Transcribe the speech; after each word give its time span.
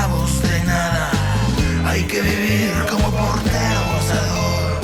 esclavos 0.00 0.42
de 0.42 0.64
nada. 0.64 1.10
Hay 1.84 2.02
que 2.04 2.20
vivir 2.22 2.70
como 2.90 3.10
portero 3.10 3.80
gozador. 3.92 4.80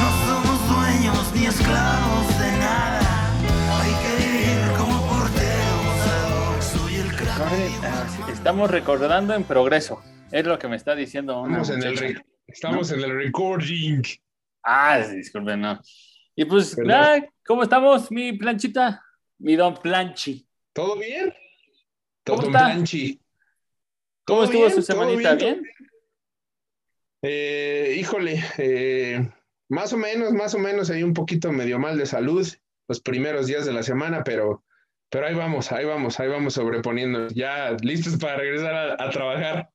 No 0.00 0.08
somos 0.26 0.68
dueños 0.68 1.34
ni 1.34 1.46
esclavos 1.46 2.38
de 2.38 2.50
nada. 2.58 3.32
Hay 3.80 3.92
que 4.02 4.12
vivir 4.22 4.76
como 4.76 5.00
portero 5.08 5.72
gozador. 5.86 6.62
Soy 6.62 6.96
el 6.96 7.16
crack. 7.16 7.40
Ah, 7.40 8.30
Estamos 8.32 8.70
recordando 8.70 9.34
en 9.34 9.44
progreso. 9.44 10.02
Es 10.30 10.44
lo 10.44 10.58
que 10.58 10.68
me 10.68 10.76
está 10.76 10.94
diciendo 10.94 11.40
una 11.40 11.62
Estamos, 11.62 11.84
en 11.84 12.06
el, 12.06 12.24
estamos 12.46 12.90
en 12.92 13.00
el 13.00 13.14
recording. 13.16 14.02
Ah, 14.62 14.98
disculpen, 14.98 15.60
no. 15.60 15.80
Y 16.36 16.44
pues, 16.44 16.76
nada, 16.78 17.24
¿cómo 17.46 17.62
estamos, 17.62 18.10
mi 18.10 18.32
planchita? 18.32 19.00
Mi 19.38 19.56
don 19.56 19.74
Planchi. 19.74 20.46
¿Todo 20.72 20.98
bien? 20.98 21.32
¿Cómo 22.26 22.40
Todo 22.40 22.46
está? 22.48 22.64
planchi. 22.66 23.20
¿Cómo 24.26 24.40
¿Todo 24.40 24.44
estuvo 24.44 24.66
bien? 24.66 24.70
su 24.70 24.86
¿Todo 24.86 25.00
semanita? 25.00 25.34
bien? 25.34 25.62
¿Bien? 25.62 25.74
Eh, 27.22 27.96
híjole, 27.98 28.42
eh, 28.58 29.28
más 29.68 29.92
o 29.92 29.96
menos, 29.96 30.32
más 30.32 30.54
o 30.54 30.58
menos, 30.58 30.90
hay 30.90 31.02
un 31.02 31.14
poquito 31.14 31.52
medio 31.52 31.78
mal 31.78 31.96
de 31.96 32.06
salud 32.06 32.46
los 32.86 33.00
primeros 33.00 33.46
días 33.46 33.64
de 33.64 33.72
la 33.72 33.82
semana, 33.82 34.22
pero, 34.24 34.62
pero 35.10 35.26
ahí 35.26 35.34
vamos, 35.34 35.72
ahí 35.72 35.86
vamos, 35.86 36.20
ahí 36.20 36.28
vamos 36.28 36.54
sobreponiendo. 36.54 37.28
Ya 37.28 37.74
listos 37.80 38.18
para 38.18 38.36
regresar 38.36 38.74
a, 38.74 39.02
a 39.02 39.10
trabajar. 39.10 39.70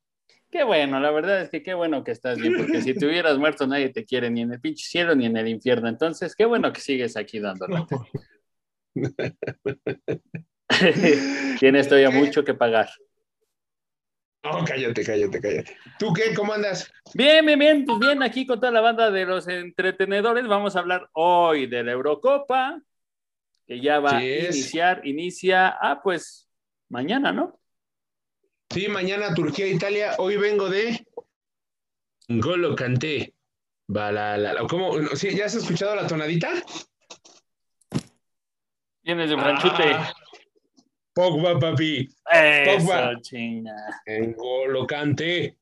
Qué 0.51 0.63
bueno, 0.63 0.99
la 0.99 1.11
verdad 1.11 1.41
es 1.41 1.49
que 1.49 1.61
qué 1.61 1.75
bueno 1.75 2.03
que 2.03 2.11
estás 2.11 2.39
bien, 2.39 2.55
porque 2.57 2.81
si 2.81 2.95
te 2.95 3.05
hubieras 3.05 3.37
muerto 3.39 3.67
nadie 3.67 3.89
te 3.89 4.03
quiere 4.05 4.31
ni 4.31 4.41
en 4.41 4.53
el 4.53 4.59
pinche 4.59 4.85
cielo 4.87 5.15
ni 5.15 5.27
en 5.27 5.37
el 5.37 5.47
infierno. 5.47 5.87
Entonces, 5.87 6.35
qué 6.35 6.45
bueno 6.45 6.73
que 6.73 6.81
sigues 6.81 7.15
aquí 7.17 7.39
dándolo. 7.39 7.87
Tienes 11.59 11.87
todavía 11.87 12.09
mucho 12.11 12.43
que 12.43 12.53
pagar. 12.53 12.89
No, 14.43 14.63
cállate, 14.65 15.03
cállate, 15.03 15.41
cállate. 15.41 15.77
¿Tú 15.97 16.13
qué? 16.13 16.33
¿Cómo 16.33 16.53
andas? 16.53 16.91
Bien, 17.13 17.45
bien, 17.45 17.59
bien, 17.59 17.85
pues 17.85 17.99
bien, 17.99 18.23
aquí 18.23 18.45
con 18.45 18.59
toda 18.59 18.71
la 18.71 18.81
banda 18.81 19.11
de 19.11 19.25
los 19.25 19.47
entretenedores 19.47 20.47
vamos 20.47 20.75
a 20.75 20.79
hablar 20.79 21.09
hoy 21.13 21.67
de 21.67 21.83
la 21.83 21.91
Eurocopa, 21.91 22.81
que 23.67 23.81
ya 23.81 23.99
va 23.99 24.19
Sí 24.19 24.27
a 24.27 24.49
iniciar, 24.49 25.01
inicia, 25.05 25.67
ah, 25.67 26.01
pues 26.01 26.47
mañana, 26.87 27.33
¿no? 27.33 27.59
Sí, 28.69 28.87
mañana 28.87 29.33
Turquía, 29.33 29.67
Italia. 29.67 30.13
Hoy 30.19 30.37
vengo 30.37 30.69
de 30.69 31.05
Golo 32.29 32.75
Canté. 32.75 33.33
¿Cómo? 34.69 34.93
¿Sí, 35.15 35.35
¿Ya 35.35 35.45
has 35.45 35.55
escuchado 35.55 35.95
la 35.95 36.05
tonadita? 36.05 36.49
Tienes 39.01 39.31
de 39.31 39.37
franchute. 39.37 39.83
Ah, 39.93 40.13
Pogba, 41.19 41.59
papi. 41.59 42.07
Eso, 42.31 42.87
Pogba. 42.87 43.19
chinga. 43.19 43.75
En 44.05 44.31
Golo 44.31 44.87
Canté. 44.87 45.57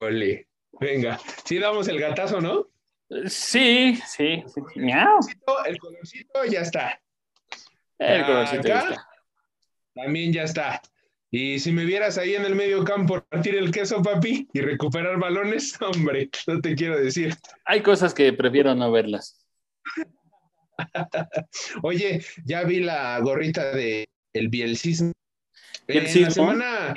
Ole. 0.00 0.48
Venga. 0.80 1.16
Sí, 1.44 1.60
damos 1.60 1.86
el 1.86 2.00
gatazo, 2.00 2.40
¿no? 2.40 2.66
Sí, 3.28 3.94
sí, 4.04 4.42
sí. 4.48 4.60
El 4.74 5.78
colorcito 5.78 6.44
ya 6.44 6.62
está. 6.62 7.00
El 8.00 8.26
colorcito 8.26 8.66
ya 8.66 8.80
está. 8.80 9.08
También 9.94 10.32
ya 10.32 10.42
está. 10.42 10.82
Y 11.30 11.60
si 11.60 11.70
me 11.70 11.84
vieras 11.84 12.18
ahí 12.18 12.34
en 12.34 12.44
el 12.44 12.56
medio 12.56 12.82
campo 12.82 13.24
partir 13.30 13.54
el 13.54 13.70
queso, 13.70 14.02
papi, 14.02 14.48
y 14.52 14.60
recuperar 14.60 15.20
balones, 15.20 15.80
hombre, 15.82 16.30
no 16.48 16.60
te 16.60 16.74
quiero 16.74 16.98
decir. 16.98 17.36
Hay 17.64 17.80
cosas 17.80 18.12
que 18.12 18.32
prefiero 18.32 18.74
no 18.74 18.90
verlas. 18.90 19.46
Oye, 21.82 22.24
ya 22.44 22.64
vi 22.64 22.80
la 22.80 23.20
gorrita 23.20 23.70
de 23.70 24.09
el 24.32 24.48
bielcismo. 24.48 25.12
En 25.86 26.04
la 26.22 26.30
semana, 26.30 26.94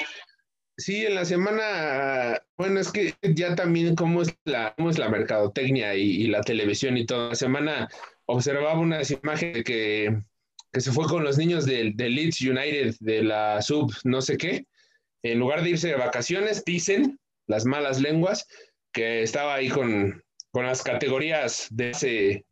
sí, 0.78 1.06
en 1.06 1.16
la 1.16 1.26
semana, 1.26 2.42
bueno, 2.58 2.80
es 2.80 2.92
que 2.92 3.16
ya 3.22 3.56
también 3.56 3.95
cómo 3.95 4.22
es 4.22 4.36
la, 4.45 4.73
cómo 4.75 4.90
es 4.90 5.00
la 5.00 5.09
mercadotecnia 5.09 5.95
y, 5.95 6.23
y 6.23 6.28
la 6.28 6.42
televisión 6.42 6.98
y 6.98 7.06
todo. 7.06 7.30
La 7.30 7.35
semana 7.35 7.90
observaba 8.25 8.80
unas 8.80 9.09
imágenes 9.12 9.56
de 9.56 9.63
que, 9.63 10.18
que 10.72 10.81
se 10.81 10.91
fue 10.91 11.08
con 11.08 11.24
los 11.24 11.38
niños 11.38 11.66
del, 11.66 11.96
del 11.96 12.16
Leeds 12.16 12.41
United 12.41 12.96
de 13.00 13.24
la 13.24 13.62
sub 13.62 13.91
no 14.03 14.22
sé 14.22 14.38
qué. 14.38 14.68
En 15.24 15.40
lugar 15.40 15.63
de 15.63 15.72
irse 15.72 15.88
de 15.88 15.96
vacaciones, 15.96 16.63
dicen 16.66 17.19
las 17.47 17.66
malas 17.66 18.00
lenguas 18.02 18.47
que 18.91 19.24
estaba 19.24 19.56
ahí 19.56 19.69
con, 19.69 20.22
con 20.52 20.66
las 20.66 20.84
categorías 20.84 21.68
de 21.72 21.90
ese 21.91 22.46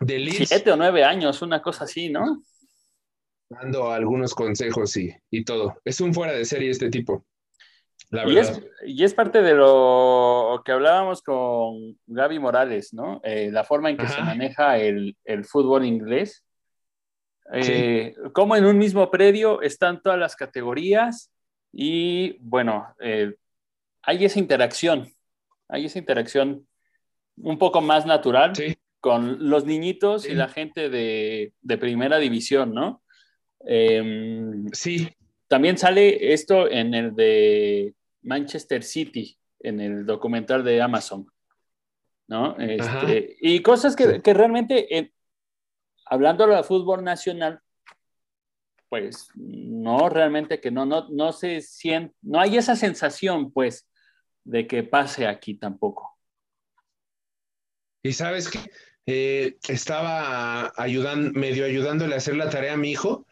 de 0.00 0.18
Leeds 0.18 0.48
Siete 0.48 0.70
o 0.70 0.76
nueve 0.76 1.04
años, 1.04 1.42
una 1.42 1.60
cosa 1.60 1.84
así, 1.84 2.08
¿no? 2.08 2.42
Dando 3.52 3.90
algunos 3.90 4.34
consejos 4.34 4.96
y, 4.96 5.14
y 5.30 5.44
todo. 5.44 5.80
Es 5.84 6.00
un 6.00 6.12
fuera 6.14 6.32
de 6.32 6.44
serie 6.44 6.70
este 6.70 6.90
tipo. 6.90 7.24
La 8.10 8.28
Y 8.28 8.36
es, 8.38 8.60
y 8.86 9.04
es 9.04 9.14
parte 9.14 9.40
de 9.42 9.54
lo 9.54 10.62
que 10.64 10.72
hablábamos 10.72 11.22
con 11.22 11.98
Gaby 12.06 12.38
Morales, 12.38 12.92
¿no? 12.92 13.20
Eh, 13.24 13.50
la 13.50 13.64
forma 13.64 13.90
en 13.90 13.96
que 13.96 14.04
Ajá. 14.04 14.14
se 14.16 14.22
maneja 14.22 14.78
el, 14.78 15.16
el 15.24 15.44
fútbol 15.44 15.84
inglés. 15.84 16.44
Eh, 17.52 18.14
Como 18.32 18.56
en 18.56 18.64
un 18.64 18.78
mismo 18.78 19.10
predio 19.10 19.62
están 19.62 20.00
todas 20.02 20.18
las 20.18 20.36
categorías 20.36 21.30
y, 21.72 22.36
bueno, 22.40 22.94
eh, 23.00 23.34
hay 24.02 24.24
esa 24.24 24.38
interacción, 24.38 25.10
hay 25.68 25.86
esa 25.86 25.98
interacción 25.98 26.66
un 27.36 27.58
poco 27.58 27.80
más 27.80 28.04
natural 28.04 28.54
Sí. 28.54 28.76
con 29.00 29.48
los 29.50 29.64
niñitos 29.64 30.22
Sí. 30.22 30.32
y 30.32 30.34
la 30.34 30.48
gente 30.48 30.90
de, 30.90 31.52
de 31.62 31.78
primera 31.78 32.18
división, 32.18 32.74
¿no? 32.74 33.02
Em, 33.64 34.68
Sí, 34.72 35.08
también 35.48 35.78
sale 35.78 36.32
esto 36.32 36.70
en 36.70 36.94
el 36.94 37.14
de 37.14 37.94
Manchester 38.22 38.82
City, 38.82 39.36
en 39.60 39.80
el 39.80 40.06
documental 40.06 40.64
de 40.64 40.80
Amazon, 40.80 41.26
¿no? 42.28 42.56
Este, 42.58 43.36
y 43.40 43.60
cosas 43.60 43.94
que, 43.96 44.14
Sí. 44.14 44.20
que 44.22 44.34
realmente, 44.34 44.96
eh, 44.98 45.12
hablando 46.06 46.46
de 46.46 46.62
fútbol 46.62 47.04
nacional, 47.04 47.60
pues 48.88 49.28
no, 49.34 50.08
realmente 50.08 50.60
que 50.60 50.70
no, 50.70 50.84
no, 50.84 51.08
no 51.08 51.32
se 51.32 51.60
siente, 51.62 52.14
no 52.22 52.38
hay 52.40 52.56
esa 52.58 52.76
sensación, 52.76 53.50
pues, 53.52 53.88
de 54.44 54.66
que 54.66 54.82
pase 54.82 55.26
aquí 55.26 55.54
tampoco. 55.54 56.10
y 58.04 58.12
sabes 58.12 58.50
que 58.50 59.56
estaba 59.68 60.72
ayudando, 60.76 61.38
medio 61.38 61.64
ayudándole 61.64 62.14
a 62.14 62.18
hacer 62.18 62.34
la 62.36 62.50
tarea 62.50 62.72
a 62.74 62.76
mi 62.76 62.90
hijo 62.90 63.26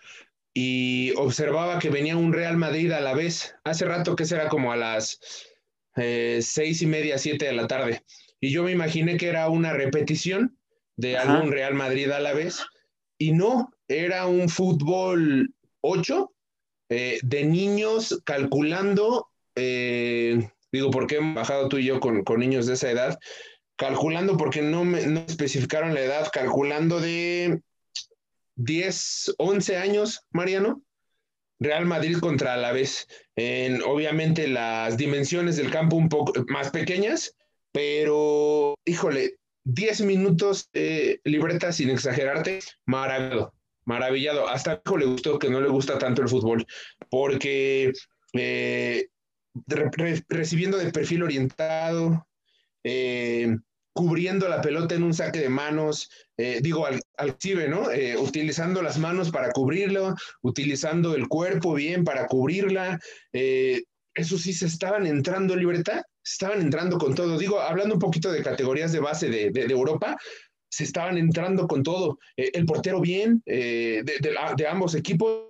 y 0.54 1.12
observaba 1.16 1.78
que 1.78 1.90
venía 1.90 2.16
un 2.16 2.32
Real 2.32 2.56
Madrid 2.56 2.90
a 2.92 3.00
la 3.00 3.14
vez. 3.14 3.54
Hace 3.64 3.84
rato 3.84 4.16
que 4.16 4.24
será 4.24 4.48
como 4.48 4.72
a 4.72 4.76
las 4.76 5.20
eh, 5.96 6.40
seis 6.42 6.82
y 6.82 6.86
media, 6.86 7.18
siete 7.18 7.46
de 7.46 7.52
la 7.52 7.66
tarde. 7.66 8.02
Y 8.40 8.50
yo 8.50 8.62
me 8.62 8.72
imaginé 8.72 9.16
que 9.16 9.28
era 9.28 9.48
una 9.48 9.72
repetición 9.72 10.58
de 10.96 11.16
Ajá. 11.16 11.34
algún 11.34 11.52
Real 11.52 11.74
Madrid 11.74 12.10
a 12.10 12.20
la 12.20 12.32
vez. 12.32 12.60
Y 13.18 13.32
no, 13.32 13.70
era 13.86 14.26
un 14.26 14.48
fútbol 14.48 15.54
8 15.82 16.32
eh, 16.88 17.18
de 17.22 17.44
niños 17.44 18.20
calculando, 18.24 19.28
eh, 19.54 20.50
digo, 20.72 20.90
porque 20.90 21.16
hemos 21.16 21.34
bajado 21.34 21.68
tú 21.68 21.78
y 21.78 21.84
yo 21.84 22.00
con, 22.00 22.24
con 22.24 22.40
niños 22.40 22.66
de 22.66 22.74
esa 22.74 22.90
edad, 22.90 23.18
calculando 23.76 24.36
porque 24.36 24.62
no 24.62 24.84
me 24.84 25.06
no 25.06 25.20
especificaron 25.20 25.94
la 25.94 26.00
edad, 26.00 26.28
calculando 26.32 27.00
de 27.00 27.60
10, 28.64 29.34
11 29.38 29.76
años, 29.76 30.20
Mariano. 30.30 30.82
Real 31.62 31.84
Madrid 31.84 32.18
contra 32.20 32.54
Alavés. 32.54 33.06
En, 33.36 33.82
obviamente 33.82 34.48
las 34.48 34.96
dimensiones 34.96 35.56
del 35.56 35.70
campo 35.70 35.96
un 35.96 36.08
poco 36.08 36.32
más 36.48 36.70
pequeñas, 36.70 37.36
pero 37.70 38.74
híjole, 38.86 39.36
10 39.64 40.00
minutos 40.02 40.70
eh, 40.72 41.20
libreta 41.24 41.70
sin 41.72 41.90
exagerarte, 41.90 42.60
maravillado, 42.86 43.52
maravillado. 43.84 44.48
Hasta 44.48 44.80
le 44.98 45.04
gustó 45.04 45.38
que 45.38 45.50
no 45.50 45.60
le 45.60 45.68
gusta 45.68 45.98
tanto 45.98 46.22
el 46.22 46.28
fútbol, 46.30 46.66
porque 47.10 47.92
eh, 48.32 49.08
re- 49.66 49.90
re- 49.92 50.24
recibiendo 50.30 50.78
de 50.78 50.90
perfil 50.92 51.24
orientado, 51.24 52.26
eh, 52.84 53.54
cubriendo 53.92 54.48
la 54.48 54.60
pelota 54.60 54.94
en 54.94 55.02
un 55.02 55.14
saque 55.14 55.40
de 55.40 55.48
manos, 55.48 56.08
eh, 56.36 56.60
digo, 56.62 56.86
al, 56.86 57.00
chive, 57.38 57.68
¿no? 57.68 57.90
Eh, 57.90 58.16
utilizando 58.16 58.82
las 58.82 58.98
manos 58.98 59.30
para 59.30 59.50
cubrirlo, 59.52 60.14
utilizando 60.42 61.14
el 61.14 61.28
cuerpo 61.28 61.74
bien 61.74 62.04
para 62.04 62.26
cubrirla. 62.26 62.98
Eh, 63.32 63.82
eso 64.14 64.38
sí, 64.38 64.52
se 64.52 64.66
estaban 64.66 65.06
entrando 65.06 65.54
en 65.54 65.60
libertad, 65.60 66.02
se 66.22 66.34
estaban 66.34 66.60
entrando 66.60 66.98
con 66.98 67.14
todo. 67.14 67.38
Digo, 67.38 67.60
hablando 67.60 67.94
un 67.94 68.00
poquito 68.00 68.30
de 68.32 68.42
categorías 68.42 68.92
de 68.92 69.00
base 69.00 69.28
de, 69.28 69.50
de- 69.50 69.66
de 69.66 69.72
Europa, 69.72 70.16
se 70.70 70.84
estaban 70.84 71.18
entrando 71.18 71.66
con 71.66 71.82
todo. 71.82 72.18
El 72.36 72.64
portero 72.64 73.00
bien, 73.00 73.42
de, 73.44 74.04
de 74.56 74.66
ambos 74.68 74.94
equipos. 74.94 75.49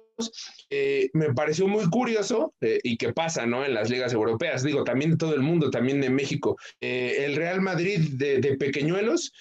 Eh, 0.71 1.11
me 1.13 1.33
pareció 1.35 1.67
muy 1.69 1.89
curioso 1.89 2.55
eh, 2.61 2.81
y 2.83 2.97
que 2.97 3.13
pasa, 3.13 3.47
¿no? 3.47 3.65
En 3.65 3.75
las 3.75 3.91
ligas 3.91 4.13
europeas, 4.13 4.63
digo, 4.63 4.85
también 4.85 5.13
de 5.13 5.17
todo 5.17 5.35
el 5.35 5.43
mundo, 5.43 5.71
también 5.71 6.01
de 6.01 6.11
México. 6.11 6.57
Eh, 6.81 7.25
el 7.25 7.37
Real 7.37 7.61
Madrid 7.61 8.01
de, 8.13 8.39
de 8.41 8.57
pequeñuelos 8.57 9.33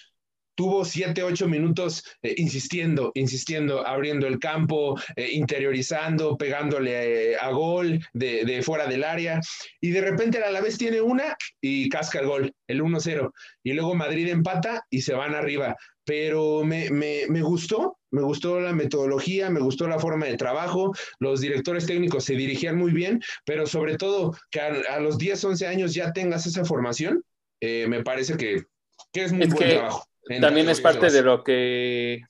tuvo 0.60 0.84
siete, 0.84 1.24
ocho 1.24 1.48
minutos 1.48 2.04
eh, 2.22 2.34
insistiendo, 2.36 3.14
insistiendo, 3.14 3.88
abriendo 3.88 4.28
el 4.28 4.40
campo, 4.40 5.00
eh, 5.16 5.30
interiorizando, 5.32 6.38
pegándole 6.38 7.38
a 7.38 7.50
gol 7.52 8.06
de, 8.12 8.44
de, 8.44 8.62
fuera 8.62 8.86
del 8.86 9.06
área, 9.06 9.40
y 9.80 9.92
de 9.92 10.02
repente 10.02 10.44
a 10.44 10.52
la 10.52 10.60
vez 10.60 10.78
tiene 10.78 11.00
una 11.00 11.38
y 11.62 11.88
casca 11.88 12.20
el 12.20 12.28
gol, 12.28 12.54
el 12.68 12.82
1-0, 12.82 13.32
y 13.64 13.72
luego 13.72 13.96
Madrid 13.96 14.28
empata 14.28 14.86
y 14.90 15.00
se 15.00 15.14
van 15.14 15.34
arriba. 15.34 15.78
Pero 16.04 16.66
me, 16.66 16.90
me, 16.90 17.22
me, 17.30 17.42
gustó, 17.42 17.98
me 18.12 18.22
gustó 18.22 18.60
la 18.60 18.74
metodología, 18.74 19.50
me 19.50 19.62
gustó 19.62 19.88
la 19.88 19.98
forma 19.98 20.26
de 20.26 20.36
trabajo, 20.36 20.94
los 21.20 21.40
directores 21.40 21.86
técnicos 21.86 22.26
se 22.26 22.34
dirigían 22.34 22.76
muy 22.76 22.92
bien, 22.92 23.22
pero 23.46 23.66
sobre 23.66 23.96
todo 23.96 24.36
que 24.52 24.60
a, 24.60 25.00
los 25.00 25.18
10, 25.18 25.42
11 25.42 25.68
años 25.68 25.94
ya 25.94 26.12
tengas 26.12 26.46
esa 26.48 26.66
formación, 26.66 27.24
eh, 27.62 27.86
me 27.88 28.04
parece 28.04 28.36
que, 28.36 28.66
que, 29.14 29.24
es 29.24 29.32
muy 29.32 29.48
buen 29.48 29.70
trabajo. 29.70 30.09
También 30.40 30.70
es 30.70 30.82
parte 30.82 31.10
de 31.10 31.22
lo 31.22 31.44
que 31.44 32.22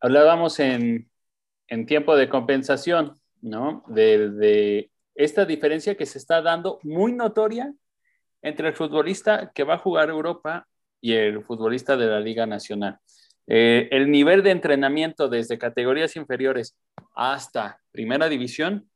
hablábamos 0.00 0.58
en, 0.58 1.08
en 1.68 1.86
tiempo 1.86 2.16
de 2.16 2.28
compensación, 2.28 3.14
¿no? 3.40 3.84
De, 3.86 4.30
de 4.30 4.90
esta 5.14 5.44
diferencia 5.44 5.96
que 5.96 6.06
se 6.06 6.18
está 6.18 6.42
dando 6.42 6.80
muy 6.82 7.12
notoria 7.12 7.72
entre 8.42 8.68
el 8.68 8.74
futbolista 8.74 9.52
que 9.54 9.64
va 9.64 9.74
a 9.74 9.78
jugar 9.78 10.10
Europa 10.10 10.66
y 11.00 11.12
el 11.12 11.44
futbolista 11.44 11.96
de 11.96 12.06
la 12.06 12.20
Liga 12.20 12.46
Nacional. 12.46 12.98
Eh, 13.46 13.88
el 13.90 14.10
nivel 14.10 14.42
de 14.42 14.50
entrenamiento 14.50 15.28
desde 15.28 15.58
categorías 15.58 16.16
inferiores 16.16 16.76
hasta 17.14 17.80
primera 17.92 18.28
división 18.28 18.88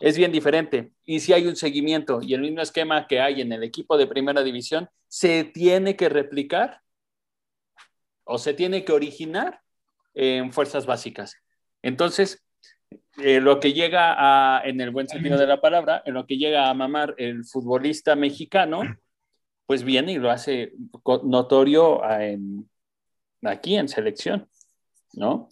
es 0.00 0.16
bien 0.16 0.32
diferente. 0.32 0.92
Y 1.04 1.20
si 1.20 1.32
hay 1.32 1.46
un 1.46 1.56
seguimiento 1.56 2.20
y 2.22 2.34
el 2.34 2.40
mismo 2.40 2.62
esquema 2.62 3.06
que 3.06 3.20
hay 3.20 3.40
en 3.40 3.52
el 3.52 3.62
equipo 3.62 3.98
de 3.98 4.06
primera 4.06 4.42
división, 4.42 4.88
se 5.08 5.44
tiene 5.44 5.96
que 5.96 6.08
replicar 6.08 6.80
o 8.28 8.38
se 8.38 8.54
tiene 8.54 8.84
que 8.84 8.92
originar 8.92 9.60
en 10.14 10.52
fuerzas 10.52 10.86
básicas. 10.86 11.36
Entonces, 11.82 12.44
eh, 13.18 13.40
lo 13.40 13.58
que 13.58 13.72
llega 13.72 14.14
a, 14.16 14.62
en 14.64 14.80
el 14.80 14.90
buen 14.90 15.08
sentido 15.08 15.38
de 15.38 15.46
la 15.46 15.60
palabra, 15.60 16.02
en 16.04 16.14
lo 16.14 16.26
que 16.26 16.36
llega 16.36 16.68
a 16.68 16.74
mamar 16.74 17.14
el 17.18 17.44
futbolista 17.44 18.16
mexicano, 18.16 18.82
pues 19.66 19.82
viene 19.82 20.12
y 20.12 20.18
lo 20.18 20.30
hace 20.30 20.72
notorio 21.24 22.02
en, 22.20 22.68
aquí 23.42 23.76
en 23.76 23.88
selección, 23.88 24.48
¿no? 25.14 25.48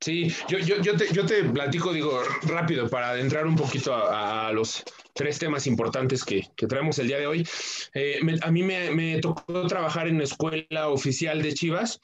Sí, 0.00 0.32
yo, 0.48 0.58
yo, 0.58 0.80
yo, 0.80 0.96
te, 0.96 1.12
yo 1.12 1.26
te 1.26 1.44
platico, 1.44 1.92
digo, 1.92 2.22
rápido, 2.44 2.88
para 2.88 3.10
adentrar 3.10 3.46
un 3.46 3.54
poquito 3.54 3.94
a, 3.94 4.50
los 4.50 4.82
tres 5.12 5.38
temas 5.38 5.66
importantes 5.66 6.24
que, 6.24 6.46
que, 6.56 6.66
traemos 6.66 6.98
el 6.98 7.08
día 7.08 7.18
de 7.18 7.26
hoy. 7.26 7.46
Eh, 7.92 8.18
a 8.40 8.50
mí 8.50 8.62
me, 8.62 8.90
me, 8.92 9.20
tocó 9.20 9.66
trabajar 9.66 10.08
en 10.08 10.16
la 10.16 10.24
escuela 10.24 10.88
oficial 10.88 11.42
de 11.42 11.52
Chivas 11.52 12.00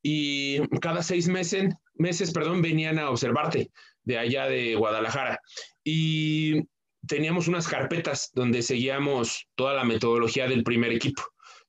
y 0.00 0.60
cada 0.78 1.02
seis 1.02 1.26
meses, 1.26 1.74
meses 1.94 2.32
perdón, 2.32 2.62
venían 2.62 3.00
a 3.00 3.10
observarte 3.10 3.70
de 4.04 4.18
allá 4.18 4.46
de 4.46 4.76
Guadalajara. 4.76 5.40
Y 5.82 6.62
teníamos 7.08 7.48
unas 7.48 7.66
carpetas 7.66 8.30
donde 8.32 8.62
seguíamos 8.62 9.48
toda 9.56 9.74
la 9.74 9.84
metodología 9.84 10.46
del 10.46 10.62
primer 10.62 10.92
equipo. 10.92 11.22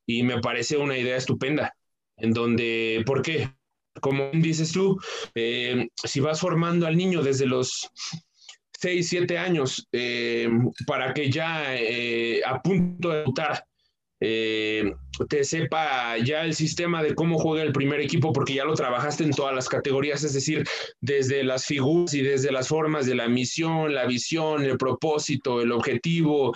Y 0.06 0.22
me 0.22 0.39
parece 0.39 0.77
una 0.77 0.98
idea 0.98 1.18
estupenda 1.18 1.74
en 2.18 2.34
donde, 2.34 3.04
¿por 3.06 3.24
qué? 3.24 3.50
Como 4.01 4.30
dices 4.33 4.74
tú, 4.74 5.00
eh, 5.36 5.88
si 6.03 6.19
vas 6.19 6.42
formando 6.42 6.86
al 6.86 6.98
niño 6.98 7.21
desde 7.21 7.45
los 7.45 7.89
6, 8.81 9.07
7 9.07 9.38
años 9.38 9.88
eh, 9.92 10.50
para 10.88 11.13
que 11.13 11.30
ya 11.30 11.75
eh, 11.75 12.42
a 12.44 12.62
punto 12.62 13.09
de 13.09 13.18
debutar 13.19 13.63
eh, 14.24 14.94
te 15.30 15.44
sepa 15.44 16.18
ya 16.18 16.44
el 16.44 16.56
sistema 16.56 17.01
de 17.03 17.13
cómo 17.13 17.38
juega 17.39 17.63
el 17.63 17.71
primer 17.71 18.00
equipo, 18.00 18.31
porque 18.33 18.53
ya 18.53 18.65
lo 18.65 18.74
trabajaste 18.75 19.24
en 19.24 19.31
todas 19.31 19.53
las 19.53 19.68
categorías, 19.68 20.24
es 20.24 20.33
decir, 20.33 20.63
desde 21.00 21.44
las 21.44 21.65
figuras 21.65 22.13
y 22.13 22.21
desde 22.21 22.51
las 22.51 22.68
formas 22.68 23.07
de 23.07 23.15
la 23.15 23.27
misión, 23.27 23.94
la 23.95 24.06
visión, 24.06 24.63
el 24.63 24.77
propósito, 24.77 25.62
el 25.62 25.71
objetivo 25.71 26.53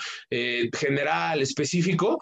general, 0.79 1.41
específico, 1.41 2.19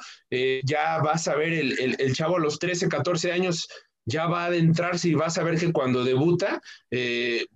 ya 0.64 1.00
vas 1.00 1.28
a 1.28 1.36
ver 1.36 1.52
el, 1.52 1.96
el, 2.00 2.16
chavo 2.16 2.38
a 2.38 2.40
los 2.40 2.58
13, 2.58 2.88
14 2.88 3.34
años 3.34 3.68
ya 4.06 4.28
va 4.28 4.44
a 4.44 4.48
adentrarse 4.48 5.10
y 5.10 5.14
vas 5.14 5.38
a 5.38 5.44
ver 5.44 5.58
que 5.58 5.72
cuando 5.72 6.04
debuta, 6.04 6.62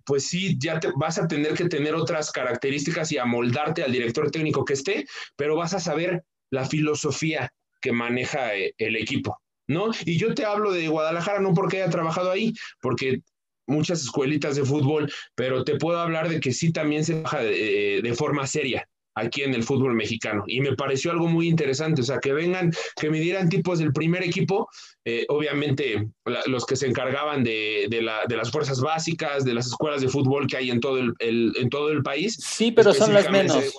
pues 0.06 0.28
sí, 0.28 0.58
ya 0.60 0.80
te, 0.80 0.90
vas 0.96 1.18
a 1.18 1.28
tener 1.28 1.54
que 1.54 1.68
tener 1.70 1.96
otras 1.96 2.32
características 2.32 3.12
y 3.12 3.18
amoldarte 3.18 3.84
al 3.84 3.92
director 3.92 4.32
técnico 4.32 4.64
que 4.66 4.74
esté, 4.74 5.06
pero 5.36 5.56
vas 5.56 5.74
a 5.74 5.80
saber 5.80 6.24
la 6.50 6.66
filosofía 6.66 7.52
que 7.82 7.92
maneja 7.92 8.56
eh, 8.56 8.74
el 8.78 8.96
equipo, 8.96 9.40
¿no? 9.68 9.92
Y 10.06 10.18
yo 10.18 10.34
te 10.34 10.46
hablo 10.46 10.72
de 10.72 10.88
Guadalajara 10.88 11.40
no 11.40 11.54
porque 11.54 11.82
haya 11.82 11.92
trabajado 11.92 12.32
ahí, 12.32 12.54
porque 12.82 13.22
muchas 13.68 14.02
escuelitas 14.02 14.56
de 14.56 14.64
fútbol, 14.64 15.12
pero 15.36 15.64
te 15.64 15.76
puedo 15.76 16.00
hablar 16.00 16.30
de 16.30 16.40
que 16.40 16.54
sí 16.54 16.72
también 16.72 17.04
se 17.04 17.14
trabaja 17.14 17.42
de, 17.42 18.00
de, 18.02 18.14
forma 18.14 18.48
seria 18.48 18.88
aquí 19.18 19.44
en 19.44 19.54
el 19.54 19.64
fútbol 19.64 19.94
mexicano. 19.94 20.44
Y 20.48 20.62
me 20.62 20.76
pareció 20.76 21.12
algo 21.12 21.28
muy 21.28 21.48
interesante, 21.48 22.02
o 22.02 22.04
sea, 22.04 22.20
que 22.20 22.34
vengan, 22.34 22.72
que 22.96 23.10
me 23.10 23.20
dieran 23.20 23.50
tipos 23.50 23.80
del 23.80 23.92
primer 23.92 24.24
equipo, 24.24 24.70
eh, 25.04 25.26
obviamente 25.30 26.08
la, 26.26 26.42
los 26.46 26.66
que 26.66 26.76
se 26.76 26.88
encargaban 26.88 27.44
de, 27.44 27.88
de, 27.90 28.02
la, 28.02 28.26
de, 28.28 28.38
las 28.38 28.52
fuerzas 28.52 28.80
básicas, 28.80 29.44
de 29.44 29.54
las 29.54 29.68
escuelas 29.68 30.02
de 30.02 30.08
fútbol 30.08 30.48
que 30.48 30.58
hay 30.58 30.70
en 30.70 30.80
todo 30.80 31.00
el, 31.00 31.14
el 31.20 31.54
en 31.58 31.70
todo 31.70 31.90
el 31.90 32.04
país. 32.04 32.38
Sí, 32.40 32.72
pero 32.72 32.94
son 32.94 33.14
las 33.14 33.30
menos. 33.32 33.76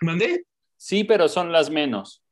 ¿Mandé? 0.00 0.44
Sí, 0.76 1.04
pero 1.04 1.28
son 1.28 1.52
las 1.52 1.70
menos. 1.70 2.22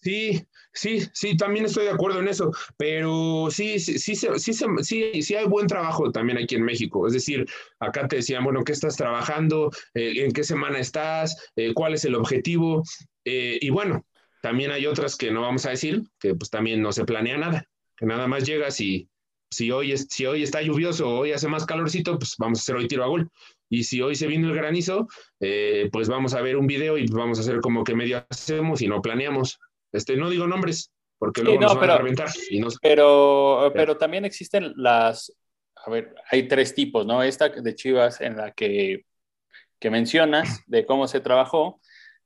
Sí, 0.00 0.46
sí, 0.76 1.02
sí, 1.12 1.36
también 1.36 1.64
estoy 1.64 1.84
de 1.84 1.90
acuerdo 1.90 2.20
en 2.20 2.28
eso, 2.28 2.52
pero 2.76 3.48
sí, 3.50 3.78
sí, 3.78 3.98
sí, 3.98 4.14
sí, 4.14 4.52
sí, 4.82 5.22
sí, 5.22 5.34
hay 5.34 5.46
buen 5.46 5.66
trabajo 5.66 6.12
también 6.12 6.38
aquí 6.38 6.54
en 6.54 6.62
México. 6.62 7.06
Es 7.06 7.14
decir, 7.14 7.46
acá 7.80 8.06
te 8.06 8.16
decían, 8.16 8.44
bueno, 8.44 8.62
¿qué 8.62 8.72
estás 8.72 8.96
trabajando? 8.96 9.70
Eh, 9.94 10.24
¿En 10.24 10.32
qué 10.32 10.44
semana 10.44 10.78
estás? 10.78 11.50
Eh, 11.56 11.72
¿Cuál 11.74 11.94
es 11.94 12.04
el 12.04 12.14
objetivo? 12.14 12.82
Eh, 13.24 13.58
y 13.60 13.70
bueno, 13.70 14.04
también 14.42 14.70
hay 14.70 14.86
otras 14.86 15.16
que 15.16 15.30
no 15.30 15.42
vamos 15.42 15.66
a 15.66 15.70
decir, 15.70 16.02
que 16.20 16.34
pues 16.34 16.50
también 16.50 16.82
no 16.82 16.92
se 16.92 17.04
planea 17.04 17.38
nada, 17.38 17.64
que 17.96 18.06
nada 18.06 18.26
más 18.28 18.44
llegas 18.44 18.80
y 18.80 19.08
si 19.50 19.70
hoy, 19.70 19.92
es, 19.92 20.06
si 20.10 20.26
hoy 20.26 20.42
está 20.42 20.60
lluvioso 20.60 21.08
o 21.08 21.18
hoy 21.20 21.32
hace 21.32 21.48
más 21.48 21.64
calorcito, 21.64 22.18
pues 22.18 22.34
vamos 22.38 22.58
a 22.58 22.62
hacer 22.62 22.76
hoy 22.76 22.86
tiro 22.86 23.04
a 23.04 23.08
gol. 23.08 23.30
Y 23.68 23.84
si 23.84 24.00
hoy 24.02 24.14
se 24.14 24.26
vino 24.26 24.48
el 24.48 24.54
granizo, 24.54 25.08
pues 25.90 26.08
vamos 26.08 26.34
a 26.34 26.40
ver 26.40 26.56
un 26.56 26.68
video 26.68 26.98
y 26.98 27.06
vamos 27.08 27.38
a 27.38 27.40
hacer 27.40 27.60
como 27.60 27.82
que 27.82 27.96
medio 27.96 28.24
hacemos 28.28 28.80
y 28.82 28.86
no 28.86 29.02
planeamos. 29.02 29.58
Este, 29.92 30.16
no 30.16 30.30
digo 30.30 30.46
nombres, 30.46 30.92
porque 31.18 31.42
luego 31.42 31.60
nos 31.60 31.74
van 31.74 31.80
pero, 31.80 31.92
a 31.92 31.98
reventar. 31.98 32.28
pero, 32.82 33.72
pero 33.74 33.96
también 33.96 34.24
existen 34.24 34.72
las, 34.76 35.32
a 35.74 35.90
ver, 35.90 36.14
hay 36.30 36.48
tres 36.48 36.74
tipos, 36.74 37.06
¿no? 37.06 37.22
Esta 37.22 37.48
de 37.48 37.74
Chivas 37.74 38.20
en 38.20 38.36
la 38.36 38.52
que, 38.52 39.04
que 39.78 39.90
mencionas, 39.90 40.62
de 40.66 40.84
cómo 40.84 41.06
se 41.06 41.20
trabajó. 41.20 41.80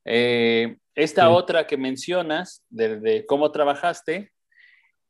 Eh, 0.05 0.77
esta 0.95 1.27
sí. 1.27 1.27
otra 1.31 1.67
que 1.67 1.77
mencionas, 1.77 2.63
de, 2.69 2.99
de, 2.99 3.25
cómo 3.25 3.51
trabajaste. 3.51 4.31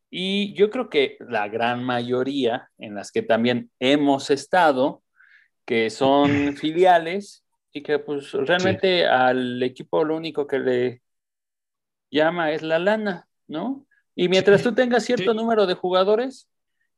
Y 0.10 0.54
yo 0.54 0.70
creo 0.70 0.90
que 0.90 1.18
la 1.20 1.48
gran 1.48 1.84
mayoría 1.84 2.70
en 2.78 2.96
las 2.96 3.12
que 3.12 3.22
también 3.22 3.72
hemos 3.80 4.30
estado, 4.30 5.02
que 5.66 5.90
son 5.90 6.56
filiales 6.58 7.44
y 7.72 7.82
que 7.82 8.00
pues 8.00 8.34
realmente 8.34 9.00
sí. 9.00 9.06
al 9.06 9.64
equipo 9.64 10.04
lo 10.04 10.16
único 10.18 10.46
que 10.46 10.60
le 10.60 11.02
llama 12.12 12.52
es 12.52 12.62
la 12.62 12.78
lana, 12.78 13.28
¿no? 13.48 13.88
Y 14.16 14.28
mientras 14.30 14.62
tú 14.62 14.76
tengas 14.76 15.06
cierto 15.06 15.32
sí. 15.32 15.38
número 15.38 15.66
de 15.66 15.74
jugadores 15.74 16.50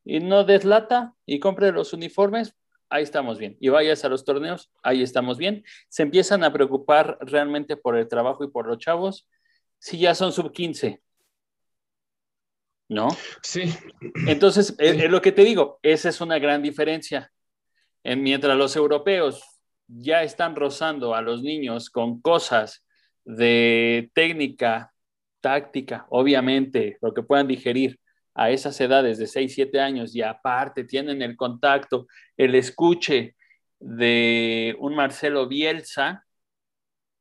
y 0.03 0.19
no 0.19 0.43
deslata 0.43 1.13
y 1.25 1.39
compre 1.39 1.71
los 1.71 1.93
uniformes, 1.93 2.55
ahí 2.89 3.03
estamos 3.03 3.37
bien. 3.37 3.55
Y 3.59 3.69
vayas 3.69 4.03
a 4.03 4.09
los 4.09 4.25
torneos, 4.25 4.71
ahí 4.81 5.01
estamos 5.01 5.37
bien. 5.37 5.63
Se 5.89 6.03
empiezan 6.03 6.43
a 6.43 6.51
preocupar 6.51 7.17
realmente 7.21 7.77
por 7.77 7.97
el 7.97 8.07
trabajo 8.07 8.43
y 8.43 8.49
por 8.49 8.67
los 8.67 8.79
chavos 8.79 9.27
si 9.79 9.99
ya 9.99 10.15
son 10.15 10.31
sub 10.31 10.51
15. 10.51 11.01
¿No? 12.89 13.07
Sí. 13.41 13.63
Entonces, 14.27 14.67
sí. 14.67 14.75
Es, 14.77 14.97
es, 14.97 15.09
lo 15.09 15.21
que 15.21 15.31
te 15.31 15.43
digo, 15.43 15.79
esa 15.81 16.09
es 16.09 16.21
una 16.21 16.39
gran 16.39 16.61
diferencia. 16.61 17.31
En, 18.03 18.21
mientras 18.21 18.57
los 18.57 18.75
europeos 18.75 19.43
ya 19.87 20.23
están 20.23 20.55
rozando 20.55 21.15
a 21.15 21.21
los 21.21 21.41
niños 21.41 21.89
con 21.89 22.21
cosas 22.21 22.85
de 23.25 24.11
técnica, 24.13 24.92
táctica, 25.43 26.07
obviamente, 26.09 26.97
lo 27.01 27.13
que 27.13 27.21
puedan 27.21 27.47
digerir 27.47 27.99
a 28.33 28.49
esas 28.49 28.79
edades 28.79 29.17
de 29.17 29.27
6, 29.27 29.53
7 29.53 29.79
años 29.79 30.15
y 30.15 30.21
aparte 30.21 30.85
tienen 30.85 31.21
el 31.21 31.35
contacto, 31.35 32.07
el 32.37 32.55
escuche 32.55 33.35
de 33.79 34.73
un 34.79 34.95
Marcelo 34.95 35.47
Bielsa, 35.47 36.25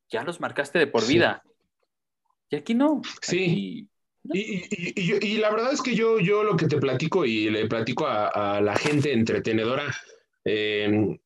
ya 0.08 0.22
los 0.22 0.40
marcaste 0.40 0.78
de 0.78 0.86
por 0.86 1.04
vida. 1.06 1.42
Sí. 1.44 1.50
Y 2.50 2.56
aquí 2.56 2.74
no. 2.74 3.02
Sí. 3.20 3.88
Y, 4.32 4.40
y, 4.40 4.68
y, 4.94 5.26
y, 5.26 5.38
la 5.38 5.50
verdad 5.50 5.72
es 5.72 5.82
que 5.82 5.96
yo, 5.96 6.20
yo 6.20 6.44
lo 6.44 6.56
que 6.56 6.68
te 6.68 6.78
platico 6.78 7.24
y 7.24 7.50
le 7.50 7.66
platico 7.66 8.06
a, 8.06 8.28
a 8.28 8.60
la 8.60 8.76
gente 8.76 9.12
entretenedora 9.12 9.92
eh, 10.44 11.18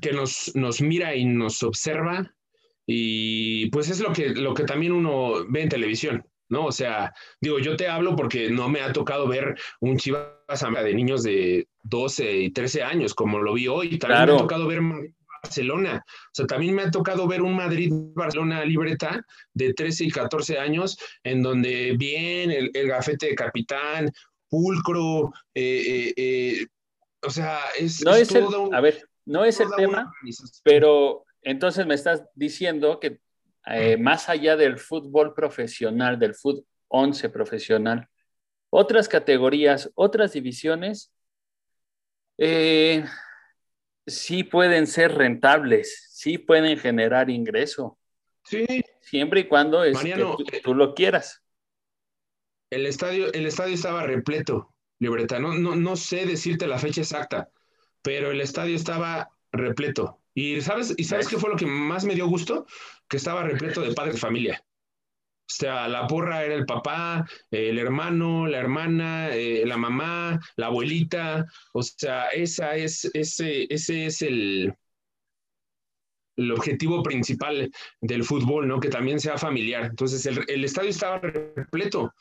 que 0.00 0.12
nos, 0.12 0.50
nos 0.56 0.80
mira 0.80 1.14
y 1.14 1.24
nos 1.24 1.62
observa, 1.62 2.34
y 2.90 3.66
pues 3.66 3.90
es 3.90 4.00
lo 4.00 4.14
que, 4.14 4.30
lo 4.30 4.54
que 4.54 4.64
también 4.64 4.92
uno 4.92 5.44
ve 5.46 5.60
en 5.62 5.68
televisión. 5.68 6.24
¿no? 6.48 6.64
O 6.64 6.72
sea, 6.72 7.12
digo, 7.38 7.58
yo 7.58 7.76
te 7.76 7.86
hablo 7.86 8.16
porque 8.16 8.48
no 8.48 8.70
me 8.70 8.80
ha 8.80 8.94
tocado 8.94 9.28
ver 9.28 9.56
un 9.80 9.98
Chivas 9.98 10.32
de 10.48 10.94
niños 10.94 11.22
de 11.22 11.68
12 11.82 12.36
y 12.38 12.50
13 12.50 12.82
años, 12.82 13.14
como 13.14 13.40
lo 13.40 13.52
vi 13.52 13.68
hoy. 13.68 13.98
También 13.98 14.26
me 14.26 14.32
ha 14.32 14.38
tocado 14.38 14.66
ver 14.66 14.80
Barcelona. 15.42 16.02
O 16.06 16.30
sea, 16.32 16.46
también 16.46 16.74
me 16.74 16.82
ha 16.84 16.90
tocado 16.90 17.26
ver 17.26 17.42
un 17.42 17.54
Madrid-Barcelona 17.54 18.64
libreta 18.64 19.22
de 19.52 19.74
13 19.74 20.04
y 20.04 20.10
14 20.10 20.58
años, 20.58 20.98
en 21.22 21.42
donde 21.42 21.94
bien 21.98 22.50
el, 22.50 22.88
gafete 22.88 23.26
de 23.26 23.34
capitán, 23.34 24.10
pulcro, 24.48 25.30
eh, 25.54 25.82
eh, 25.86 26.14
eh, 26.16 26.66
o 27.22 27.28
sea, 27.28 27.58
es, 27.78 28.02
no 28.02 28.14
es, 28.14 28.34
A 28.34 28.80
ver, 28.80 29.06
no 29.26 29.44
es 29.44 29.60
el 29.60 29.68
tema, 29.76 30.10
pero 30.64 31.26
entonces 31.42 31.86
me 31.86 31.94
estás 31.94 32.24
diciendo 32.34 33.00
que 33.00 33.20
eh, 33.66 33.96
más 33.96 34.28
allá 34.28 34.56
del 34.56 34.78
fútbol 34.78 35.34
profesional, 35.34 36.18
del 36.18 36.34
fútbol 36.34 36.64
11 36.88 37.28
profesional, 37.28 38.08
otras 38.70 39.08
categorías, 39.08 39.90
otras 39.94 40.32
divisiones, 40.32 41.12
eh, 42.38 43.04
sí 44.06 44.44
pueden 44.44 44.86
ser 44.86 45.14
rentables, 45.14 46.08
sí 46.10 46.38
pueden 46.38 46.78
generar 46.78 47.30
ingreso. 47.30 47.98
Sí. 48.44 48.66
Siempre 49.00 49.40
y 49.40 49.44
cuando 49.48 49.84
es 49.84 49.98
tú, 50.62 50.74
lo 50.74 50.94
quieras. 50.94 51.42
El 52.70 52.86
estadio, 52.86 53.32
el 53.32 53.46
estadio 53.46 53.74
estaba 53.74 54.02
repleto, 54.02 54.74
Libreta. 54.98 55.38
No, 55.38 55.54
no, 55.54 55.74
no 55.76 55.96
sé 55.96 56.26
decirte 56.26 56.66
la 56.66 56.78
fecha 56.78 57.00
exacta, 57.00 57.50
pero 58.02 58.30
el 58.30 58.40
estadio 58.40 58.76
estaba 58.76 59.30
repleto. 59.52 60.20
¿Y 60.38 60.60
sabes, 60.60 60.94
¿Y 60.96 61.02
sabes 61.02 61.26
qué 61.26 61.36
fue 61.36 61.50
lo 61.50 61.56
que 61.56 61.66
más 61.66 62.04
me 62.04 62.14
dio 62.14 62.28
gusto? 62.28 62.64
Que 63.08 63.16
estaba 63.16 63.42
repleto 63.42 63.80
de 63.80 63.92
padres 63.92 64.14
de 64.14 64.20
familia. 64.20 64.62
O 64.62 65.52
sea, 65.52 65.88
la 65.88 66.06
porra 66.06 66.44
era 66.44 66.54
el 66.54 66.64
papá, 66.64 67.26
el 67.50 67.76
hermano, 67.76 68.46
la 68.46 68.58
hermana, 68.58 69.34
eh, 69.34 69.64
la 69.66 69.76
mamá, 69.76 70.38
la 70.54 70.66
abuelita. 70.66 71.44
O 71.72 71.82
sea, 71.82 72.28
esa 72.28 72.76
es, 72.76 73.10
ese, 73.14 73.66
ese 73.68 74.06
es 74.06 74.22
el, 74.22 74.72
el 76.36 76.52
objetivo 76.52 77.02
principal 77.02 77.72
del 78.00 78.22
fútbol, 78.22 78.68
¿no? 78.68 78.78
Que 78.78 78.90
también 78.90 79.18
sea 79.18 79.38
familiar. 79.38 79.86
Entonces, 79.86 80.24
el, 80.24 80.44
el, 80.46 80.64
estadio 80.64 80.90
estaba 80.90 81.18
repleto. 81.18 82.14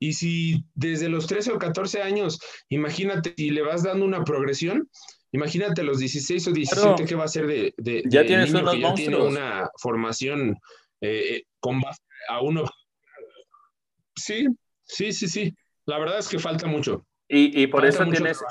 Y 0.00 0.14
si 0.14 0.64
desde 0.74 1.08
los 1.08 1.28
13 1.28 1.52
o 1.52 1.58
14 1.60 2.02
años, 2.02 2.40
imagínate, 2.70 3.34
si 3.36 3.50
le 3.50 3.62
vas 3.62 3.84
dando 3.84 4.04
una 4.04 4.24
progresión, 4.24 4.88
Imagínate 5.32 5.82
los 5.82 5.98
16 5.98 6.48
o 6.48 6.52
17 6.52 7.04
que 7.06 7.14
va 7.14 7.24
a 7.24 7.28
ser 7.28 7.46
de, 7.46 7.74
de 7.78 8.02
ya 8.06 8.24
tienes 8.24 8.52
unos 8.52 8.78
ya 8.78 8.94
tiene 8.94 9.16
una 9.16 9.70
formación 9.78 10.58
eh, 11.00 11.44
con 11.58 11.80
base 11.80 12.02
a 12.28 12.40
uno. 12.42 12.64
Sí, 14.14 14.46
sí, 14.84 15.12
sí, 15.12 15.28
sí. 15.28 15.54
La 15.86 15.98
verdad 15.98 16.18
es 16.18 16.28
que 16.28 16.38
falta 16.38 16.66
mucho. 16.66 17.06
Y, 17.28 17.66
por 17.68 17.86
eso 17.86 18.04
tienes 18.04 18.42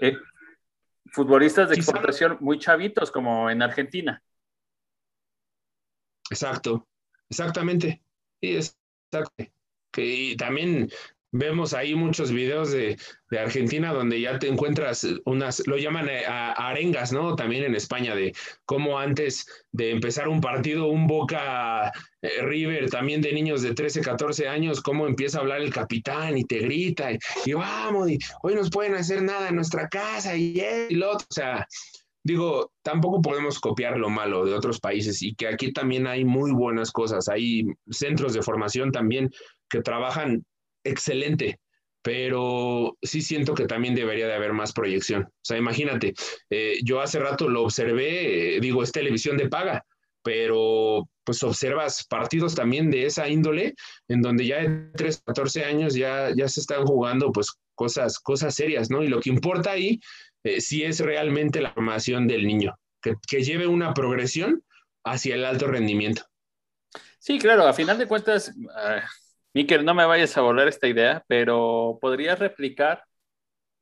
eh, 0.00 0.16
futbolistas 1.12 1.70
de 1.70 1.74
exportación 1.74 2.38
muy 2.40 2.60
chavitos, 2.60 3.10
como 3.10 3.50
en 3.50 3.62
Argentina. 3.62 4.22
Exacto, 6.30 6.86
exactamente. 7.28 8.00
Sí, 8.40 8.54
exacto. 8.54 9.44
Que, 9.90 10.36
también 10.38 10.88
Vemos 11.30 11.74
ahí 11.74 11.94
muchos 11.94 12.32
videos 12.32 12.70
de, 12.70 12.96
Argentina 13.38 13.92
donde 13.92 14.18
ya 14.20 14.38
te 14.38 14.48
encuentras 14.48 15.06
unas, 15.26 15.66
lo 15.66 15.76
llaman 15.76 16.08
eh, 16.08 16.24
arengas, 16.26 17.12
¿no? 17.12 17.36
También 17.36 17.64
en 17.64 17.74
España, 17.74 18.14
de 18.14 18.32
cómo 18.64 18.98
antes 18.98 19.46
de 19.70 19.90
empezar 19.90 20.28
un 20.28 20.40
partido, 20.40 20.86
un 20.86 21.06
Boca 21.06 21.92
eh, 22.22 22.42
River, 22.42 22.88
también 22.88 23.20
de 23.20 23.34
niños 23.34 23.60
de 23.60 23.74
13, 23.74 24.00
14 24.00 24.48
años, 24.48 24.80
cómo 24.80 25.06
empieza 25.06 25.38
a 25.38 25.40
hablar 25.42 25.60
el 25.60 25.72
capitán 25.72 26.38
y 26.38 26.44
te 26.44 26.60
grita, 26.60 27.10
y, 27.44 27.52
vamos, 27.52 28.10
y 28.10 28.18
hoy 28.42 28.54
nos 28.54 28.70
pueden 28.70 28.94
hacer 28.94 29.22
nada 29.22 29.50
en 29.50 29.56
nuestra 29.56 29.88
casa, 29.88 30.34
y, 30.34 30.58
y 30.88 30.94
lo 30.94 31.10
otro. 31.10 31.26
O 31.28 31.34
sea, 31.34 31.66
digo, 32.24 32.72
tampoco 32.82 33.20
podemos 33.20 33.58
copiar 33.58 33.98
lo 33.98 34.08
malo 34.08 34.44
de 34.44 34.54
otros 34.54 34.80
países 34.80 35.22
y 35.22 35.34
que 35.34 35.48
aquí 35.48 35.72
también 35.72 36.06
hay 36.06 36.24
muy 36.24 36.52
buenas 36.52 36.90
cosas, 36.90 37.28
hay 37.28 37.64
centros 37.90 38.32
de 38.32 38.42
formación 38.42 38.92
también 38.92 39.30
que 39.68 39.82
trabajan 39.82 40.44
excelente, 40.84 41.60
pero 42.02 42.96
sí 43.02 43.22
siento 43.22 43.54
que 43.54 43.66
también 43.66 43.94
debería 43.94 44.26
de 44.26 44.34
haber 44.34 44.52
más 44.52 44.72
proyección. 44.72 45.24
O 45.24 45.44
sea, 45.44 45.58
imagínate, 45.58 46.14
eh, 46.50 46.78
yo 46.84 47.00
hace 47.00 47.18
rato 47.18 47.48
lo 47.48 47.62
observé, 47.64 48.56
eh, 48.56 48.60
digo, 48.60 48.82
es 48.82 48.92
televisión 48.92 49.36
de 49.36 49.48
paga, 49.48 49.84
pero 50.22 51.08
pues 51.24 51.42
observas 51.42 52.06
partidos 52.06 52.54
también 52.54 52.90
de 52.90 53.06
esa 53.06 53.28
índole, 53.28 53.74
en 54.08 54.22
donde 54.22 54.46
ya 54.46 54.58
de 54.58 54.90
3, 54.94 55.22
14 55.26 55.64
años 55.64 55.94
ya, 55.94 56.30
ya 56.34 56.48
se 56.48 56.60
están 56.60 56.84
jugando 56.84 57.32
pues 57.32 57.52
cosas, 57.74 58.18
cosas 58.18 58.54
serias, 58.54 58.90
¿no? 58.90 59.02
Y 59.02 59.08
lo 59.08 59.20
que 59.20 59.30
importa 59.30 59.72
ahí 59.72 60.00
eh, 60.44 60.60
sí 60.60 60.84
es 60.84 61.00
realmente 61.00 61.60
la 61.60 61.72
formación 61.72 62.26
del 62.26 62.46
niño, 62.46 62.78
que, 63.02 63.14
que 63.28 63.42
lleve 63.42 63.66
una 63.66 63.94
progresión 63.94 64.62
hacia 65.04 65.34
el 65.34 65.44
alto 65.44 65.66
rendimiento. 65.66 66.22
Sí, 67.18 67.38
claro, 67.38 67.66
a 67.66 67.74
final 67.74 67.98
de 67.98 68.06
cuentas, 68.06 68.54
ah, 68.74 69.02
Miquel, 69.58 69.84
no 69.84 69.92
me 69.92 70.04
vayas 70.04 70.36
a 70.36 70.40
volar 70.40 70.68
esta 70.68 70.86
idea, 70.86 71.24
pero 71.26 71.98
podrías 72.00 72.38
replicar 72.38 73.02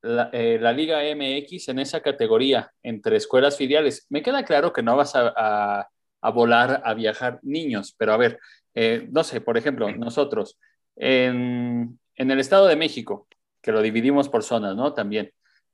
eh, 0.01 0.57
la, 0.59 0.73
Liga 0.73 1.03
MX 1.03 1.69
en 1.69 1.77
esa 1.77 2.01
categoría 2.01 2.71
entre 2.81 3.15
escuelas 3.15 3.57
filiales. 3.57 4.07
Me 4.09 4.23
queda 4.23 4.43
claro 4.43 4.73
que 4.73 4.81
no 4.81 4.95
vas 4.97 5.13
a, 5.15 5.87
volar, 6.33 6.81
a 6.83 6.95
viajar 6.95 7.39
niños, 7.43 7.93
pero 7.95 8.13
a 8.13 8.17
ver, 8.17 8.39
eh, 8.73 9.07
no 9.11 9.23
sé, 9.23 9.39
por 9.39 9.55
ejemplo, 9.55 9.91
nosotros 9.95 10.57
en, 10.95 11.99
el 12.15 12.39
Estado 12.39 12.65
de 12.65 12.75
México, 12.75 13.27
que 13.61 13.71
lo 13.71 13.83
dividimos 13.83 14.29
por 14.29 14.41
zonas, 14.41 14.75
¿no? 14.75 14.95
También. 14.95 15.31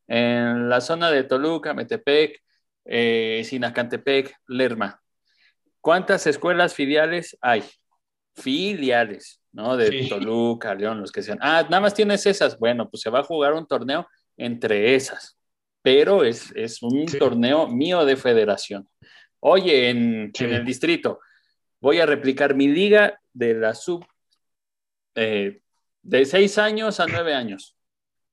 En 0.08 0.68
la 0.68 0.82
zona 0.82 1.12
de 1.12 1.24
Toluca, 1.24 1.74
Metepec, 1.74 2.44
eh, 2.84 3.42
Sinacantepec, 3.46 4.36
Lerma. 4.48 5.02
¿Cuántas 5.80 6.28
escuelas 6.28 6.74
filiales 6.74 7.38
hay? 7.40 7.64
Filiales. 8.36 9.43
¿No? 9.54 9.78
De 9.78 10.08
Toluca, 10.10 10.76
León, 10.76 11.00
los 11.00 11.12
que 11.12 11.22
sean. 11.22 11.38
Ah, 11.42 11.64
nada 11.64 11.80
más 11.80 11.94
tienes 11.94 12.26
esas. 12.26 12.58
Bueno, 12.58 12.90
pues 12.90 13.02
se 13.02 13.10
va 13.10 13.20
a 13.20 13.24
jugar 13.24 13.54
un 13.54 13.66
torneo 13.66 14.08
entre 14.36 14.96
esas, 14.96 15.38
pero 15.82 16.24
es, 16.24 16.52
un 16.82 17.06
torneo 17.06 17.68
mío 17.68 18.04
de 18.04 18.18
federación. 18.18 18.90
Oye, 19.40 19.90
en, 19.90 20.32
el 20.38 20.66
distrito, 20.66 21.20
voy 21.80 22.00
a 22.00 22.06
replicar 22.06 22.56
mi 22.56 22.68
liga 22.68 23.20
de 23.32 23.54
la 23.54 23.74
sub 23.74 24.06
eh, 25.16 25.62
de 26.02 26.26
seis 26.26 26.58
años 26.58 27.00
a 27.00 27.06
nueve 27.06 27.34
años. 27.34 27.78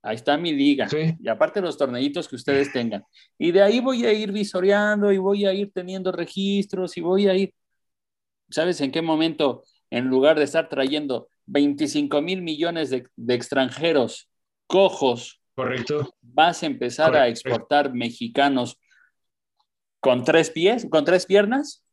Ahí 0.02 0.16
está 0.16 0.38
mi 0.38 0.52
liga. 0.52 0.88
Y 1.20 1.28
aparte 1.28 1.60
los 1.60 1.76
torneitos 1.76 2.26
que 2.26 2.36
ustedes 2.36 2.72
tengan. 2.72 3.04
Y 3.36 3.52
de 3.52 3.62
ahí 3.62 3.80
voy 3.80 4.06
a 4.06 4.12
ir 4.12 4.32
visoreando 4.32 5.12
y 5.12 5.18
voy 5.18 5.44
a 5.44 5.52
ir 5.52 5.70
teniendo 5.72 6.10
registros 6.10 6.96
y 6.96 7.02
voy 7.02 7.28
a 7.28 7.34
ir, 7.34 7.52
¿sabes 8.48 8.80
en 8.80 8.90
qué 8.90 9.02
momento? 9.02 9.64
En 9.90 10.06
lugar 10.06 10.38
de 10.38 10.44
estar 10.44 10.68
trayendo 10.68 11.28
25 11.46 12.22
mil 12.22 12.42
millones 12.42 12.90
de, 12.90 13.06
extranjeros 13.28 14.30
cojos, 14.66 15.40
Correcto. 15.54 16.14
vas 16.22 16.62
a 16.62 16.66
empezar 16.66 17.14
a 17.16 17.28
exportar 17.28 17.92
mexicanos 17.92 18.78
con 20.00 20.24
tres 20.24 20.50
pies, 20.50 20.86
con 20.88 21.04
tres 21.04 21.26
piernas, 21.26 21.84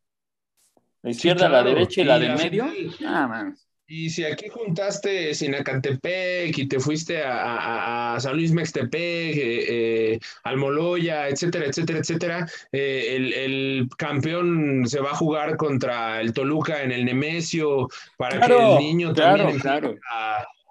la 1.01 1.10
izquierda, 1.10 1.50
la 1.50 1.63
derecha 1.63 2.01
y, 2.01 2.04
la 2.04 2.20
del 2.20 2.36
medio. 2.36 2.66
Ah, 3.06 3.51
y 3.88 4.10
si 4.10 4.25
aquí 4.25 4.50
juntaste 4.50 5.34
Sinacantepec 5.34 6.58
y 6.58 6.67
te 6.67 6.79
fuiste 6.79 7.24
a, 7.24 8.17
San 8.20 8.36
Luis 8.36 8.51
Mextepec, 8.51 8.91
eh, 9.38 9.65
eh, 9.67 10.20
Almoloya, 10.44 11.29
etcétera, 11.29 11.65
etcétera, 11.67 12.00
etcétera, 12.00 12.48
eh, 12.72 13.15
el, 13.46 13.88
campeón 13.98 14.86
se 14.88 15.00
va 15.00 15.12
a 15.12 15.15
jugar 15.15 15.56
contra 15.56 16.20
el 16.20 16.34
Toluca 16.34 16.84
en 16.84 16.91
el 16.91 17.06
Nemesio 17.06 17.88
para 18.17 18.41
que 18.41 18.53
el 18.53 18.77
niño 18.79 19.13
también 19.13 19.60
claro 19.60 19.96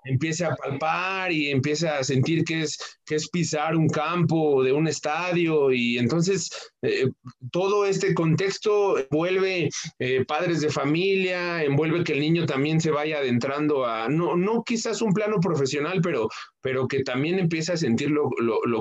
empiece 0.07 0.45
a 0.45 0.55
palpar 0.55 1.33
y 1.33 1.51
empiece 1.51 1.89
a 1.89 2.03
sentir 2.03 2.45
que 2.45 2.63
es, 2.63 2.79
que 3.05 3.17
es 3.17 3.29
pisar 3.29 3.77
un 3.77 3.89
campo 3.89 4.63
de 4.63 4.73
un 4.73 4.89
estadio 4.89 5.73
y 5.73 5.99
entonces 5.99 6.51
eh, 6.83 7.11
todo 7.51 7.87
este 7.87 8.15
contexto 8.15 8.99
envuelve 8.99 9.69
eh, 9.99 10.25
padres 10.25 10.61
de 10.61 10.71
familia, 10.71 11.63
envuelve 11.63 12.05
que 12.05 12.13
el 12.13 12.21
niño 12.21 12.47
también 12.47 12.81
se 12.81 12.91
vaya 12.91 13.19
adentrando 13.19 13.85
a, 13.85 14.09
no, 14.09 14.37
no 14.37 14.63
quizás 14.65 15.03
un 15.03 15.13
plano 15.13 15.41
profesional, 15.41 16.01
pero, 16.03 16.29
pero 16.61 16.87
que 16.89 17.03
también 17.03 17.39
empiece 17.39 17.73
a 17.73 17.77
sentir 17.77 18.11
lo, 18.11 18.31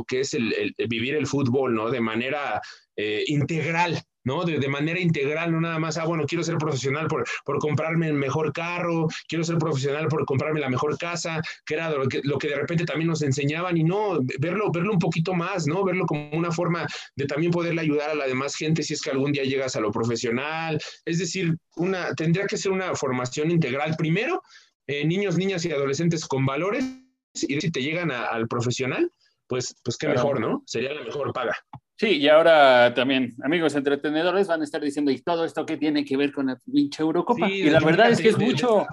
que 0.07 0.21
es 0.21 0.33
el, 0.33 0.75
vivir 0.87 1.15
el 1.15 1.27
fútbol, 1.27 1.73
¿no? 1.73 1.89
De 1.89 2.01
manera 2.01 2.61
eh, 2.95 3.23
integral, 3.27 4.01
¿no? 4.25 4.43
De, 4.43 4.65
manera 4.67 4.99
integral, 4.99 5.51
no 5.51 5.61
nada 5.61 5.79
más, 5.79 5.97
ah, 5.97 6.05
bueno, 6.05 6.25
quiero 6.27 6.43
ser 6.43 6.57
profesional 6.57 7.07
por, 7.07 7.23
por 7.45 7.59
comprarme 7.59 8.07
el 8.07 8.15
mejor 8.15 8.51
carro, 8.51 9.07
quiero 9.27 9.43
ser 9.43 9.57
profesional 9.57 10.07
por 10.07 10.25
comprarme 10.25 10.59
la 10.59 10.69
mejor 10.69 10.97
casa, 10.97 11.41
que 11.65 11.75
era 11.75 11.89
lo 11.91 12.07
que, 12.07 12.19
lo 12.23 12.37
que 12.37 12.49
de 12.49 12.55
repente 12.55 12.83
también 12.83 13.07
nos 13.07 13.21
enseñaban, 13.21 13.77
y 13.77 13.83
no, 13.83 14.19
verlo, 14.39 14.71
verlo 14.71 14.91
un 14.91 14.99
poquito 14.99 15.33
más, 15.33 15.67
¿no? 15.67 15.85
Verlo 15.85 16.05
como 16.05 16.29
una 16.31 16.51
forma 16.51 16.85
de 17.15 17.25
también 17.25 17.51
poderle 17.51 17.81
ayudar 17.81 18.09
a 18.09 18.15
la 18.15 18.27
demás 18.27 18.55
gente 18.55 18.83
si 18.83 18.95
es 18.95 19.01
que 19.01 19.11
algún 19.11 19.31
día 19.31 19.43
llegas 19.43 19.75
a 19.75 19.79
lo 19.79 19.91
profesional, 19.91 20.81
es 21.05 21.19
decir, 21.19 21.55
una, 21.77 22.13
tendría 22.15 22.47
que 22.47 22.57
ser 22.57 22.71
una 22.71 22.95
formación 22.95 23.51
integral 23.51 23.95
primero 23.97 24.41
eh, 24.87 25.05
niños, 25.05 25.37
niñas 25.37 25.65
y 25.65 25.71
adolescentes 25.71 26.25
con 26.25 26.45
valores 26.45 26.85
y 27.33 27.59
si 27.59 27.71
te 27.71 27.81
llegan 27.81 28.11
al 28.11 28.47
profesional, 28.47 29.11
pues, 29.47 29.75
pues 29.83 29.97
qué 29.97 30.07
mejor, 30.07 30.39
¿no? 30.39 30.63
Sería 30.65 30.93
la 30.93 31.03
mejor 31.03 31.33
paga. 31.33 31.55
Sí, 31.97 32.17
y 32.17 32.27
ahora 32.27 32.93
también, 32.93 33.33
amigos 33.41 33.73
entretenedores, 33.75 34.47
van 34.47 34.61
a 34.61 34.65
estar 34.65 34.81
diciendo, 34.81 35.11
¿y 35.11 35.21
todo 35.21 35.45
esto 35.45 35.65
qué 35.65 35.77
tiene 35.77 36.03
que 36.03 36.17
ver 36.17 36.33
con 36.33 36.47
la 36.47 36.57
pinche 36.57 37.01
Eurocopa? 37.01 37.49
y 37.49 37.69
la 37.69 37.79
verdad 37.79 38.11
es 38.11 38.21
que 38.21 38.29
es 38.29 38.37
mucho. 38.37 38.85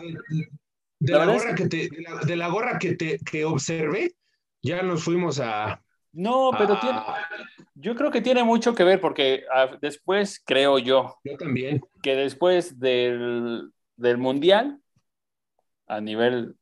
De, 1.00 1.12
la, 1.12 1.26
gorra 1.26 1.54
que 1.56 1.66
te, 1.66 1.88
de, 2.26 2.37
la, 2.37 2.49
gorra 2.49 2.78
que 2.78 2.94
te 2.94 3.18
que 3.18 3.44
observé, 3.44 4.14
ya 4.62 4.82
nos 4.82 5.02
fuimos 5.02 5.40
a. 5.40 5.82
No, 6.12 6.50
pero 6.56 6.78
tiene, 6.78 7.00
yo 7.75 7.97
creo 7.97 8.12
que 8.12 8.21
tiene 8.21 8.44
mucho 8.44 8.73
que 8.73 8.85
ver 8.85 9.00
porque 9.00 9.44
ah, 9.52 9.76
después, 9.80 10.40
creo 10.44 10.78
yo. 10.78 11.16
Yo 11.25 11.37
también. 11.37 11.80
Que 12.02 12.14
después 12.14 12.78
del, 12.78 13.73
del 13.97 14.18
Mundial, 14.18 14.78
a 15.88 16.00
nivel 16.00 16.54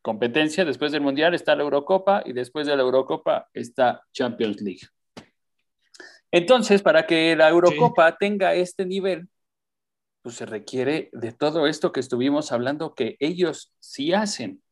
competencia, 0.00 0.64
después 0.64 0.92
del 0.92 1.02
Mundial 1.02 1.34
está 1.34 1.54
la 1.54 1.64
Eurocopa 1.64 2.22
y 2.24 2.32
después 2.32 2.66
de 2.66 2.74
la 2.74 2.82
Eurocopa 2.82 3.48
está 3.52 4.02
Champions 4.12 4.62
League. 4.62 4.88
Entonces, 6.30 6.82
para 6.82 7.06
que 7.06 7.34
la 7.36 7.48
Eurocopa 7.48 8.16
tenga 8.16 8.54
este 8.54 8.84
nivel, 8.84 9.28
pues 10.22 10.36
se 10.36 10.46
requiere 10.46 11.08
de 11.12 11.32
todo 11.32 11.66
esto 11.66 11.92
que 11.92 12.00
estuvimos 12.00 12.52
hablando 12.52 12.94
que 12.94 13.16
ellos 13.20 13.72
sí 13.80 14.12
hacen. 14.12 14.62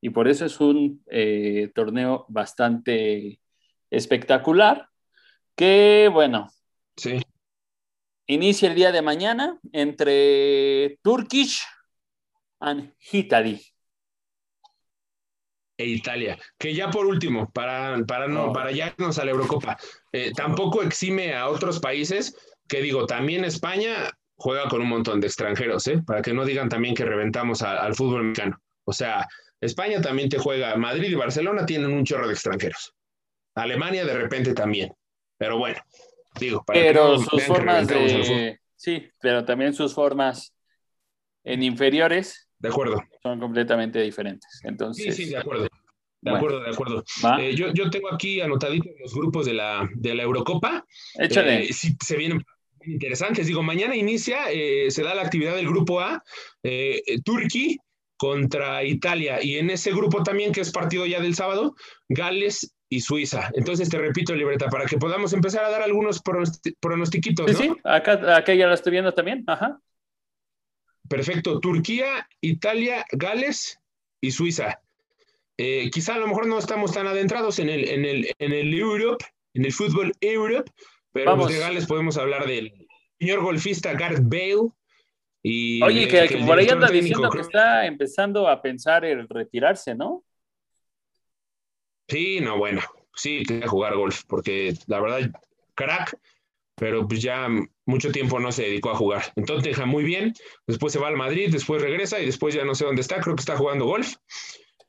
Y 0.00 0.10
por 0.10 0.28
eso 0.28 0.46
es 0.46 0.60
un 0.60 1.04
eh, 1.10 1.70
torneo 1.74 2.24
bastante 2.28 3.40
espectacular, 3.90 4.88
que 5.54 6.08
bueno, 6.12 6.48
sí. 6.96 7.20
inicia 8.26 8.68
el 8.68 8.74
día 8.74 8.92
de 8.92 9.02
mañana 9.02 9.58
entre 9.72 10.98
Turkish 11.02 11.62
and 12.60 12.94
Italy 13.12 13.69
e 15.80 15.86
Italia. 15.86 16.38
Que 16.58 16.74
ya 16.74 16.90
por 16.90 17.06
último, 17.06 17.50
para, 17.50 17.96
para, 18.06 18.28
no, 18.28 18.52
para 18.52 18.70
ya 18.70 18.88
irnos 18.88 19.18
a 19.18 19.24
la 19.24 19.30
Eurocopa, 19.30 19.78
eh, 20.12 20.32
tampoco 20.36 20.82
exime 20.82 21.34
a 21.34 21.48
otros 21.48 21.80
países, 21.80 22.36
que 22.68 22.82
digo, 22.82 23.06
también 23.06 23.44
España 23.44 24.10
juega 24.36 24.68
con 24.68 24.82
un 24.82 24.88
montón 24.88 25.20
de 25.20 25.26
extranjeros, 25.26 25.86
¿eh? 25.88 26.02
para 26.06 26.20
que 26.22 26.34
no 26.34 26.44
digan 26.44 26.68
también 26.68 26.94
que 26.94 27.04
reventamos 27.04 27.62
al 27.62 27.94
fútbol 27.94 28.24
mexicano. 28.24 28.60
O 28.84 28.92
sea, 28.92 29.26
España 29.60 30.00
también 30.00 30.28
te 30.28 30.38
juega, 30.38 30.76
Madrid 30.76 31.10
y 31.10 31.14
Barcelona 31.14 31.64
tienen 31.64 31.92
un 31.92 32.04
chorro 32.04 32.26
de 32.26 32.34
extranjeros. 32.34 32.94
Alemania 33.54 34.04
de 34.04 34.14
repente 34.14 34.52
también. 34.52 34.92
Pero 35.38 35.58
bueno, 35.58 35.80
digo, 36.38 36.62
para 36.64 36.78
pero 36.78 37.16
que 37.16 37.24
sus 37.24 37.42
formas 37.44 37.86
de... 37.86 38.58
Sí, 38.76 39.10
pero 39.20 39.44
también 39.44 39.74
sus 39.74 39.94
formas 39.94 40.54
en 41.44 41.62
inferiores 41.62 42.50
de 42.60 42.68
acuerdo. 42.68 43.02
Son 43.22 43.40
completamente 43.40 44.00
diferentes. 44.00 44.60
Entonces, 44.64 45.16
sí, 45.16 45.24
sí, 45.24 45.30
de 45.30 45.38
acuerdo. 45.38 45.66
De 46.22 46.30
acuerdo, 46.30 46.60
de 46.60 46.70
acuerdo. 46.70 47.04
Eh, 47.38 47.54
yo, 47.54 47.72
yo, 47.72 47.88
tengo 47.88 48.12
aquí 48.12 48.40
anotaditos 48.40 48.92
los 49.00 49.14
grupos 49.14 49.46
de 49.46 49.54
la, 49.54 49.88
de 49.94 50.14
la 50.14 50.22
Eurocopa. 50.22 50.84
Échale. 51.14 51.64
Eh, 51.64 51.72
sí, 51.72 51.96
se 52.04 52.16
vienen 52.16 52.44
interesantes. 52.84 53.46
Digo, 53.46 53.62
mañana 53.62 53.96
inicia, 53.96 54.50
eh, 54.50 54.90
se 54.90 55.02
da 55.02 55.14
la 55.14 55.22
actividad 55.22 55.56
del 55.56 55.68
grupo 55.68 56.00
A, 56.00 56.22
Turquía 57.24 57.76
contra 58.18 58.84
Italia. 58.84 59.42
Y 59.42 59.56
en 59.56 59.70
ese 59.70 59.92
grupo 59.92 60.22
también, 60.22 60.52
que 60.52 60.60
es 60.60 60.70
partido 60.70 61.06
ya 61.06 61.20
del 61.20 61.34
sábado, 61.34 61.74
Gales 62.08 62.74
y 62.90 63.00
Suiza. 63.00 63.50
Entonces 63.54 63.88
te 63.88 63.96
repito, 63.96 64.34
Libertad, 64.34 64.66
para 64.70 64.84
que 64.84 64.98
podamos 64.98 65.32
empezar 65.32 65.64
a 65.64 65.70
dar 65.70 65.82
algunos 65.82 66.20
pronostiquitos. 66.80 67.50
¿no? 67.50 67.58
Sí, 67.58 67.72
acá, 67.84 68.36
acá 68.36 68.52
ya 68.52 68.66
lo 68.66 68.74
estoy 68.74 68.92
viendo 68.92 69.14
también. 69.14 69.44
Ajá. 69.46 69.80
Perfecto. 71.08 71.60
Turquía, 71.60 72.28
Italia, 72.42 73.06
Gales 73.10 73.80
y 74.20 74.32
Suiza. 74.32 74.80
Eh, 75.62 75.90
quizá 75.90 76.14
a 76.14 76.18
lo 76.18 76.26
mejor 76.26 76.46
no 76.46 76.58
estamos 76.58 76.90
tan 76.90 77.06
adentrados 77.06 77.58
en 77.58 77.68
el, 77.68 77.86
en 77.86 78.06
el, 78.06 78.32
en 78.38 78.52
el 78.54 78.72
Europe, 78.72 79.22
en 79.52 79.66
el 79.66 79.72
fútbol 79.74 80.14
Europe, 80.18 80.72
pero 81.12 81.36
pues 81.36 81.52
de 81.52 81.60
Gales 81.60 81.84
podemos 81.84 82.16
hablar 82.16 82.46
del 82.46 82.72
señor 83.18 83.42
golfista 83.42 83.92
Gareth 83.92 84.22
Bale. 84.22 84.70
Y 85.42 85.82
Oye, 85.82 86.08
que, 86.08 86.38
por 86.46 86.58
ahí 86.58 86.66
anda 86.66 86.88
diciendo 86.88 87.28
que 87.28 87.42
está 87.42 87.84
empezando 87.84 88.48
a 88.48 88.62
pensar 88.62 89.04
en 89.04 89.28
retirarse, 89.28 89.94
¿no? 89.94 90.24
Sí, 92.08 92.40
no, 92.40 92.56
bueno, 92.56 92.80
sí, 93.14 93.42
que 93.42 93.66
jugar 93.66 93.96
golf, 93.96 94.22
porque 94.26 94.72
la 94.86 94.98
verdad, 95.00 95.30
crack, 95.74 96.18
pero 96.74 97.06
pues 97.06 97.20
ya 97.20 97.48
mucho 97.84 98.10
tiempo 98.10 98.40
no 98.40 98.50
se 98.50 98.62
dedicó 98.62 98.92
a 98.92 98.96
jugar. 98.96 99.24
Entonces 99.36 99.64
deja 99.64 99.84
muy 99.84 100.04
bien, 100.04 100.32
después 100.66 100.94
se 100.94 100.98
va 100.98 101.08
al 101.08 101.18
Madrid, 101.18 101.50
después 101.52 101.82
regresa 101.82 102.18
y 102.18 102.24
después 102.24 102.54
ya 102.54 102.64
no 102.64 102.74
sé 102.74 102.86
dónde 102.86 103.02
está, 103.02 103.20
creo 103.20 103.36
que 103.36 103.40
está 103.40 103.58
jugando 103.58 103.84
golf. 103.84 104.16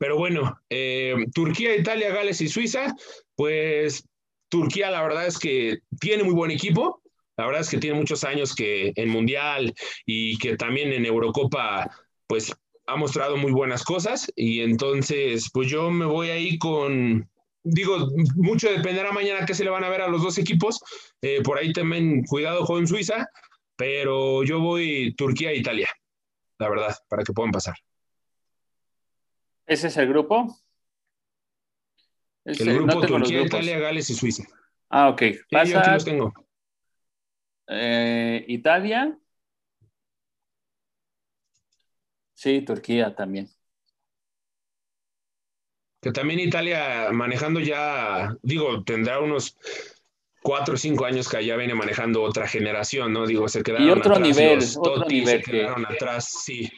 Pero 0.02 0.18
bueno, 0.18 0.60
eh, 0.72 1.28
Turquía, 1.32 1.76
Italia, 1.76 2.12
Gales 2.12 2.42
y 2.42 2.48
Suiza, 2.48 2.96
pues 3.36 4.04
Turquía 4.50 4.90
la 4.90 5.04
verdad 5.04 5.28
es 5.28 5.38
que 5.38 5.82
tiene 6.00 6.24
muy 6.24 6.34
buen 6.34 6.50
equipo, 6.50 7.04
la 7.38 7.46
verdad 7.46 7.62
es 7.62 7.70
que 7.70 7.78
tiene 7.78 8.00
muchos 8.00 8.24
años 8.24 8.56
que 8.56 8.94
en 8.96 9.10
Mundial 9.10 9.76
y 10.08 10.40
que 10.40 10.58
también 10.58 10.92
en 10.92 11.06
Eurocopa, 11.06 11.92
pues 12.26 12.52
ha 12.88 12.96
mostrado 12.96 13.38
muy 13.38 13.52
buenas 13.52 13.84
cosas 13.84 14.28
y 14.36 14.62
entonces 14.62 15.52
pues 15.54 15.70
yo 15.70 15.92
me 15.92 16.06
voy 16.06 16.32
ahí 16.32 16.58
con, 16.58 17.30
digo, 17.62 18.08
mucho 18.38 18.72
dependerá 18.72 19.12
mañana 19.12 19.46
qué 19.46 19.54
se 19.54 19.64
le 19.64 19.70
van 19.70 19.84
a 19.84 19.90
ver 19.90 20.02
a 20.02 20.08
los 20.08 20.24
dos 20.24 20.40
equipos. 20.40 20.80
Eh, 21.22 21.44
por 21.44 21.60
ahí 21.60 21.74
también, 21.74 22.24
cuidado, 22.24 22.66
en 22.80 22.88
Suiza, 22.88 23.28
pero 23.76 24.44
yo 24.44 24.62
voy 24.62 25.14
Turquía 25.14 25.52
e 25.52 25.58
Italia, 25.58 25.90
la 26.58 26.70
verdad, 26.70 26.98
para 27.08 27.24
que 27.24 27.34
puedan 27.34 27.52
pasar. 27.52 27.76
¿Ese 29.72 29.88
es 29.88 29.96
el 29.96 30.10
grupo? 30.10 30.54
el 32.44 32.74
grupo 32.74 33.06
Turquía, 33.06 33.44
Italia, 33.44 33.80
Gales 33.80 34.10
y 34.10 34.16
Suiza. 34.16 34.44
Ah, 34.90 35.08
ok. 35.08 35.22
Pasa, 35.50 35.72
yo 35.72 35.80
aquí 35.80 35.92
los 35.92 36.04
tengo. 36.04 36.34
Eh, 37.68 38.44
Italia. 38.50 39.18
Sí, 42.34 42.62
Turquía 42.64 43.16
también 43.16 43.48
que 46.02 46.12
también 46.12 46.40
Italia 46.40 47.10
manejando 47.12 47.60
ya, 47.60 48.36
digo, 48.42 48.84
tendrá 48.84 49.20
unos 49.20 49.56
cuatro 50.42 50.74
o 50.74 50.78
cinco 50.78 51.06
años 51.06 51.30
que 51.30 51.46
ya 51.46 51.56
viene 51.56 51.76
manejando 51.76 52.24
otra 52.24 52.48
generación, 52.48 53.14
¿no? 53.14 53.28
Digo, 53.28 53.48
se 53.48 53.62
quedaron 53.62 53.88
y 53.88 53.92
otro 53.92 54.20
nivel, 54.20 54.60
otro 54.80 55.06
nivel 55.08 55.28
se 55.28 55.42
quedaron 55.44 55.86
atrás, 55.86 56.42
sí. 56.44 56.70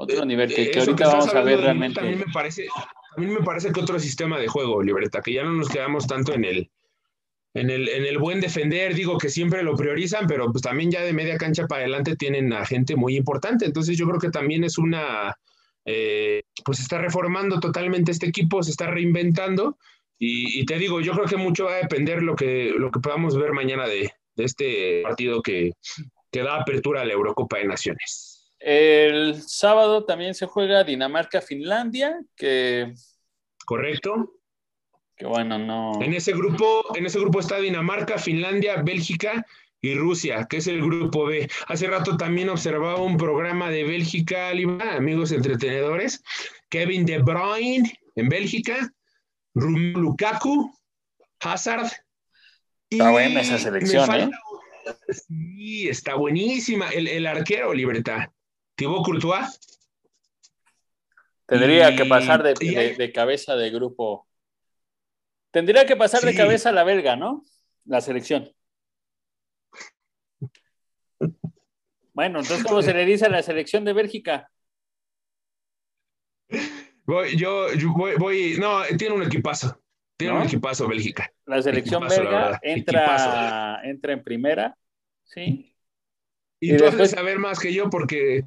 Otro 0.00 0.24
nivel 0.24 0.54
que, 0.54 0.78
ahorita 0.78 1.08
vamos 1.08 1.34
a 1.34 1.42
ver 1.42 1.60
realmente. 1.60 2.00
Mí 2.00 2.14
me 2.14 2.32
parece, 2.32 2.68
a 3.16 3.20
mí 3.20 3.26
me 3.26 3.40
parece 3.40 3.72
que 3.72 3.80
otro 3.80 3.98
sistema 3.98 4.38
de 4.38 4.46
juego, 4.46 4.80
Libertad, 4.80 5.22
que 5.24 5.32
ya 5.32 5.42
no 5.42 5.52
nos 5.52 5.68
quedamos 5.68 6.06
tanto 6.06 6.32
en 6.34 6.44
el, 6.44 6.70
en 7.54 7.68
el, 7.68 7.88
en 7.88 8.04
el 8.04 8.18
buen 8.18 8.40
defender, 8.40 8.94
digo 8.94 9.18
que 9.18 9.28
siempre 9.28 9.64
lo 9.64 9.74
priorizan, 9.74 10.28
pero 10.28 10.52
pues 10.52 10.62
también 10.62 10.92
ya 10.92 11.02
de 11.02 11.12
media 11.12 11.36
cancha 11.36 11.66
para 11.66 11.80
adelante 11.80 12.14
tienen 12.14 12.52
a 12.52 12.64
gente 12.64 12.94
muy 12.94 13.16
importante. 13.16 13.64
Entonces 13.66 13.98
yo 13.98 14.06
creo 14.06 14.20
que 14.20 14.30
también 14.30 14.62
es 14.62 14.78
una, 14.78 15.34
eh, 15.84 16.42
pues 16.64 16.78
está 16.78 16.98
reformando 16.98 17.58
totalmente 17.58 18.12
este 18.12 18.28
equipo, 18.28 18.62
se 18.62 18.70
está 18.70 18.86
reinventando 18.86 19.78
y, 20.16 20.64
te 20.64 20.78
digo, 20.78 21.00
yo 21.00 21.12
creo 21.12 21.26
que 21.26 21.36
mucho 21.36 21.64
va 21.64 21.72
a 21.72 21.82
depender 21.82 22.22
lo 22.22 22.36
que, 22.36 22.72
lo 22.76 22.92
que 22.92 23.00
podamos 23.00 23.36
ver 23.36 23.52
mañana 23.52 23.88
de, 23.88 24.12
este 24.36 25.02
partido 25.02 25.42
que, 25.42 25.72
que 26.30 26.42
da 26.44 26.60
apertura 26.60 27.00
a 27.00 27.04
la 27.04 27.14
Eurocopa 27.14 27.58
de 27.58 27.64
Naciones. 27.64 28.37
El 28.58 29.42
sábado 29.42 30.04
también 30.04 30.34
se 30.34 30.46
juega 30.46 30.84
Dinamarca-Finlandia, 30.84 32.20
que... 32.36 32.92
Correcto. 33.64 34.34
Que 35.16 35.26
bueno, 35.26 35.58
no... 35.58 36.00
En 36.02 36.14
ese 36.14 36.32
grupo, 36.32 36.84
en 36.96 37.06
ese 37.06 37.18
grupo 37.18 37.40
está 37.40 37.58
Dinamarca, 37.58 38.18
Finlandia, 38.18 38.82
Bélgica 38.82 39.44
y 39.80 39.94
Rusia, 39.94 40.46
que 40.48 40.58
es 40.58 40.66
el 40.66 40.80
grupo 40.80 41.26
B. 41.26 41.48
Hace 41.66 41.86
rato 41.86 42.16
también 42.16 42.48
observaba 42.48 43.00
un 43.00 43.16
programa 43.16 43.70
de 43.70 43.84
Bélgica, 43.84 44.50
amigos 44.50 45.32
entretenedores, 45.32 46.22
Kevin 46.68 47.06
De 47.06 47.18
Bruyne 47.18 47.98
en 48.16 48.28
Bélgica, 48.28 48.92
Lukaku, 49.54 50.72
Hazard. 51.40 51.90
Está 52.90 53.10
buena 53.10 53.40
esa 53.40 53.58
selección, 53.58 54.14
¿eh? 54.14 54.30
Sí, 55.10 55.88
está 55.88 56.14
buenísima. 56.14 56.88
El, 56.90 57.26
arquero, 57.26 57.74
Libertad. 57.74 58.30
Thibaut 58.78 59.04
Courtois. 59.04 59.44
Tendría 61.46 61.96
que 61.96 62.04
pasar 62.04 62.44
de, 62.44 63.12
cabeza 63.12 63.56
de 63.56 63.70
grupo. 63.70 64.28
Tendría 65.50 65.84
que 65.84 65.96
pasar 65.96 66.22
de 66.22 66.34
cabeza 66.34 66.70
la 66.70 66.84
belga, 66.84 67.16
¿no? 67.16 67.44
La 67.86 68.00
selección. 68.00 68.48
Bueno, 72.12 72.38
entonces, 72.40 72.64
¿cómo 72.64 72.82
se 72.82 72.94
le 72.94 73.04
dice 73.04 73.26
a 73.26 73.30
la 73.30 73.42
selección 73.42 73.84
de 73.84 73.94
Bélgica? 73.94 74.48
Voy, 77.04 77.36
yo, 77.36 77.66
voy, 78.18 78.58
no, 78.60 78.82
tiene 78.96 79.14
un 79.16 79.22
equipazo. 79.24 79.80
Tiene 80.16 80.34
un 80.34 80.42
equipazo 80.42 80.86
Bélgica. 80.86 81.32
La 81.46 81.60
selección 81.62 82.06
belga 82.06 82.60
entra, 82.62 83.80
entra 83.82 84.12
en 84.12 84.22
primera, 84.22 84.76
¿sí? 85.24 85.74
Y, 86.60 86.76
tú 86.76 86.84
después... 86.84 87.10
saber 87.10 87.38
más 87.38 87.58
que 87.58 87.72
yo 87.72 87.88
porque 87.88 88.44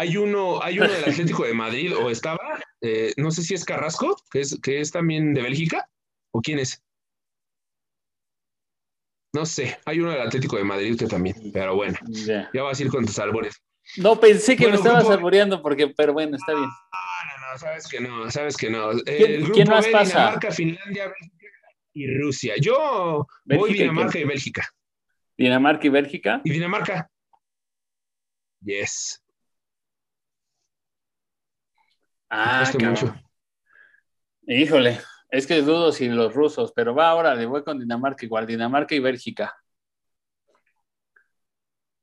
Hay 0.00 0.16
uno, 0.16 0.62
hay 0.62 0.78
uno 0.78 0.90
del 0.90 1.04
Atlético 1.04 1.44
de 1.44 1.52
Madrid, 1.52 1.94
o 1.94 2.08
estaba, 2.08 2.38
eh, 2.80 3.12
no 3.18 3.30
sé 3.30 3.42
si 3.42 3.52
es 3.52 3.66
Carrasco, 3.66 4.16
que 4.30 4.40
es, 4.40 4.58
que 4.62 4.80
es 4.80 4.90
también 4.90 5.34
de 5.34 5.42
Bélgica, 5.42 5.86
o 6.32 6.40
quién 6.40 6.58
es. 6.58 6.82
No 9.34 9.44
sé, 9.44 9.76
hay 9.84 10.00
uno 10.00 10.10
del 10.12 10.22
Atlético 10.22 10.56
de 10.56 10.64
Madrid 10.64 10.98
que 10.98 11.06
también, 11.06 11.36
pero 11.52 11.74
bueno, 11.76 11.98
Ya. 12.08 12.48
ya 12.54 12.62
vas 12.62 12.80
a 12.80 12.82
ir 12.82 12.88
con 12.88 13.04
tus 13.04 13.18
albores. 13.18 13.62
No 13.98 14.18
pensé 14.18 14.56
que 14.56 14.64
Bueno, 14.64 14.78
me 14.78 14.82
estabas 14.84 15.04
grupo- 15.04 15.16
saboreando, 15.16 15.60
porque, 15.60 15.88
pero 15.88 16.14
bueno, 16.14 16.34
está 16.38 16.54
bien. 16.54 16.64
Ah, 16.64 17.22
no, 17.38 17.52
no, 17.52 17.58
sabes 17.58 17.86
que 17.86 18.00
no, 18.00 18.30
sabes 18.30 18.56
que 18.56 18.70
no. 18.70 18.92
¿Quién- 19.04 19.30
el 19.32 19.38
grupo 19.40 19.54
quién 19.54 19.68
más 19.68 19.84
B, 19.84 19.92
pasa? 19.92 20.18
Dinamarca, 20.18 20.50
Finlandia, 20.50 21.08
Bélgica 21.08 21.46
y 21.92 22.18
Rusia. 22.18 22.54
Yo 22.58 23.26
voy 23.44 23.58
Bélgica 23.58 23.70
y 23.70 23.78
Dinamarca 23.80 24.12
quién? 24.12 24.24
y 24.24 24.28
Bélgica. 24.28 24.68
Dinamarca 25.36 25.86
y 25.86 25.90
Bélgica. 25.90 26.40
¿Y 26.42 26.50
Dinamarca? 26.50 27.10
Yes. 28.62 29.20
Ah, 32.30 32.70
mucho. 32.78 33.14
Híjole, 34.46 35.00
es 35.28 35.46
que 35.46 35.62
dudo 35.62 35.92
si 35.92 36.08
los 36.08 36.32
rusos, 36.34 36.72
pero 36.72 36.94
va 36.94 37.10
ahora, 37.10 37.34
le 37.34 37.46
voy 37.46 37.62
con 37.62 37.78
Dinamarca 37.78 38.24
igual, 38.24 38.46
Dinamarca 38.46 38.94
y 38.94 39.00
Bélgica. 39.00 39.54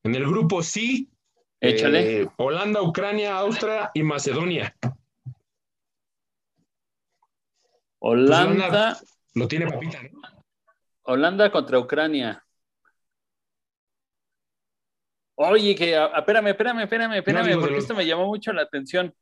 En 0.03 0.15
el 0.15 0.25
grupo 0.25 0.61
sí. 0.61 1.09
Échale. 1.59 2.21
eh, 2.21 2.27
Holanda, 2.37 2.81
Ucrania, 2.81 3.37
Austria 3.37 3.89
y 3.93 4.03
Macedonia. 4.03 4.75
Holanda, 7.99 8.95
pues, 8.99 9.17
Lo 9.33 9.47
tiene 9.47 9.67
papita, 9.67 10.01
¿no? 10.03 10.21
Holanda 11.03 11.51
contra 11.51 11.79
Ucrania. 11.79 12.43
Oye, 15.35 15.75
que 15.75 15.95
espérame, 15.95 16.47
espérame, 16.49 16.81
espérame, 16.83 17.13
espérame, 17.17 17.59
porque 17.59 17.75
los- 17.75 17.83
esto 17.83 17.95
me 17.95 18.05
llamó 18.05 18.25
mucho 18.27 18.51
la 18.53 18.63
atención. 18.63 19.13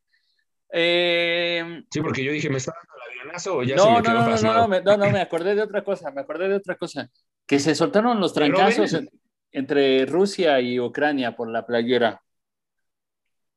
Eh, 0.78 1.84
Sí, 1.90 2.02
porque 2.02 2.22
yo 2.22 2.34
dije, 2.34 2.50
¿me 2.50 2.58
está 2.58 2.74
dando 2.74 2.94
el 3.06 3.20
avionazo 3.22 3.58
o 3.58 3.64
ya 3.64 3.78
se 3.78 3.84
no, 3.84 3.92
me 3.92 3.98
no, 3.98 4.04
quedó 4.04 4.14
no, 4.14 4.26
no, 4.26 4.54
no, 4.54 4.68
me, 4.68 4.82
no, 4.82 4.98
no, 4.98 5.10
me 5.12 5.22
acordé 5.22 5.56
de 5.56 5.62
otra 5.62 5.84
cosa, 5.86 6.12
me 6.12 6.20
acordé 6.22 6.50
de 6.50 6.56
otra 6.56 6.76
cosa. 6.76 7.10
Que 7.48 7.60
se 7.60 7.76
soltaron 7.76 8.20
los 8.20 8.34
trancazos 8.34 8.92
en- 8.94 9.10
entre 9.52 10.06
Rusia 10.06 10.60
y 10.60 10.80
Ucrania 10.82 11.34
por 11.36 11.50
la 11.50 11.66
playera. 11.66 12.22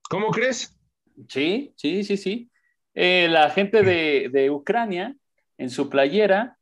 ¿Cómo 0.08 0.30
crees? 0.30 0.78
Sí, 1.28 1.72
sí, 1.76 2.04
sí, 2.04 2.16
sí. 2.16 2.50
Eh, 2.94 3.26
la 3.28 3.50
gente 3.50 3.82
de, 3.82 4.28
de 4.32 4.50
Ucrania 4.50 5.14
en 5.58 5.70
su 5.70 5.88
playera 5.90 6.56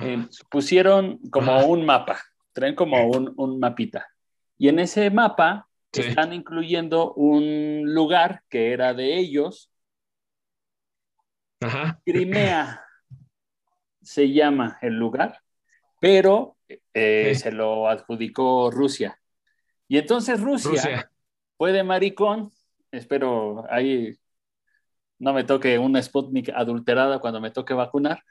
eh, 0.00 0.26
pusieron 0.50 1.18
como 1.30 1.52
Ajá. 1.52 1.66
un 1.66 1.84
mapa, 1.84 2.18
traen 2.52 2.74
como 2.74 3.08
un, 3.08 3.34
un 3.36 3.58
mapita. 3.60 4.06
Y 4.56 4.68
en 4.68 4.78
ese 4.78 5.10
mapa 5.10 5.66
Sí. 5.92 6.02
están 6.02 6.34
incluyendo 6.34 7.14
un 7.14 7.82
lugar 7.94 8.42
que 8.50 8.72
era 8.72 8.92
de 8.92 9.16
ellos, 9.16 9.70
Ajá. 11.60 12.00
Crimea 12.04 12.84
se 14.02 14.30
llama 14.32 14.78
el 14.80 14.94
lugar, 14.94 15.40
pero 16.00 16.56
eh, 16.94 17.32
Sí. 17.34 17.40
se 17.42 17.52
lo 17.52 17.88
adjudicó 17.88 18.70
Rusia. 18.70 19.18
Y 19.88 19.98
entonces 19.98 20.40
Rusia, 20.40 20.70
Rusia. 20.70 21.10
fue 21.56 21.72
de 21.72 21.82
maricón, 21.82 22.50
espero 22.90 23.64
ahí 23.70 24.16
no 25.18 25.32
me 25.32 25.44
toque 25.44 25.78
una 25.78 26.00
Sputnik 26.02 26.50
adulterada 26.50 27.18
cuando 27.18 27.40
me 27.40 27.50
toque 27.50 27.74
vacunar. 27.74 28.22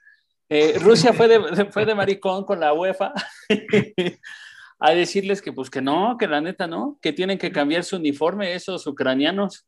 Eh, 0.49 0.77
Rusia 0.79 1.11
fue 1.13 1.27
de, 1.27 1.39
fue 1.71 1.85
de 1.85 1.95
maricón 1.95 2.45
con 2.45 2.59
la 2.59 2.73
UEFA 2.73 3.11
a 4.79 4.91
decirles 4.91 5.41
que 5.41 5.51
pues 5.51 5.69
que 5.69 5.81
no, 5.81 6.15
que 6.17 6.27
la 6.27 6.39
neta 6.39 6.67
no, 6.67 6.97
que 7.01 7.11
tienen 7.11 7.37
que 7.37 7.51
cambiar 7.51 7.83
su 7.83 7.97
uniforme 7.97 8.53
esos 8.53 8.87
ucranianos. 8.87 9.65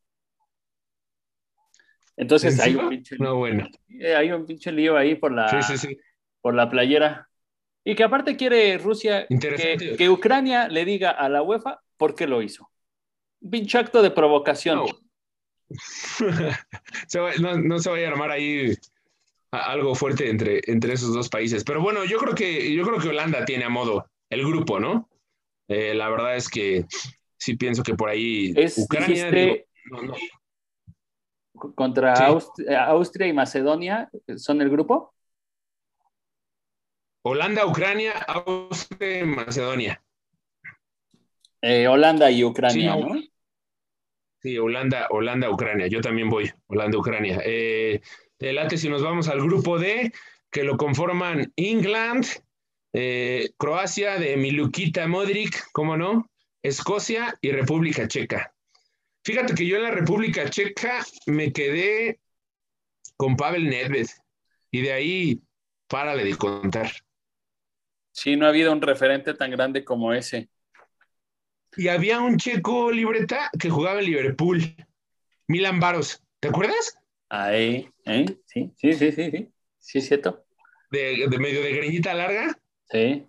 Entonces 2.20 2.54
¿En 2.54 2.60
hay 2.60 2.66
serio? 2.72 2.82
un, 2.82 2.88
pinche, 2.90 3.16
No, 3.18 3.36
bueno. 3.36 3.66
eh, 3.88 4.14
hay 4.14 4.30
un 4.30 4.44
pinche 4.44 4.70
lío 4.70 4.96
ahí 4.96 5.14
por 5.14 5.32
la, 5.32 5.48
Sí, 5.62 5.76
sí, 5.76 5.88
sí. 5.88 5.96
por 6.42 6.54
la 6.54 6.68
playera. 6.68 7.28
Y 7.82 7.94
que 7.94 8.04
aparte 8.04 8.36
quiere 8.36 8.76
Rusia 8.76 9.26
que, 9.28 9.94
que 9.96 10.10
Ucrania 10.10 10.68
le 10.68 10.84
diga 10.84 11.10
a 11.12 11.28
la 11.30 11.42
UEFA 11.42 11.80
por 11.96 12.14
qué 12.14 12.26
lo 12.26 12.42
hizo. 12.42 12.70
Un 13.40 13.50
pinche 13.50 13.78
acto 13.78 14.02
de 14.02 14.10
provocación. 14.10 14.80
No. 14.80 14.86
Se 17.08 17.20
va- 17.20 17.32
no, 17.40 17.56
no 17.58 17.78
se 17.78 17.88
vaya 17.90 18.08
a 18.08 18.10
armar 18.10 18.30
ahí 18.30 18.74
algo 19.52 19.94
fuerte 19.94 20.28
entre, 20.28 20.60
entre 20.66 20.92
esos 20.92 21.14
dos 21.14 21.28
países. 21.28 21.64
Pero 21.64 21.80
bueno, 21.80 22.04
yo 22.04 22.18
creo 22.18 22.34
que 22.34 22.74
yo 22.74 22.84
creo 22.84 22.98
que 22.98 23.08
Holanda 23.08 23.44
tiene 23.44 23.64
a 23.64 23.68
modo 23.68 24.06
el 24.28 24.44
grupo, 24.44 24.78
¿no? 24.78 25.08
Eh, 25.68 25.94
la 25.94 26.08
verdad 26.10 26.36
es 26.36 26.48
que 26.48 26.84
sí 27.38 27.56
pienso 27.56 27.82
que 27.82 27.94
por 27.94 28.08
ahí 28.10 28.52
Es, 28.56 28.76
Ucrania 28.78 29.30
dijiste, 29.30 29.40
digo, 29.40 29.56
no, 29.90 30.02
no. 30.02 30.14
Contra 31.52 32.16
Sí. 32.16 32.62
Eh, 32.68 32.76
Austria 32.76 33.26
y 33.26 33.32
Macedonia, 33.32 34.10
¿son 34.36 34.60
el 34.60 34.70
grupo? 34.70 35.14
Holanda, 37.22 37.66
Ucrania, 37.66 38.12
Austria 38.12 39.20
y 39.20 39.24
Macedonia. 39.24 40.02
Eh, 41.62 41.86
Holanda 41.86 42.30
y 42.30 42.42
Ucrania, 42.44 42.94
Sí, 42.94 43.00
no. 43.00 43.20
Sí, 44.42 44.56
Holanda, 44.56 45.06
Holanda, 45.10 45.50
Ucrania. 45.50 45.86
Yo 45.88 46.00
también 46.00 46.30
voy, 46.30 46.50
Holanda, 46.66 46.96
Ucrania. 46.96 47.40
Eh, 47.44 48.00
te 48.38 48.54
late 48.54 48.78
si 48.78 48.88
nos 48.88 49.02
vamos 49.02 49.28
al 49.28 49.42
grupo 49.42 49.78
D, 49.78 50.12
que 50.50 50.64
lo 50.64 50.78
conforman 50.78 51.52
England, 51.56 52.24
eh, 52.94 53.50
Croacia 53.58 54.18
de 54.18 54.38
Milukita 54.38 55.06
Modric, 55.06 55.70
¿cómo 55.72 55.98
no? 55.98 56.30
Escocia 56.62 57.36
y 57.42 57.52
República 57.52 58.08
Checa. 58.08 58.54
Fíjate 59.30 59.54
que 59.54 59.64
yo 59.64 59.76
en 59.76 59.84
la 59.84 59.92
República 59.92 60.50
Checa 60.50 61.06
me 61.26 61.52
quedé 61.52 62.18
con 63.16 63.36
Pavel 63.36 63.70
Nedved 63.70 64.08
y 64.72 64.80
de 64.80 64.92
ahí 64.92 65.40
párale 65.86 66.24
de 66.24 66.34
contar. 66.34 66.90
Sí, 68.10 68.34
no 68.34 68.46
ha 68.46 68.48
habido 68.48 68.72
un 68.72 68.82
referente 68.82 69.34
tan 69.34 69.52
grande 69.52 69.84
como 69.84 70.12
ese. 70.12 70.48
Y 71.76 71.86
había 71.86 72.18
un 72.18 72.38
checo 72.38 72.90
libreta 72.90 73.50
que 73.56 73.70
jugaba 73.70 74.00
en 74.00 74.06
Liverpool, 74.06 74.74
Milan 75.46 75.78
Baros. 75.78 76.20
¿Te 76.40 76.48
acuerdas? 76.48 76.98
Ahí, 77.28 77.88
¿eh? 78.06 78.24
Sí, 78.46 78.72
sí, 78.76 78.94
sí, 78.94 79.12
sí, 79.12 79.30
sí. 79.30 79.48
Sí, 79.78 79.98
es 79.98 80.08
cierto. 80.08 80.44
De, 80.90 81.28
de 81.30 81.38
medio 81.38 81.62
de 81.62 81.72
greñita 81.72 82.14
larga. 82.14 82.58
Sí. 82.90 83.24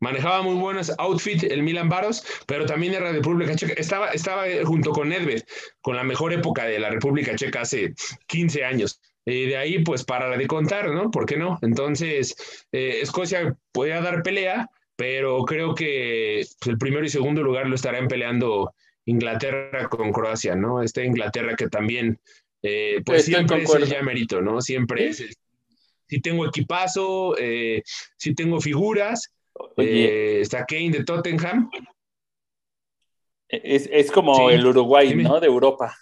Manejaba 0.00 0.42
muy 0.42 0.54
buenos 0.54 0.92
outfits 0.98 1.42
el 1.44 1.62
Milan 1.62 1.88
Baros, 1.88 2.24
pero 2.46 2.66
también 2.66 2.94
era 2.94 3.10
República 3.12 3.54
Checa. 3.56 3.74
Estaba, 3.74 4.10
estaba 4.10 4.44
junto 4.64 4.90
con 4.92 5.08
Nedved, 5.08 5.42
con 5.80 5.96
la 5.96 6.04
mejor 6.04 6.32
época 6.32 6.64
de 6.64 6.78
la 6.78 6.90
República 6.90 7.34
Checa 7.34 7.62
hace 7.62 7.94
15 8.26 8.64
años. 8.64 9.00
Y 9.24 9.46
de 9.46 9.56
ahí, 9.56 9.80
pues, 9.80 10.04
para 10.04 10.36
de 10.36 10.46
contar, 10.46 10.90
¿no? 10.90 11.10
¿Por 11.10 11.26
qué 11.26 11.36
no? 11.36 11.58
Entonces, 11.62 12.34
eh, 12.72 13.00
Escocia 13.02 13.56
podía 13.72 14.00
dar 14.00 14.22
pelea, 14.22 14.70
pero 14.96 15.44
creo 15.44 15.74
que 15.74 16.44
pues, 16.60 16.68
el 16.70 16.78
primero 16.78 17.04
y 17.04 17.08
segundo 17.08 17.42
lugar 17.42 17.68
lo 17.68 17.74
estarán 17.74 18.08
peleando 18.08 18.72
Inglaterra 19.04 19.88
con 19.88 20.12
Croacia, 20.12 20.54
¿no? 20.54 20.82
Esta 20.82 21.02
Inglaterra 21.04 21.56
que 21.56 21.68
también, 21.68 22.18
eh, 22.62 23.00
pues 23.04 23.20
Estoy 23.28 23.34
siempre 23.34 23.62
es 23.62 23.74
el 23.74 23.86
ya 23.86 24.40
¿no? 24.40 24.60
Siempre 24.60 25.12
Sí. 25.12 25.24
es 25.24 25.30
el- 25.30 25.34
Si 26.10 26.20
tengo 26.20 26.46
equipazo, 26.46 27.36
eh, 27.38 27.82
si 28.16 28.34
tengo 28.34 28.62
figuras, 28.62 29.30
Oye, 29.76 30.38
eh, 30.38 30.40
está 30.40 30.64
Kane 30.64 30.90
de 30.90 31.04
Tottenham. 31.04 31.70
es, 33.48 33.88
es 33.90 34.10
como 34.10 34.34
Sí. 34.48 34.54
el 34.54 34.66
Uruguay, 34.66 35.08
Dime. 35.08 35.22
¿no? 35.24 35.40
De 35.40 35.46
Europa. 35.46 35.94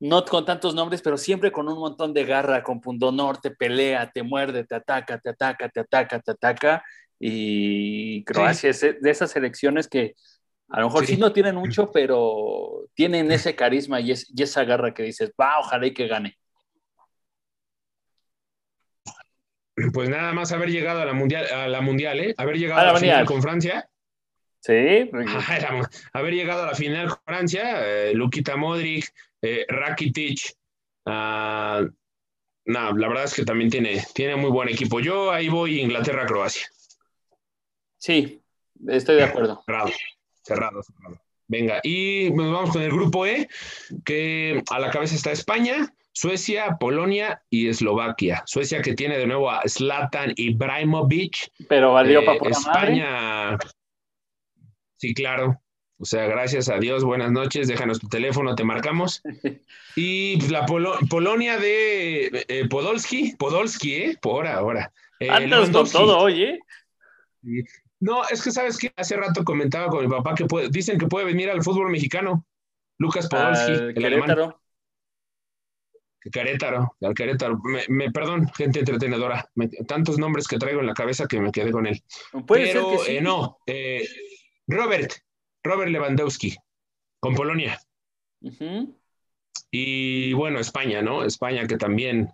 No 0.00 0.24
con 0.24 0.44
tantos 0.44 0.74
nombres, 0.74 1.00
pero 1.00 1.16
siempre 1.16 1.52
con 1.52 1.68
un 1.68 1.78
montón 1.78 2.12
de 2.12 2.24
garra, 2.24 2.62
con 2.64 2.80
pundonor, 2.80 3.38
te 3.38 3.52
pelea, 3.52 4.10
te 4.10 4.22
muerde, 4.24 4.64
te 4.64 4.74
ataca, 4.74 5.18
te 5.18 5.30
ataca, 5.30 5.68
te 5.68 5.80
ataca, 5.80 6.18
te 6.20 6.30
ataca. 6.32 6.84
Y 7.20 8.24
Croacia 8.24 8.70
es 8.70 8.80
de 8.80 8.98
esas 9.10 9.30
selecciones 9.30 9.86
que 9.86 10.14
a 10.68 10.80
lo 10.80 10.86
mejor 10.86 11.06
sí, 11.06 11.14
Sí. 11.14 11.20
no 11.20 11.32
tienen 11.32 11.54
mucho, 11.54 11.92
pero 11.92 12.86
tienen 12.94 13.30
ese 13.30 13.54
carisma 13.54 14.00
y, 14.00 14.10
es- 14.12 14.32
y 14.34 14.42
esa 14.42 14.64
garra 14.64 14.92
que 14.92 15.04
dices, 15.04 15.30
va, 15.40 15.60
ojalá 15.60 15.86
y 15.86 15.94
que 15.94 16.08
gane. 16.08 16.36
Pues 19.92 20.08
nada 20.08 20.32
más 20.32 20.52
haber 20.52 20.70
llegado 20.70 21.00
a 21.00 21.04
la 21.04 21.12
mundial, 21.14 21.46
a 21.46 21.66
la 21.66 21.80
mundial, 21.80 22.20
¿eh? 22.20 22.34
Haber 22.36 22.58
llegado 22.58 22.80
A 22.80 22.90
a 22.90 22.92
la 22.92 22.98
final 22.98 23.24
con 23.24 23.40
Francia. 23.40 23.88
Sí, 24.60 25.10
haber 26.12 26.34
llegado 26.34 26.62
a 26.62 26.66
la 26.66 26.74
final 26.74 27.08
con 27.08 27.18
Francia, 27.24 27.84
eh, 27.84 28.14
Lukita 28.14 28.56
Modric, 28.56 29.12
eh, 29.40 29.64
Rakitic. 29.68 30.54
ah, 31.06 31.82
no, 32.64 32.96
la 32.96 33.08
verdad 33.08 33.24
es 33.24 33.34
que 33.34 33.44
también 33.44 33.70
tiene, 33.70 34.04
tiene 34.14 34.36
muy 34.36 34.50
buen 34.50 34.68
equipo. 34.68 35.00
Yo 35.00 35.32
ahí 35.32 35.48
voy 35.48 35.80
Inglaterra-Croacia. 35.80 36.66
sí, 37.98 38.40
estoy 38.86 39.16
de 39.16 39.24
acuerdo. 39.24 39.62
Cerrado, 39.66 39.90
cerrado, 40.42 40.82
cerrado. 40.82 41.20
Venga, 41.48 41.80
y 41.82 42.30
nos 42.30 42.52
vamos 42.52 42.70
con 42.70 42.82
el 42.82 42.92
grupo 42.92 43.26
E, 43.26 43.48
que 44.04 44.62
a 44.70 44.78
la 44.78 44.90
cabeza 44.90 45.16
está 45.16 45.32
España, 45.32 45.92
Suecia, 46.12 46.76
Polonia 46.78 47.42
y 47.50 47.68
Eslovaquia. 47.68 48.42
Suecia 48.46 48.82
que 48.82 48.94
tiene 48.94 49.18
de 49.18 49.26
nuevo 49.26 49.50
a 49.50 49.62
Zlatan 49.66 50.32
Ibrahimovic. 50.36 51.50
Pero 51.68 51.92
valió 51.94 52.20
Eh, 52.20 52.26
para 52.26 52.38
madre. 52.38 52.50
España. 52.50 53.58
Sí, 54.96 55.14
claro. 55.14 55.58
O 55.98 56.04
sea, 56.04 56.26
gracias 56.26 56.68
a 56.68 56.78
Dios, 56.78 57.04
buenas 57.04 57.30
noches, 57.30 57.68
déjanos 57.68 58.00
tu 58.00 58.08
teléfono, 58.08 58.54
te 58.54 58.64
marcamos. 58.64 59.22
Y 59.94 60.38
pues, 60.38 60.50
la 60.50 60.64
Polonia 60.64 61.58
de 61.58 62.46
eh, 62.48 62.66
Podolski, 62.68 63.36
Podolski, 63.36 63.94
¿eh? 63.94 64.18
Por 64.22 64.46
ahora. 64.46 64.90
Eh, 65.20 65.28
Andas 65.28 65.68
con 65.68 65.86
todo 65.90 66.18
hoy, 66.18 66.44
¿eh? 66.44 66.58
No, 68.00 68.22
es 68.30 68.42
que 68.42 68.50
sabes 68.50 68.78
que 68.78 68.90
hace 68.96 69.16
rato 69.16 69.44
comentaba 69.44 69.88
con 69.88 70.02
mi 70.02 70.10
papá 70.10 70.34
que 70.34 70.46
dicen 70.70 70.98
que 70.98 71.08
puede 71.08 71.26
venir 71.26 71.50
al 71.50 71.62
fútbol 71.62 71.90
mexicano. 71.90 72.46
Lucas 72.98 73.28
Podolski, 73.28 73.72
el 73.72 73.94
Querétaro. 73.94 74.61
Querétaro, 76.30 76.96
al 77.00 77.14
Querétaro. 77.14 77.60
Me, 77.88 78.10
perdón, 78.10 78.48
gente 78.54 78.80
entretenedora. 78.80 79.48
tantos 79.86 80.18
nombres 80.18 80.46
que 80.46 80.58
traigo 80.58 80.80
en 80.80 80.86
la 80.86 80.94
cabeza 80.94 81.26
que 81.26 81.40
me 81.40 81.50
quedé 81.50 81.72
con 81.72 81.86
él. 81.86 82.02
Pero 82.46 83.04
eh, 83.06 83.20
no, 83.20 83.58
eh, 83.66 84.06
Robert, 84.66 85.12
Robert 85.62 85.90
Lewandowski, 85.90 86.56
con 87.18 87.34
Polonia. 87.34 87.80
Y 89.70 90.32
bueno, 90.34 90.60
España, 90.60 91.02
¿no? 91.02 91.24
España 91.24 91.66
que 91.66 91.76
también, 91.76 92.30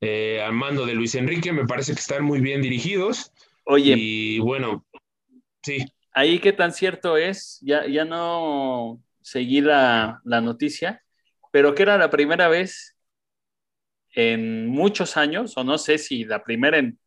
eh, 0.00 0.40
al 0.42 0.52
mando 0.52 0.86
de 0.86 0.94
Luis 0.94 1.14
Enrique, 1.14 1.52
me 1.52 1.66
parece 1.66 1.92
que 1.94 2.00
están 2.00 2.24
muy 2.24 2.40
bien 2.40 2.62
dirigidos. 2.62 3.32
Oye. 3.64 3.94
Y 3.96 4.38
bueno, 4.38 4.84
sí. 5.62 5.84
Ahí 6.12 6.38
qué 6.38 6.52
tan 6.52 6.72
cierto 6.72 7.16
es, 7.16 7.58
ya, 7.62 7.86
ya 7.86 8.04
no 8.04 9.02
seguí 9.20 9.60
la, 9.60 10.20
la 10.24 10.40
noticia, 10.40 11.02
pero 11.50 11.74
que 11.74 11.82
era 11.82 11.98
la 11.98 12.10
primera 12.10 12.46
vez 12.48 12.93
en 14.14 14.66
muchos 14.66 15.16
años, 15.16 15.56
o 15.56 15.64
no 15.64 15.78
sé 15.78 15.98
si 15.98 16.24
la 16.24 16.42
primera 16.44 16.78
en, 16.78 16.98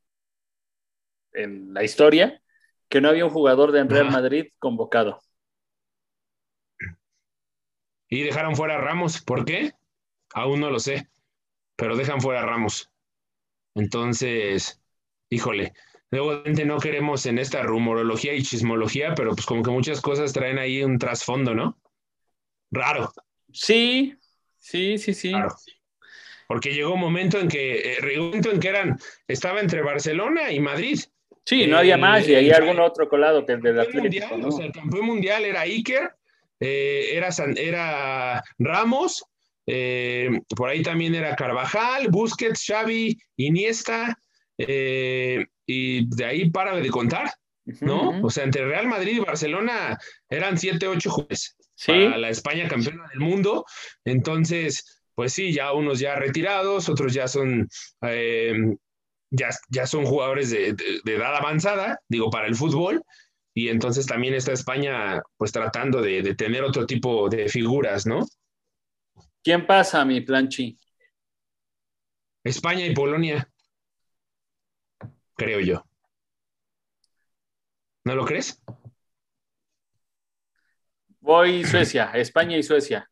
en 1.34 1.74
la 1.74 1.84
historia, 1.84 2.42
que 2.90 3.02
no 3.02 3.10
había 3.10 3.26
un 3.26 3.32
jugador 3.32 3.72
de 3.72 3.84
Real 3.84 4.12
Madrid 4.12 4.48
convocado. 4.60 5.20
Y 8.10 8.24
dejaron 8.24 8.56
fuera 8.56 8.76
a 8.76 8.82
Ramos. 8.82 9.22
¿Por 9.22 9.46
qué? 9.46 9.74
Aún 10.34 10.62
no 10.62 10.70
lo 10.70 10.80
sé, 10.80 11.10
pero 11.76 11.96
dejan 11.96 12.22
fuera 12.22 12.42
a 12.42 12.46
Ramos. 12.46 12.90
Entonces, 13.76 14.82
híjole, 15.30 15.74
luego 16.10 16.44
no 16.66 16.80
queremos 16.80 17.26
en 17.26 17.38
esta 17.38 17.62
rumorología 17.64 18.34
y 18.34 18.44
chismología, 18.44 19.14
pero 19.16 19.36
pues 19.36 19.46
como 19.46 19.64
que 19.64 19.72
muchas 19.72 20.02
cosas 20.02 20.34
traen 20.34 20.58
ahí 20.58 20.84
un 20.84 20.98
trasfondo, 20.98 21.54
¿no? 21.54 21.78
Raro. 22.72 23.12
Sí, 23.52 24.16
sí, 24.58 24.98
sí, 24.98 25.14
sí. 25.14 25.34
Porque 26.48 26.74
llegó 26.74 26.94
un 26.94 27.02
momento 27.02 27.40
en 27.40 27.48
que, 27.48 27.94
eh, 27.94 28.18
momento 28.18 28.52
en 28.52 28.60
que 28.60 28.70
eran, 28.70 28.98
estaba 29.28 29.60
entre 29.60 29.82
Barcelona 29.82 30.52
y 30.52 30.60
Madrid. 30.60 31.00
Sí, 31.44 31.68
no 31.68 31.78
había 31.78 31.98
más, 31.98 32.28
y 32.28 32.36
hay 32.36 32.50
algún 32.52 32.80
otro 32.80 33.08
colado 33.08 33.46
que 33.46 33.54
el 33.54 33.80
Atlético. 33.80 34.36
o 34.36 34.52
sea, 34.52 34.66
el 34.66 34.72
campeón 34.72 35.06
mundial 35.06 35.46
era 35.46 35.62
Iker, 35.62 36.12
eh, 36.60 37.10
era, 37.14 37.30
era 37.56 38.44
Ramos, 38.58 39.24
eh, 39.66 40.30
por 40.56 40.70
ahí 40.70 40.82
también 40.82 41.16
era 41.16 41.36
Carvajal, 41.36 42.08
Busquets, 42.10 42.66
Xavi, 42.66 43.18
Iniesta, 43.38 44.18
y 44.58 46.16
de 46.16 46.26
ahí 46.26 46.50
para 46.50 46.76
de 46.76 46.90
contar, 46.90 47.32
¿no? 47.82 48.22
O 48.24 48.30
sea, 48.30 48.44
entre 48.44 48.66
Real 48.66 48.88
Madrid 48.88 49.18
y 49.18 49.20
Barcelona 49.20 49.98
eran 50.30 50.58
siete, 50.58 50.88
ocho 50.88 51.12
jueces 51.12 51.56
para 51.86 52.18
la 52.18 52.30
España 52.30 52.68
campeona 52.68 53.08
del 53.10 53.20
mundo. 53.20 53.66
Entonces, 54.04 54.97
pues 55.18 55.34
sí, 55.34 55.52
ya 55.52 55.74
unos 55.74 55.98
ya 55.98 56.16
retirados, 56.16 56.90
otros 56.90 57.12
ya 57.12 57.28
son, 57.28 57.68
eh, 58.04 58.54
ya, 59.32 59.50
ya, 59.68 59.88
son 59.88 60.06
jugadores 60.06 60.52
de, 60.52 60.76
edad 61.06 61.36
avanzada, 61.36 62.00
digo, 62.08 62.30
para 62.30 62.46
el 62.46 62.54
fútbol. 62.54 63.02
Y 63.52 63.70
entonces 63.70 64.06
también 64.06 64.36
está 64.36 64.52
España, 64.52 65.20
pues 65.36 65.52
tratando 65.52 66.04
de, 66.04 66.22
de 66.22 66.36
tener 66.36 66.64
otro 66.64 66.86
tipo 66.86 67.30
de 67.30 67.50
figuras, 67.50 68.06
¿no? 68.06 68.28
¿Quién 69.42 69.66
pasa, 69.66 70.06
mi 70.06 70.22
planchi? 70.22 70.78
España 72.44 72.86
y 72.86 72.94
Polonia, 72.94 73.50
creo 75.36 75.62
yo. 75.62 75.84
¿No 78.04 78.14
lo 78.14 78.24
crees? 78.24 78.62
Voy 81.22 81.66
Suecia, 81.66 82.12
España 82.14 82.56
y 82.56 82.62
Suecia. 82.62 83.10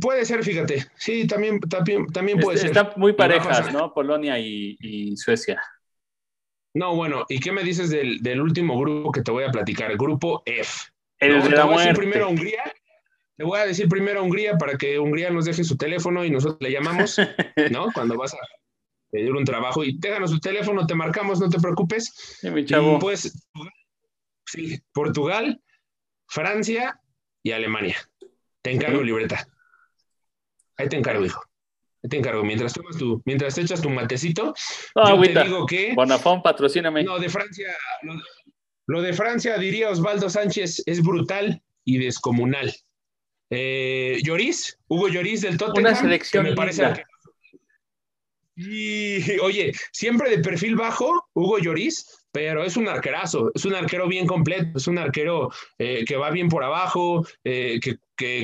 Puede 0.00 0.24
ser, 0.24 0.42
fíjate. 0.42 0.86
Sí, 0.96 1.26
también, 1.26 1.60
también, 1.60 2.06
también 2.06 2.38
puede 2.38 2.58
ser. 2.58 2.68
Están 2.68 2.90
muy 2.96 3.12
parejas, 3.12 3.72
¿no? 3.72 3.92
Polonia 3.92 4.38
y, 4.38 5.16
Suecia. 5.16 5.60
No, 6.74 6.94
bueno, 6.94 7.24
¿y 7.28 7.40
qué 7.40 7.50
me 7.50 7.64
dices 7.64 7.90
del, 7.90 8.40
último 8.40 8.78
grupo 8.78 9.10
que 9.10 9.22
te 9.22 9.30
voy 9.30 9.44
a 9.44 9.50
platicar? 9.50 9.90
El 9.90 9.98
grupo 9.98 10.42
F. 10.46 10.90
El 11.18 11.42
de 11.42 11.50
la 11.50 11.64
voy 11.64 11.76
a 11.76 11.78
decir 11.78 11.94
primero 11.94 12.26
a 12.26 12.28
Hungría. 12.28 12.72
Te 13.36 13.44
voy 13.44 13.58
a 13.58 13.66
decir 13.66 13.88
primero 13.88 14.20
a 14.20 14.22
Hungría 14.22 14.56
para 14.56 14.76
que 14.76 14.98
Hungría 14.98 15.30
nos 15.30 15.46
deje 15.46 15.64
su 15.64 15.76
teléfono 15.76 16.24
y 16.24 16.30
nosotros 16.30 16.58
le 16.60 16.70
llamamos, 16.70 17.16
¿no? 17.70 17.88
Cuando 17.92 18.16
vas 18.16 18.34
a 18.34 18.38
pedir 19.10 19.32
un 19.32 19.44
trabajo 19.44 19.82
y 19.84 19.98
déjanos 19.98 20.30
su 20.30 20.40
teléfono, 20.40 20.86
te 20.86 20.94
marcamos, 20.94 21.40
no 21.40 21.48
te 21.48 21.58
preocupes. 21.58 22.12
Sí, 22.40 22.50
mi 22.50 22.64
chavo. 22.64 22.98
pues, 22.98 23.48
sí, 24.46 24.80
Portugal, 24.92 25.60
Francia 26.28 27.00
y 27.42 27.52
Alemania. 27.52 27.96
Te 28.62 28.72
encargo 28.72 29.02
libreta. 29.02 29.46
Ahí 30.80 30.88
te 30.88 30.96
encargo, 30.96 31.24
hijo. 31.24 31.42
Ahí 32.02 32.08
te 32.08 32.16
encargo. 32.16 32.42
Mientras 32.42 32.72
tomas 32.72 32.96
tu, 32.96 33.20
mientras 33.26 33.54
te 33.54 33.60
echas 33.60 33.82
tu 33.82 33.90
matecito, 33.90 34.54
yo 34.96 35.20
te 35.20 35.44
digo 35.44 35.66
que. 35.66 35.92
Bonafón, 35.94 36.42
patrocíname. 36.42 37.04
No, 37.04 37.18
de 37.18 37.28
Francia, 37.28 37.68
lo, 38.86 39.02
de 39.02 39.12
Francia, 39.12 39.58
diría 39.58 39.90
Osvaldo 39.90 40.30
Sánchez, 40.30 40.82
es 40.86 41.02
brutal 41.02 41.62
y 41.84 41.98
descomunal. 41.98 42.74
Eh, 43.50 44.18
Lloris, 44.22 44.78
Hugo 44.88 45.08
Lloris 45.08 45.42
del 45.42 45.58
Tottenham. 45.58 45.92
Una 45.92 46.00
selección 46.00 46.44
me 46.44 46.54
parece 46.54 46.84
y 48.62 49.38
oye, 49.38 49.72
siempre 49.90 50.28
de 50.28 50.42
perfil 50.42 50.76
bajo, 50.76 51.28
Hugo 51.32 51.58
Lloris, 51.58 52.26
pero 52.30 52.62
es 52.62 52.76
un 52.76 52.88
arquerazo, 52.88 53.50
es 53.54 53.64
un 53.64 53.74
arquero 53.74 54.06
bien 54.06 54.26
completo, 54.26 54.76
es 54.76 54.86
un 54.86 54.98
arquero 54.98 55.50
eh, 55.78 56.04
que 56.04 56.16
va 56.16 56.30
bien 56.30 56.48
por 56.48 56.62
abajo, 56.62 57.26
eh, 57.42 57.80
que, 57.80 57.96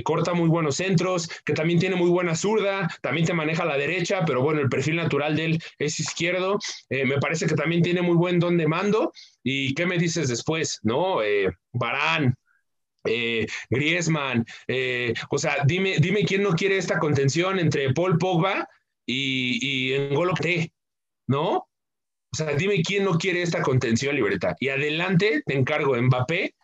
corta 0.05 0.35
muy 0.35 0.49
buenos 0.49 0.77
centros, 0.77 1.29
que 1.45 1.53
también 1.53 1.79
tiene 1.79 1.97
muy 1.97 2.11
buena 2.11 2.35
zurda, 2.35 2.89
también 3.03 3.27
te 3.27 3.35
maneja 3.35 3.65
la 3.65 3.77
derecha, 3.77 4.25
pero 4.27 4.43
bueno, 4.43 4.61
el 4.61 4.69
perfil 4.69 4.97
natural 4.97 5.37
de 5.37 5.45
él 5.45 5.62
es 5.79 6.01
izquierdo. 6.01 6.59
Eh, 6.91 7.05
me 7.05 7.19
parece 7.19 7.47
que 7.47 7.55
también 7.55 7.83
tiene 7.83 8.03
muy 8.03 8.17
buen 8.17 8.39
don 8.39 8.57
de 8.57 8.67
mando. 8.67 9.12
¿Y 9.43 9.75
qué 9.75 9.87
me 9.87 9.99
dices 9.99 10.29
después? 10.29 10.81
¿No? 10.83 11.19
Barán, 11.73 12.35
Griezmann, 13.71 14.45
o 15.31 15.39
sea, 15.39 15.59
dime, 15.65 15.97
dime 15.99 16.25
quién 16.25 16.43
no 16.43 16.51
quiere 16.51 16.77
esta 16.77 16.99
contención 16.99 17.59
entre 17.61 17.93
Paul 17.93 18.19
Pogba 18.19 18.69
y, 19.07 19.93
y 19.95 19.99
N'Golo 20.11 20.35
¿no? 21.29 21.69
O 22.33 22.37
sea, 22.37 22.55
dime 22.55 22.83
quién 22.83 23.05
no 23.05 23.17
quiere 23.17 23.43
esta 23.43 23.62
contención, 23.62 24.15
libertad. 24.15 24.57
Y 24.61 24.69
adelante 24.69 25.43
te 25.47 25.57
encargo 25.57 25.97
Mbappé 25.97 26.55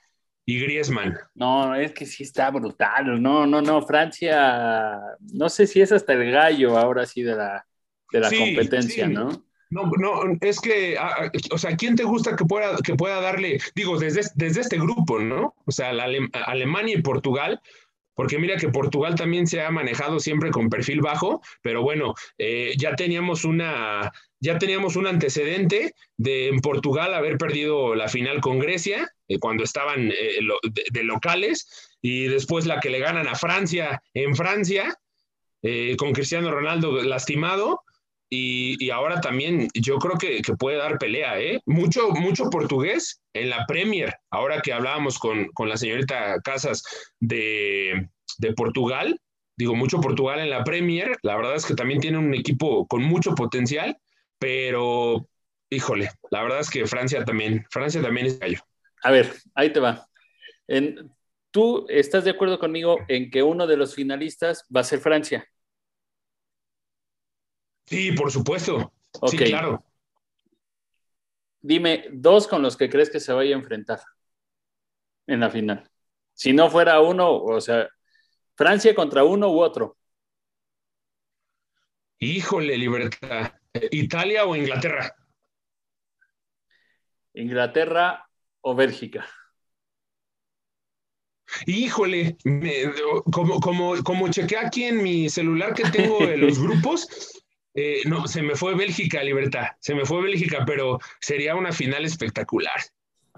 y 0.45 0.61
Griezmann. 0.61 1.19
No, 1.35 1.75
es 1.75 1.93
que 1.93 2.07
sí 2.07 2.25
está 2.25 2.51
brutal. 2.51 3.23
No, 3.23 3.47
no, 3.47 3.63
no. 3.63 3.83
Francia, 3.83 5.01
no 5.33 5.49
sé 5.49 5.67
si 5.67 5.81
es 5.81 5.93
hasta 5.93 6.13
el 6.13 6.31
gallo 6.31 6.77
ahora 6.77 7.07
sí 7.07 7.23
de 7.23 7.37
la, 7.37 7.67
de 8.11 8.21
la 8.21 8.31
competencia, 8.31 9.07
¿no? 9.09 9.45
No, 9.71 9.91
no, 9.97 10.37
es 10.43 10.61
que, 10.61 10.99
o 11.51 11.57
sea, 11.57 11.75
¿quién 11.77 11.97
te 11.97 12.05
gusta 12.05 12.37
que 12.37 12.45
pueda, 12.45 12.77
que 12.85 12.95
pueda 12.95 13.23
darle, 13.23 13.59
digo, 13.75 13.99
desde, 13.99 14.21
desde 14.35 14.61
este 14.61 14.77
grupo, 14.77 15.19
¿no? 15.19 15.55
O 15.65 15.73
sea, 15.73 15.89
Alemania 15.89 16.95
y 16.99 17.01
Portugal, 17.01 17.59
porque 18.15 18.39
mira 18.39 18.57
que 18.57 18.69
Portugal 18.69 19.15
también 19.15 19.47
se 19.47 19.63
ha 19.63 19.71
manejado 19.71 20.21
siempre 20.21 20.51
con 20.51 20.69
perfil 20.69 21.01
bajo, 21.01 21.41
pero 21.63 21.83
bueno, 21.83 22.15
eh, 22.39 22.75
ya 22.77 22.95
teníamos 22.95 23.45
una, 23.45 24.13
ya 24.41 24.59
teníamos 24.59 24.97
un 24.97 25.07
antecedente 25.07 25.95
de 26.17 26.49
en 26.49 26.61
Portugal 26.61 27.15
haber 27.15 27.39
perdido 27.39 27.95
la 27.95 28.09
final 28.09 28.41
con 28.41 28.59
Grecia 28.59 29.11
eh, 29.29 29.39
cuando 29.39 29.65
estaban 29.65 30.11
eh, 30.11 30.39
de, 30.93 31.03
locales 31.05 31.91
y 32.01 32.25
después 32.25 32.67
la 32.67 32.81
que 32.81 32.91
le 32.91 32.99
ganan 32.99 33.29
a 33.29 33.35
Francia 33.35 34.03
en 34.15 34.35
Francia 34.35 34.97
con 35.97 36.13
Cristiano 36.13 36.51
Ronaldo 36.51 37.05
lastimado 37.05 37.83
y, 38.35 38.89
ahora 38.89 39.21
también 39.21 39.69
yo 39.75 39.99
creo 39.99 40.17
que, 40.17 40.41
puede 40.59 40.79
dar 40.79 40.97
pelea, 40.97 41.39
¿eh? 41.39 41.61
Mucho, 41.67 42.13
mucho 42.13 42.49
portugués 42.49 43.21
en 43.35 43.51
la 43.51 43.67
Premier. 43.67 44.15
Ahora 44.31 44.63
que 44.63 44.73
hablábamos 44.73 45.19
con, 45.19 45.51
la 45.59 45.77
señorita 45.77 46.41
Casas 46.41 46.83
de, 47.21 48.09
Portugal, 48.57 49.21
digo, 49.55 49.75
mucho 49.75 50.01
Portugal 50.01 50.41
en 50.41 50.49
la 50.49 50.65
Premier. 50.65 51.15
La 51.21 51.37
verdad 51.37 51.57
es 51.57 51.67
que 51.67 51.75
también 51.75 52.01
tiene 52.01 52.17
un 52.17 52.33
equipo 52.33 52.87
con 52.87 53.03
mucho 53.03 53.35
potencial, 53.35 53.99
pero 54.39 55.29
híjole, 55.69 56.09
la 56.31 56.43
verdad 56.43 56.61
es 56.61 56.71
que 56.71 56.87
Francia 56.87 57.27
también, 57.27 57.67
Francia 57.71 58.01
también 58.01 58.29
es 58.29 58.39
gallo. 58.39 58.61
A 59.03 59.11
ver, 59.11 59.31
ahí 59.55 59.71
te 59.75 59.81
va. 59.81 60.09
¿Tú 61.51 61.85
estás 61.91 62.25
de 62.25 62.31
acuerdo 62.31 62.59
conmigo 62.59 62.97
en 63.09 63.31
que 63.31 63.43
uno 63.43 63.67
de 63.67 63.77
los 63.77 63.95
finalistas 63.95 64.65
va 64.75 64.81
a 64.81 64.85
ser 64.85 65.01
Francia? 65.01 65.47
Sí, 67.93 68.11
por 68.13 68.33
supuesto. 68.33 68.91
Sí, 69.29 69.37
claro. 69.37 69.85
Dime 71.61 72.07
dos 72.11 72.49
con 72.49 72.63
los 72.63 72.75
que 72.75 72.89
crees 72.89 73.11
que 73.11 73.21
se 73.21 73.35
vaya 73.35 73.55
a 73.55 73.59
enfrentar 73.59 74.01
en 75.27 75.41
la 75.41 75.51
final. 75.51 75.91
Si 76.33 76.55
no 76.55 76.71
fuera 76.71 77.03
uno, 77.03 77.37
o 77.37 77.61
sea, 77.61 77.87
Francia 78.57 78.95
contra 78.95 79.25
uno 79.25 79.51
u 79.51 79.61
otro. 79.61 79.99
Híjole, 82.19 82.79
libertad. 82.79 83.53
¿Italia 83.91 84.47
o 84.47 84.57
Inglaterra? 84.57 85.15
Inglaterra 87.35 88.27
o 88.63 88.75
Bélgica. 88.75 89.29
Híjole, 91.67 92.39
como, 93.31 93.61
como, 93.61 94.03
como 94.03 94.31
chequé 94.31 94.57
aquí 94.57 94.85
en 94.85 95.03
mi 95.03 95.29
celular 95.29 95.75
que 95.75 95.85
tengo 95.91 96.27
de 96.27 96.39
los 96.39 96.59
grupos, 96.63 97.42
eh, 97.75 98.03
no, 98.05 98.27
se 98.29 98.43
me 98.43 98.55
fue 98.55 98.75
Bélgica, 98.75 99.23
Libertad, 99.23 99.69
se 99.81 99.95
me 99.95 100.05
fue 100.05 100.23
Bélgica, 100.23 100.65
pero 100.67 100.99
sería 101.21 101.55
una 101.55 101.73
final 101.73 102.05
espectacular. 102.05 102.81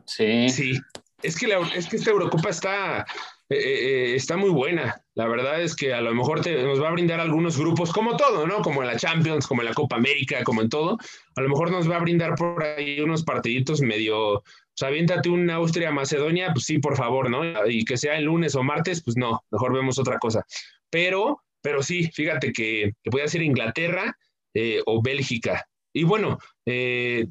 Sí. 0.07 0.49
Sí, 0.49 0.81
es 1.23 1.39
que, 1.39 1.47
es 1.75 1.89
que 1.89 1.97
esta 1.97 2.11
Eurocopa 2.11 2.51
está, 2.51 3.07
eh, 3.49 3.57
eh, 3.57 4.15
está 4.15 4.37
muy 4.37 4.51
buena. 4.51 5.03
La 5.15 5.27
verdad 5.27 5.63
es 5.63 5.77
que 5.77 5.95
a 5.95 6.01
lo 6.01 6.15
mejor 6.15 6.41
te, 6.41 6.63
nos 6.63 6.83
va 6.83 6.89
a 6.89 6.93
brindar 6.93 7.21
algunos 7.21 7.59
grupos, 7.59 7.93
como 7.93 8.17
todo, 8.17 8.47
¿no? 8.47 8.61
Como 8.61 8.83
en 8.83 8.89
la 8.89 8.97
Champions, 8.97 9.47
como 9.47 9.63
en 9.63 9.69
la 9.69 9.75
Copa 9.75 9.97
América, 9.97 10.43
como 10.45 10.63
en 10.63 10.69
todo. 10.69 10.99
A 11.37 11.41
lo 11.41 11.49
mejor 11.49 11.71
nos 11.71 11.91
va 11.91 11.97
a 11.97 12.01
brindar 12.01 12.35
por 12.35 12.63
ahí 12.63 13.01
unos 13.01 13.23
partiditos 13.23 13.81
medio, 13.81 14.35
o 14.35 14.45
sea, 14.75 14.89
aviéntate 14.89 15.29
un 15.29 15.49
Austria-Macedonia, 15.49 16.53
pues 16.53 16.65
sí, 16.65 16.79
por 16.79 16.97
favor, 16.97 17.31
¿no? 17.31 17.67
Y 17.67 17.85
que 17.85 17.97
sea 17.97 18.17
el 18.19 18.25
lunes 18.25 18.55
o 18.57 18.63
martes, 18.63 19.03
pues 19.03 19.17
no, 19.17 19.45
mejor 19.51 19.73
vemos 19.73 19.99
otra 19.99 20.19
cosa. 20.19 20.45
Pero, 20.91 21.43
pero 21.63 21.83
sí, 21.83 22.11
fíjate 22.13 22.53
que, 22.53 22.93
que 23.03 23.11
puede 23.11 23.29
ser 23.29 23.43
Inglaterra 23.43 24.17
eh, 24.55 24.81
o 24.87 25.03
Bélgica. 25.03 25.67
Y 25.93 26.05
bueno, 26.05 26.39
eh, 26.67 27.27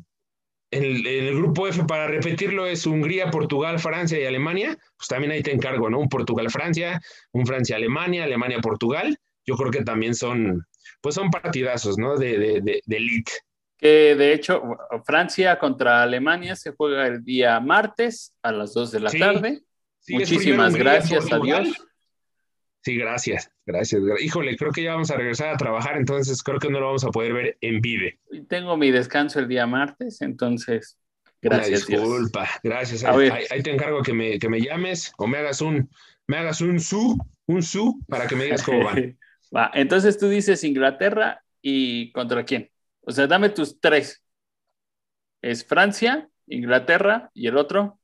en 0.71 0.83
el, 0.83 1.35
grupo 1.35 1.67
F, 1.67 1.83
para 1.85 2.07
repetirlo, 2.07 2.65
es 2.65 2.85
Hungría, 2.85 3.29
Portugal, 3.29 3.79
Francia 3.79 4.19
y 4.19 4.25
Alemania. 4.25 4.77
Pues 4.97 5.07
también 5.07 5.31
ahí 5.31 5.43
te 5.43 5.51
encargo, 5.51 5.89
¿no? 5.89 5.99
Un 5.99 6.09
Portugal-Francia, 6.09 6.99
un 7.31 7.45
Francia-Alemania, 7.45 8.23
Alemania-Portugal. 8.23 9.17
Yo 9.45 9.55
creo 9.55 9.71
que 9.71 9.83
también 9.83 10.15
son, 10.15 10.65
pues 11.01 11.15
son 11.15 11.29
partidazos, 11.29 11.97
¿no? 11.97 12.17
De, 12.17 12.37
de, 12.39 12.61
de, 12.61 12.81
de 12.85 12.97
elite. 12.97 13.31
Que 13.77 14.15
de 14.15 14.33
hecho, 14.33 14.63
Francia 15.05 15.59
contra 15.59 16.01
Alemania 16.01 16.55
se 16.55 16.71
juega 16.71 17.05
el 17.05 17.23
día 17.23 17.59
martes 17.59 18.33
a 18.41 18.51
las 18.51 18.73
2 18.73 18.91
de 18.91 18.99
la 19.01 19.09
Sí. 19.09 19.19
tarde. 19.19 19.61
Sí, 19.99 20.15
Muchísimas 20.15 20.75
gracias 20.75 21.31
a. 21.31 21.39
Dios. 21.39 21.69
Sí, 22.83 22.97
gracias, 22.97 23.49
gracias. 23.65 24.01
Híjole, 24.19 24.57
creo 24.57 24.71
que 24.73 24.83
ya 24.83 24.91
vamos 24.91 25.09
a 25.09 25.15
regresar 25.15 25.53
a 25.53 25.57
trabajar, 25.57 25.95
entonces 25.95 26.43
creo 26.43 26.59
que 26.59 26.69
no 26.69 26.81
lo 26.81 26.87
vamos 26.87 27.05
a 27.05 27.11
poder 27.11 27.33
ver 27.33 27.57
en 27.61 27.79
vive. 27.79 28.19
Tengo 28.49 28.75
mi 28.75 28.91
descanso 28.91 29.39
el 29.39 29.47
día 29.47 29.65
martes, 29.65 30.21
entonces, 30.21 30.97
gracias. 31.41 31.87
Una 31.87 31.97
Dios. 31.97 32.01
disculpa, 32.01 32.49
gracias. 32.61 33.05
Ahí 33.05 33.63
te 33.63 33.71
encargo 33.71 34.01
que 34.01 34.11
me, 34.11 34.37
que 34.37 34.49
me 34.49 34.59
llames 34.59 35.13
o 35.17 35.27
me 35.27 35.37
hagas 35.37 35.61
un, 35.61 35.89
me 36.27 36.37
hagas 36.37 36.59
un 36.59 36.81
su, 36.81 37.17
un 37.45 37.63
su, 37.63 38.03
para 38.09 38.27
que 38.27 38.35
me 38.35 38.43
digas 38.45 38.63
cómo 38.63 38.83
van. 38.83 39.17
Va, 39.55 39.71
entonces 39.73 40.17
tú 40.17 40.27
dices 40.27 40.63
Inglaterra 40.65 41.41
y 41.61 42.11
contra 42.11 42.43
quién. 42.43 42.69
O 43.01 43.11
sea, 43.11 43.27
dame 43.27 43.49
tus 43.49 43.79
tres. 43.79 44.23
Es 45.41 45.63
Francia, 45.65 46.27
Inglaterra 46.47 47.29
y 47.33 47.47
el 47.47 47.55
otro. 47.55 47.99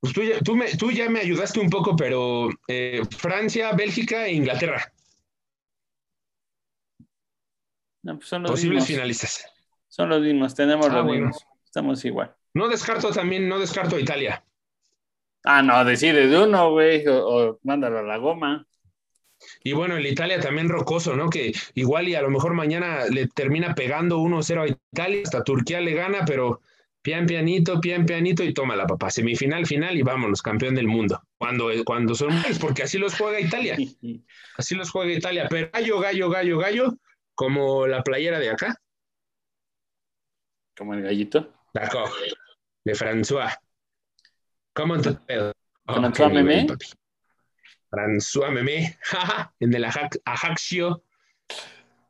Pues 0.00 0.14
tú 0.14 0.22
ya, 0.22 0.40
tú, 0.40 0.56
me, 0.56 0.66
tú 0.76 0.90
ya 0.90 1.10
me 1.10 1.20
ayudaste 1.20 1.60
un 1.60 1.68
poco, 1.68 1.94
pero 1.94 2.48
eh, 2.68 3.02
Francia, 3.18 3.72
Bélgica 3.72 4.26
e 4.26 4.32
Inglaterra, 4.32 4.92
No, 8.02 8.16
pues 8.16 8.28
son 8.28 8.42
los 8.42 8.52
posibles 8.52 8.76
mismos. 8.76 8.88
finalistas. 8.88 9.46
Son 9.88 10.08
los 10.08 10.22
mismos, 10.22 10.54
tenemos 10.54 10.86
Ah, 10.88 10.94
los 10.96 11.04
bueno. 11.04 11.26
mismos. 11.26 11.46
Estamos 11.64 12.04
igual. 12.04 12.34
No 12.54 12.68
descarto 12.68 13.10
también, 13.10 13.48
no 13.48 13.58
descarto 13.58 13.96
a 13.96 14.00
Italia. 14.00 14.42
Ah, 15.44 15.62
no, 15.62 15.84
decide 15.84 16.26
de 16.26 16.38
uno, 16.42 16.70
güey, 16.72 17.06
o, 17.06 17.26
o 17.26 17.58
mándalo 17.62 17.98
a 17.98 18.02
la 18.02 18.16
goma. 18.16 18.66
Y 19.64 19.72
bueno, 19.72 19.96
el 19.96 20.06
Italia 20.06 20.40
también 20.40 20.68
rocoso, 20.68 21.14
¿no? 21.16 21.28
Que 21.30 21.52
igual 21.74 22.08
y 22.08 22.14
a 22.14 22.22
lo 22.22 22.30
mejor 22.30 22.54
mañana 22.54 23.04
le 23.06 23.26
termina 23.28 23.74
pegando 23.74 24.18
1-0 24.18 24.62
a 24.62 24.68
Italia, 24.68 25.22
hasta 25.24 25.44
Turquía 25.44 25.80
le 25.80 25.94
gana, 25.94 26.24
pero 26.26 26.60
pian 27.02 27.26
pianito, 27.26 27.80
pian 27.80 28.04
pianito 28.04 28.42
y 28.42 28.52
toma 28.52 28.76
la 28.76 28.86
papá. 28.86 29.10
Semifinal, 29.10 29.66
final 29.66 29.96
y 29.96 30.02
vámonos, 30.02 30.42
campeón 30.42 30.74
del 30.74 30.86
mundo. 30.86 31.22
Cuando, 31.38 31.70
cuando 31.84 32.14
son 32.14 32.34
malos, 32.34 32.58
porque 32.58 32.82
así 32.82 32.98
los 32.98 33.16
juega 33.16 33.40
Italia, 33.40 33.76
así 34.56 34.74
los 34.74 34.90
juega 34.90 35.12
Italia. 35.12 35.46
Pero 35.48 35.70
gallo, 35.72 36.00
gallo, 36.00 36.30
gallo, 36.30 36.58
gallo, 36.58 36.98
como 37.34 37.86
la 37.86 38.02
playera 38.02 38.38
de 38.38 38.50
acá, 38.50 38.76
Como 40.76 40.94
el 40.94 41.02
gallito. 41.02 41.52
d'accord, 41.74 42.10
de 42.84 42.94
François. 42.94 43.56
¿Cómo 44.72 45.00
te 45.00 45.12
pedo? 45.12 45.52
François 45.86 46.32
Memé. 46.32 46.66
François 47.90 48.52
Memé, 48.52 48.96
en 49.58 49.74
el 49.74 49.84
Ajaxio. 49.84 51.02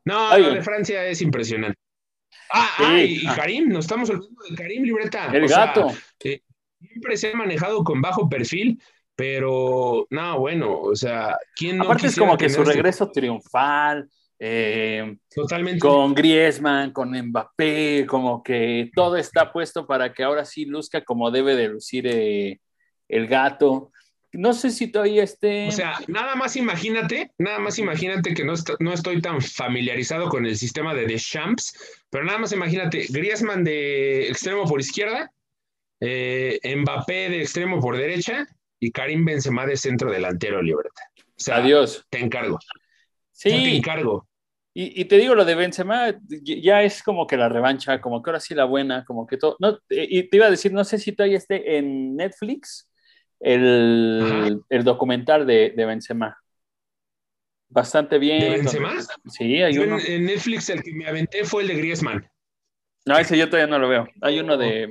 No, 0.05 0.37
lo 0.37 0.53
de 0.53 0.61
Francia 0.61 1.05
es 1.05 1.21
impresionante. 1.21 1.80
Ah, 2.53 2.69
Sí, 2.77 2.83
ah, 2.85 3.01
y, 3.03 3.13
y. 3.13 3.25
Karim, 3.35 3.69
nos 3.69 3.85
estamos 3.85 4.09
olvidando 4.09 4.41
de 4.49 4.55
Karim 4.55 4.83
Libreta. 4.83 5.27
El 5.33 5.43
O 5.45 5.47
sea, 5.47 5.65
gato. 5.67 5.87
siempre 6.79 7.17
se 7.17 7.31
ha 7.31 7.35
manejado 7.35 7.83
con 7.83 8.01
bajo 8.01 8.27
perfil, 8.29 8.81
pero 9.15 10.07
no, 10.09 10.39
bueno, 10.39 10.79
o 10.79 10.95
sea, 10.95 11.37
¿quién 11.55 11.77
no 11.77 11.83
Aparte 11.85 12.07
es 12.07 12.15
como 12.17 12.37
que 12.37 12.49
su 12.49 12.61
este- 12.61 12.73
regreso 12.73 13.11
triunfal, 13.11 14.09
eh, 14.39 15.15
Totalmente. 15.33 15.79
con 15.79 16.13
Griezmann, 16.15 16.91
con 16.91 17.11
Mbappé, 17.11 18.05
como 18.07 18.41
que 18.41 18.89
todo 18.95 19.15
está 19.15 19.51
puesto 19.53 19.85
para 19.85 20.11
que 20.11 20.23
ahora 20.23 20.43
sí 20.45 20.65
luzca 20.65 21.03
como 21.03 21.29
debe 21.29 21.55
de 21.55 21.67
lucir 21.69 22.07
eh, 22.07 22.59
el 23.07 23.27
gato. 23.27 23.91
No 24.33 24.53
sé 24.53 24.71
si 24.71 24.87
todavía 24.87 25.23
esté... 25.23 25.67
O 25.67 25.71
sea, 25.71 25.95
nada 26.07 26.35
más 26.35 26.55
imagínate, 26.55 27.31
nada 27.37 27.59
más 27.59 27.77
imagínate 27.79 28.33
que 28.33 28.45
no, 28.45 28.53
est- 28.53 28.79
no 28.79 28.93
estoy 28.93 29.21
tan 29.21 29.41
familiarizado 29.41 30.29
con 30.29 30.45
el 30.45 30.55
sistema 30.57 30.93
de 30.93 31.05
Deschamps, 31.05 31.99
pero 32.09 32.23
nada 32.23 32.39
más 32.39 32.51
imagínate, 32.53 33.05
Griezmann 33.09 33.63
de 33.63 34.29
extremo 34.29 34.65
por 34.65 34.79
izquierda, 34.79 35.31
eh, 35.99 36.59
Mbappé 36.77 37.29
de 37.29 37.41
extremo 37.41 37.79
por 37.81 37.97
derecha 37.97 38.47
y 38.79 38.91
Karim 38.91 39.25
Benzema 39.25 39.65
de 39.65 39.77
centro 39.77 40.11
delantero, 40.11 40.61
Libertad. 40.61 41.03
O 41.19 41.23
sea, 41.35 41.57
Adiós. 41.57 42.05
te 42.09 42.19
encargo. 42.19 42.57
Ya 43.43 43.49
te 43.49 43.49
Sí, 43.49 43.75
encargo. 43.77 44.27
y, 44.73 45.01
y 45.01 45.05
te 45.05 45.17
digo 45.17 45.35
lo 45.35 45.45
de 45.45 45.55
Benzema, 45.55 46.15
ya 46.29 46.83
es 46.83 47.03
como 47.03 47.27
que 47.27 47.35
la 47.37 47.49
revancha, 47.49 47.99
como 47.99 48.21
que 48.23 48.29
ahora 48.29 48.39
sí 48.39 48.53
la 48.55 48.65
buena, 48.65 49.03
como 49.03 49.27
que 49.27 49.37
todo... 49.37 49.57
No, 49.59 49.77
y 49.89 50.23
te 50.29 50.37
iba 50.37 50.45
a 50.45 50.51
decir, 50.51 50.71
no 50.71 50.83
sé 50.83 50.97
si 50.99 51.11
todavía 51.11 51.37
esté 51.37 51.77
en 51.77 52.15
Netflix 52.15 52.87
el, 53.41 54.61
el 54.69 54.83
documental 54.83 55.45
de, 55.47 55.73
de 55.75 55.85
Benzema. 55.85 56.37
Bastante 57.69 58.17
bien. 58.19 58.39
¿De 58.41 58.49
Benzema? 58.49 58.93
Sí, 59.27 59.61
hay 59.61 59.75
en, 59.75 59.81
uno. 59.93 59.97
en 60.05 60.25
Netflix 60.25 60.69
el 60.69 60.83
que 60.83 60.93
me 60.93 61.07
aventé 61.07 61.45
fue 61.45 61.61
el 61.63 61.69
de 61.69 61.75
Griezmann. 61.75 62.29
No, 63.05 63.17
ese 63.17 63.37
yo 63.37 63.47
todavía 63.49 63.67
no 63.71 63.79
lo 63.79 63.89
veo. 63.89 64.07
Hay 64.21 64.39
uno 64.39 64.57
de... 64.57 64.89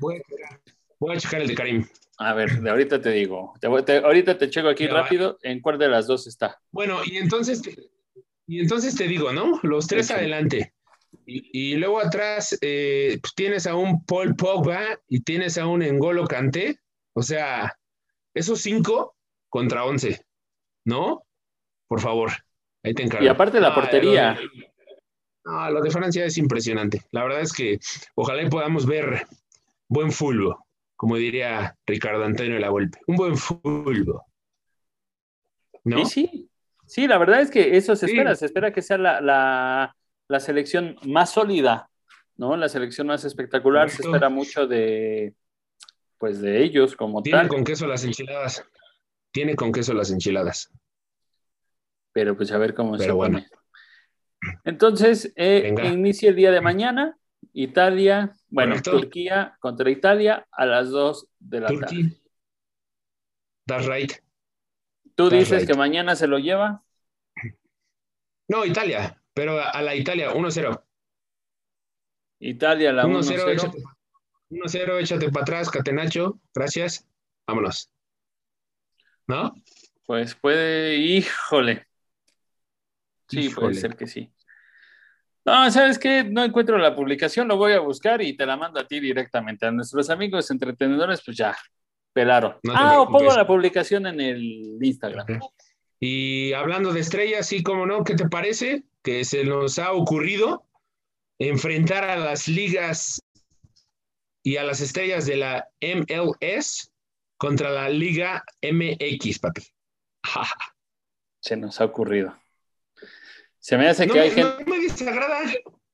Voy 0.00 0.16
a 0.16 0.18
checar, 0.22 0.60
voy 0.98 1.16
a 1.16 1.20
checar 1.20 1.42
el 1.42 1.48
de 1.48 1.54
Karim. 1.54 1.86
A 2.18 2.32
ver, 2.32 2.60
de 2.60 2.70
ahorita 2.70 3.00
te 3.00 3.10
digo. 3.10 3.54
Te 3.60 3.66
ahorita 3.66 4.38
te 4.38 4.48
checo 4.50 4.68
aquí 4.68 4.86
Ya 4.86 4.94
va. 4.94 5.02
rápido 5.02 5.38
en 5.42 5.60
cuál 5.60 5.78
de 5.78 5.88
las 5.88 6.06
dos 6.06 6.26
está. 6.26 6.58
Bueno, 6.72 7.00
y 7.04 7.18
entonces 7.18 7.60
te, 7.62 7.76
y 8.46 8.60
entonces 8.60 8.96
te 8.96 9.06
digo, 9.06 9.32
¿no? 9.32 9.60
Los 9.62 9.86
tres 9.86 10.06
Sí. 10.08 10.14
adelante. 10.14 10.74
Y, 11.26 11.72
y 11.72 11.76
luego 11.76 12.00
atrás 12.00 12.56
eh, 12.60 13.18
pues 13.20 13.34
tienes 13.34 13.66
a 13.66 13.76
un 13.76 14.04
Paul 14.04 14.34
Pogba 14.34 14.80
y 15.08 15.20
tienes 15.20 15.58
a 15.58 15.66
un 15.66 15.82
Engolo 15.82 16.26
Kanté. 16.26 16.78
O 17.12 17.22
sea, 17.22 17.72
esos 18.34 18.60
cinco 18.60 19.16
contra 19.48 19.84
once, 19.84 20.24
¿no? 20.84 21.24
Por 21.88 22.00
favor, 22.00 22.30
ahí 22.82 22.92
te 22.94 23.02
encargo. 23.04 23.24
Y 23.24 23.28
aparte 23.28 23.60
la 23.60 23.68
Ah, 23.68 23.74
portería. 23.74 24.34
lo 24.34 24.40
de- 24.40 24.74
No, 25.46 25.70
lo 25.70 25.80
de 25.82 25.90
Francia 25.90 26.24
es 26.24 26.38
impresionante. 26.38 27.02
La 27.12 27.22
verdad 27.22 27.40
es 27.40 27.52
que 27.52 27.78
ojalá 28.14 28.42
y 28.42 28.48
podamos 28.48 28.86
ver 28.86 29.26
buen 29.88 30.10
fútbol, 30.10 30.56
como 30.96 31.16
diría 31.16 31.76
Ricardo 31.86 32.24
Antonio 32.24 32.54
de 32.54 32.60
la 32.60 32.70
Volpe. 32.70 32.98
Un 33.06 33.16
buen. 33.16 33.34
¿No? 35.84 35.98
Y 36.00 36.06
sí, 36.06 36.48
sí, 36.86 37.06
la 37.06 37.18
verdad 37.18 37.40
es 37.42 37.50
que 37.50 37.76
eso 37.76 37.94
se 37.94 38.06
Sí. 38.06 38.12
espera. 38.12 38.34
Se 38.36 38.46
espera 38.46 38.72
que 38.72 38.80
sea 38.82 38.96
la, 38.98 39.20
la- 39.20 39.94
la 40.28 40.40
selección 40.40 40.96
más 41.06 41.30
sólida, 41.32 41.90
¿no? 42.36 42.56
La 42.56 42.68
selección 42.70 43.06
más 43.06 43.24
espectacular. 43.24 43.90
Se 43.90 44.02
espera 44.02 44.30
mucho 44.30 44.66
de, 44.66 45.34
pues, 46.18 46.40
de 46.40 46.62
ellos 46.62 46.96
como 46.96 47.22
Tiene 47.22 47.38
tal. 47.40 47.48
con 47.48 47.64
queso 47.64 47.86
las 47.86 48.04
enchiladas. 48.04 48.64
Tiene 49.32 49.56
con 49.56 49.72
queso 49.72 49.94
las 49.94 50.10
enchiladas. 50.10 50.70
Pero 52.12 52.36
pues 52.36 52.52
a 52.52 52.58
ver 52.58 52.74
cómo 52.74 52.96
se 52.96 53.04
Pero 53.04 53.16
bueno. 53.16 53.38
pone. 53.38 53.48
Entonces, 54.64 55.32
eh, 55.36 55.74
inicia 55.84 56.28
el 56.30 56.36
día 56.36 56.50
de 56.52 56.60
mañana. 56.60 57.18
Italia, 57.52 58.34
bueno, 58.48 58.72
Correcto. 58.72 58.90
Turquía 58.92 59.56
contra 59.60 59.90
Italia 59.90 60.46
a 60.50 60.66
las 60.66 60.90
2 60.90 61.28
de 61.38 61.60
la 61.60 61.66
tarde. 61.66 61.80
Turkey. 61.80 62.22
That's 63.66 63.86
right. 63.86 64.12
¿Tú 65.14 65.28
That's 65.28 65.38
dices 65.40 65.58
right. 65.60 65.70
que 65.70 65.76
mañana 65.76 66.16
se 66.16 66.26
lo 66.26 66.38
lleva? 66.38 66.82
No, 68.48 68.64
Italia, 68.64 69.20
pero 69.32 69.58
a, 69.58 69.70
a 69.70 69.82
la 69.82 69.94
Italia, 69.94 70.32
1-0. 70.32 70.82
Italia 72.40 72.92
la 72.92 73.04
1-0, 73.06 73.72
1-0. 74.54 74.64
échate, 74.64 74.96
1-0, 74.96 75.00
échate 75.00 75.30
para 75.30 75.42
atrás, 75.42 75.70
Catenacho. 75.70 76.40
Gracias. 76.54 77.06
Vámonos. 77.46 77.90
¿no? 79.26 79.54
Pues 80.06 80.34
puede, 80.34 80.96
híjole. 80.96 81.86
Sí, 83.28 83.48
puede 83.48 83.74
ser 83.74 83.96
que 83.96 84.06
sí. 84.06 84.30
No, 85.46 85.70
¿sabes 85.70 85.98
qué? 85.98 86.24
No 86.24 86.44
encuentro 86.44 86.78
la 86.78 86.94
publicación, 86.94 87.48
lo 87.48 87.56
voy 87.56 87.72
a 87.72 87.80
buscar 87.80 88.22
y 88.22 88.36
te 88.36 88.46
la 88.46 88.56
mando 88.56 88.80
a 88.80 88.86
ti 88.86 89.00
directamente. 89.00 89.66
A 89.66 89.72
nuestros 89.72 90.08
amigos 90.10 90.50
entretenedores, 90.50 91.22
pues 91.24 91.36
ya, 91.36 91.56
pelaron. 92.12 92.56
No 92.62 92.72
ah, 92.74 93.00
o 93.00 93.08
pongo 93.08 93.34
la 93.34 93.46
publicación 93.46 94.06
en 94.06 94.20
el 94.20 94.78
Instagram. 94.80 95.40
Y 96.00 96.52
hablando 96.52 96.92
de 96.92 97.00
estrellas, 97.00 97.46
sí, 97.46 97.62
como 97.62 97.86
no, 97.86 98.04
¿qué 98.04 98.14
te 98.14 98.28
parece? 98.28 98.84
Que 99.02 99.24
se 99.24 99.44
nos 99.44 99.78
ha 99.78 99.92
ocurrido 99.92 100.66
enfrentar 101.38 102.04
a 102.04 102.16
las 102.16 102.48
ligas 102.48 103.22
y 104.44 104.56
a 104.58 104.62
las 104.62 104.80
estrellas 104.80 105.26
de 105.26 105.36
la 105.36 105.68
MLS 105.80 106.92
contra 107.36 107.70
la 107.70 107.88
Liga 107.88 108.44
MX, 108.62 109.38
papi. 109.40 109.62
Se 111.40 111.56
nos 111.56 111.80
ha 111.80 111.84
ocurrido. 111.86 112.38
Se 113.58 113.76
me 113.76 113.88
hace 113.88 114.06
No 114.06 114.12
que 114.14 114.18
me, 114.20 114.24
hay 114.26 114.30
gente. 114.30 114.64
no 114.64 114.70
me 114.70 114.78
desagrada, 114.80 115.40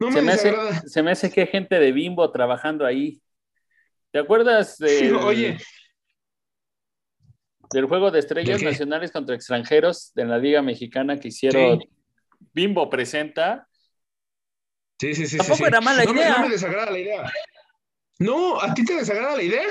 no 0.01 0.12
Se 0.12 0.22
me 0.22 0.32
hace, 0.32 0.48
desagrada. 0.51 0.82
se 0.86 1.03
me 1.03 1.11
hace 1.12 1.30
que 1.30 1.40
hay 1.42 1.46
gente 1.46 1.78
de 1.78 1.92
bimbo 1.92 2.30
trabajando 2.32 2.84
ahí. 2.84 3.22
¿Te 4.11 4.18
acuerdas 4.18 4.76
del, 4.78 5.14
Oye, 5.16 5.59
del 7.72 7.84
juego 7.86 8.11
de 8.11 8.18
estrellas 8.18 8.59
¿De 8.61 8.66
nacionales 8.66 9.12
contra 9.12 9.34
extranjeros 9.36 10.12
de 10.14 10.24
la 10.24 10.38
Liga 10.38 10.62
Mexicana 10.62 11.18
que 11.18 11.28
hicieron 11.28 11.78
Sí. 11.80 11.88
Bimbo 12.53 12.88
Presenta? 12.90 13.68
sí, 15.01 15.14
sí, 15.14 15.22
sí. 15.22 15.28
sí, 15.28 15.36
Tampoco 15.38 15.59
sí. 15.59 15.64
era 15.64 15.80
mala 15.80 16.05
no 16.05 16.12
me- 16.12 16.20
idea. 16.20 16.38
no 16.38 16.44
me 16.44 16.48
desagrada 16.51 16.90
la 16.90 16.98
idea. 16.98 17.32
No, 18.20 18.60
¿a 18.60 18.72
ti 18.74 18.84
te 18.84 18.94
desagrada 18.94 19.36
la 19.36 19.42
idea? 19.42 19.66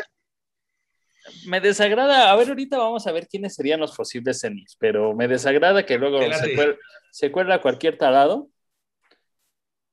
Me 1.46 1.62
desagrada, 1.62 2.32
a 2.32 2.36
ver, 2.36 2.50
ahorita 2.50 2.78
vamos 2.78 3.06
a 3.06 3.12
ver 3.12 3.28
quiénes 3.28 3.54
serían 3.54 3.80
los 3.80 3.96
posibles 3.96 4.40
semis, 4.40 4.76
pero 4.80 5.14
me 5.16 5.28
desagrada 5.28 5.86
que 5.86 5.98
luego 5.98 6.20
se, 6.34 6.56
cuel- 6.56 6.78
se 7.12 7.32
cualquier 7.62 7.98
talado, 7.98 8.50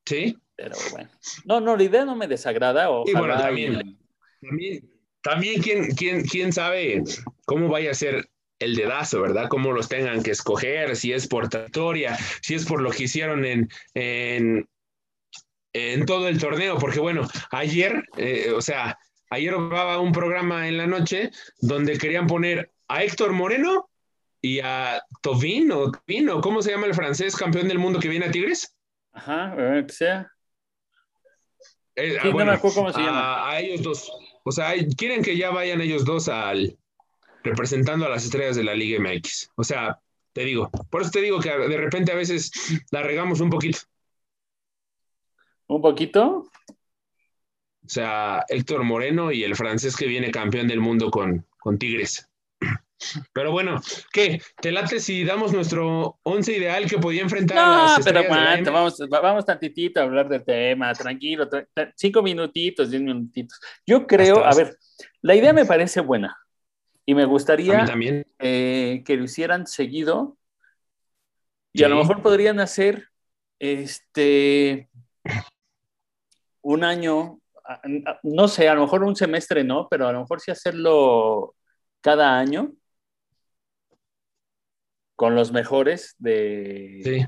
Sí. 0.05 0.35
pero 0.55 0.75
bueno. 0.91 1.09
No, 1.45 1.61
no, 1.61 1.77
la 1.77 1.83
idea 1.83 2.03
no 2.05 2.15
me 2.15 2.27
desagrada. 2.27 2.89
Y 3.05 3.13
bueno, 3.13 3.37
también. 3.37 3.99
También, 4.41 4.91
también 5.21 5.61
quién, 5.61 5.91
quién, 5.95 6.23
quién 6.23 6.51
sabe 6.51 7.03
cómo 7.45 7.67
vaya 7.69 7.91
a 7.91 7.95
ser 7.95 8.27
el 8.59 8.75
dedazo, 8.75 9.21
¿verdad? 9.21 9.49
Cómo 9.49 9.71
los 9.71 9.87
tengan 9.87 10.23
que 10.23 10.31
escoger, 10.31 10.95
si 10.95 11.13
es 11.13 11.27
por 11.27 11.49
trayectoria, 11.49 12.17
si 12.41 12.55
es 12.55 12.65
por 12.65 12.81
lo 12.81 12.89
que 12.89 13.03
hicieron 13.03 13.45
en, 13.45 13.69
en, 13.93 14.67
en 15.93 16.05
todo 16.05 16.27
el 16.27 16.39
torneo, 16.39 16.77
porque 16.77 16.99
bueno, 16.99 17.27
ayer, 17.51 18.03
eh, 18.17 18.51
o 18.55 18.61
sea, 18.61 18.97
ayer 19.29 19.53
grababa 19.53 19.99
un 19.99 20.11
programa 20.11 20.67
en 20.67 20.77
la 20.77 20.87
noche 20.87 21.31
donde 21.59 21.97
querían 21.97 22.27
poner 22.27 22.71
a 22.87 23.03
Héctor 23.03 23.33
Moreno 23.33 23.89
y 24.41 24.59
a 24.59 25.01
Tovin 25.21 25.71
o 25.71 25.91
¿cómo 26.41 26.61
se 26.61 26.71
llama 26.71 26.87
el 26.87 26.93
francés 26.93 27.35
campeón 27.35 27.67
del 27.67 27.79
mundo 27.79 27.99
que 27.99 28.09
viene 28.09 28.27
a 28.27 28.31
Tigres? 28.31 28.75
Ajá, 29.11 29.55
que 29.85 29.93
sea. 29.93 30.31
Eh, 31.95 32.17
Sí, 32.21 32.29
no 32.29 32.45
me 32.45 32.51
acuerdo 32.51 32.75
cómo 32.75 32.93
se 32.93 33.01
a, 33.01 33.03
llama. 33.05 33.49
a 33.49 33.59
ellos 33.59 33.81
dos. 33.81 34.11
O 34.43 34.51
sea, 34.51 34.73
quieren 34.95 35.23
que 35.23 35.35
ya 35.35 35.49
vayan 35.49 35.81
ellos 35.81 36.05
dos 36.05 36.29
al 36.29 36.77
representando 37.43 38.05
a 38.05 38.09
las 38.09 38.23
estrellas 38.23 38.55
de 38.55 38.63
la 38.63 38.75
Liga 38.75 38.99
MX. 38.99 39.51
O 39.55 39.63
sea, 39.63 39.99
te 40.33 40.43
digo, 40.43 40.69
por 40.89 41.01
eso 41.01 41.11
te 41.11 41.21
digo 41.21 41.39
que 41.39 41.49
de 41.49 41.77
repente 41.77 42.11
a 42.11 42.15
veces 42.15 42.51
la 42.91 43.01
regamos 43.01 43.41
un 43.41 43.49
poquito. 43.49 43.79
Un 45.67 45.81
poquito. 45.81 46.49
O 47.85 47.89
sea, 47.89 48.43
Héctor 48.49 48.83
Moreno 48.83 49.31
y 49.31 49.43
el 49.43 49.55
francés 49.55 49.95
que 49.95 50.07
viene 50.07 50.31
campeón 50.31 50.67
del 50.67 50.79
mundo 50.81 51.09
con, 51.09 51.45
con 51.59 51.77
Tigres. 51.77 52.29
Pero 53.31 53.51
bueno, 53.51 53.79
¿qué? 54.11 54.41
¿Te 54.59 54.71
late 54.71 54.99
si 54.99 55.23
damos 55.23 55.53
nuestro 55.53 56.17
once 56.23 56.51
ideal 56.57 56.89
que 56.89 56.97
podía 56.97 57.21
enfrentar 57.21 57.57
a 57.59 57.83
las 57.95 58.03
pero 58.03 58.23
vamos, 58.73 58.99
va- 59.13 59.19
vamos 59.21 59.45
tantitito 59.45 59.99
a 59.99 60.03
hablar 60.03 60.27
del 60.27 60.43
tema, 60.43 60.91
tranquilo, 60.93 61.47
tra- 61.47 61.67
tra- 61.75 61.93
cinco 61.95 62.23
minutitos, 62.23 62.89
diez 62.89 63.01
minutitos. 63.03 63.59
Yo 63.85 64.07
creo, 64.07 64.43
a 64.43 64.53
ver, 64.55 64.77
la 65.21 65.35
idea 65.35 65.53
me 65.53 65.65
parece 65.65 66.01
buena 66.01 66.35
y 67.05 67.13
me 67.13 67.25
gustaría 67.25 67.85
también. 67.85 68.25
eh, 68.39 69.03
que 69.05 69.15
lo 69.15 69.23
hicieran 69.25 69.67
seguido 69.67 70.37
y 71.71 71.83
a 71.83 71.87
lo 71.89 71.97
mejor 71.97 72.23
podrían 72.23 72.59
hacer 72.59 73.09
este 73.59 74.89
un 76.61 76.83
año, 76.83 77.39
no 78.23 78.47
sé, 78.47 78.67
a 78.69 78.73
lo 78.75 78.81
mejor 78.81 79.03
un 79.03 79.15
semestre 79.15 79.63
no, 79.63 79.87
pero 79.89 80.07
a 80.07 80.11
lo 80.13 80.21
mejor 80.21 80.39
sí 80.41 80.51
hacerlo 80.51 81.55
cada 82.01 82.37
año 82.39 82.73
con 85.15 85.35
los 85.35 85.51
mejores 85.51 86.15
de 86.19 87.01
Sí. 87.03 87.25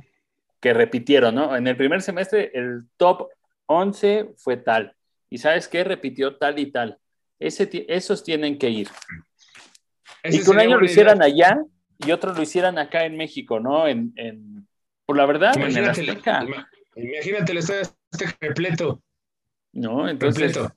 que 0.59 0.73
repitieron, 0.73 1.35
¿no? 1.35 1.55
En 1.55 1.67
el 1.67 1.75
primer 1.77 2.01
semestre 2.01 2.51
el 2.53 2.83
top 2.97 3.29
11 3.65 4.33
fue 4.37 4.57
tal. 4.57 4.95
¿Y 5.29 5.37
sabes 5.39 5.67
qué? 5.67 5.83
Repitió 5.83 6.37
tal 6.37 6.59
y 6.59 6.71
tal. 6.71 6.97
Ese, 7.39 7.69
esos 7.87 8.23
tienen 8.23 8.57
que 8.57 8.69
ir. 8.69 8.89
Ese 10.23 10.37
y 10.37 10.43
que 10.43 10.49
un 10.49 10.59
año 10.59 10.77
lo 10.77 10.85
hicieran 10.85 11.17
idea. 11.17 11.25
allá 11.53 11.63
y 11.99 12.11
otro 12.11 12.33
lo 12.33 12.41
hicieran 12.41 12.77
acá 12.77 13.05
en 13.05 13.15
México, 13.17 13.59
¿no? 13.59 13.87
En, 13.87 14.13
en- 14.17 14.67
por 15.05 15.17
la 15.17 15.25
verdad, 15.25 15.55
en 15.55 15.63
el 15.63 15.69
Imagínate, 15.71 16.01
Azteca, 16.01 16.43
ima- 16.43 16.69
imagínate 16.95 17.51
el 17.51 17.57
estadio 17.57 17.81
Azteca 18.11 18.37
repleto. 18.41 19.01
¿No? 19.79 20.07
Entonces, 20.09 20.57
Completo. 20.57 20.75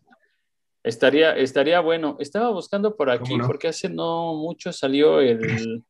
estaría, 0.82 1.36
estaría 1.36 1.80
bueno. 1.80 2.16
Estaba 2.20 2.50
buscando 2.50 2.96
por 2.96 3.10
aquí, 3.10 3.36
porque 3.46 3.68
hace 3.68 3.88
no 3.88 4.34
mucho 4.34 4.72
salió 4.72 5.20
el, 5.20 5.84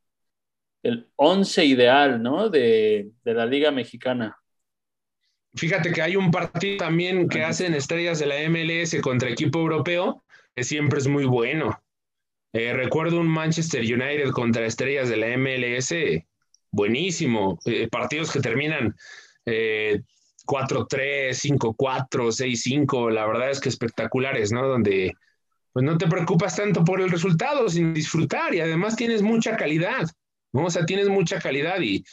el 0.83 1.09
11 1.17 1.65
ideal, 1.65 2.23
¿no? 2.23 2.49
De, 2.49 3.11
de 3.25 3.35
la 3.35 3.47
Liga 3.47 3.71
Mexicana. 3.71 4.37
Fíjate 5.55 5.93
que 5.93 6.01
hay 6.01 6.17
un 6.17 6.31
partido 6.31 6.79
también 6.79 7.29
que 7.29 7.45
hacen 7.45 7.75
estrellas 7.75 8.19
de 8.19 8.27
la 8.27 8.37
MLS 8.49 9.01
contra 9.03 9.29
equipo 9.29 9.59
europeo, 9.59 10.25
que 10.55 10.65
siempre 10.65 10.99
es 10.99 11.07
muy 11.07 11.27
bueno. 11.27 11.79
Eh, 12.55 12.73
recuerdo 12.73 13.21
un 13.21 13.29
Manchester 13.29 13.83
United 13.83 14.31
contra 14.31 14.67
estrellas 14.67 15.09
de 15.09 15.17
la 15.17 15.37
MLS, 15.37 15.95
buenísimo. 16.71 17.59
Eh, 17.67 17.89
partidos 17.89 18.33
que 18.33 18.41
terminan 18.41 18.95
eh, 19.45 20.03
4-3, 20.47 21.35
5-4, 21.35 22.31
6-5, 22.33 23.11
la 23.11 23.27
verdad 23.27 23.51
es 23.51 23.61
que 23.61 23.69
espectaculares, 23.69 24.53
¿no? 24.53 24.67
Donde 24.67 25.13
pues 25.73 25.85
no 25.87 25.97
te 25.97 26.07
preocupas 26.07 26.57
tanto 26.57 26.85
por 26.85 27.01
el 27.01 27.11
resultado, 27.11 27.69
sin 27.69 27.95
disfrutar 27.95 28.55
y 28.55 28.61
además 28.61 28.95
tienes 28.95 29.23
mucha 29.23 29.57
calidad, 29.57 30.03
¿no? 30.53 30.67
O 30.67 30.71
sea, 30.71 30.85
tienes 30.85 31.09
mucha 31.09 31.39
calidad 31.41 31.81
y, 31.81 32.05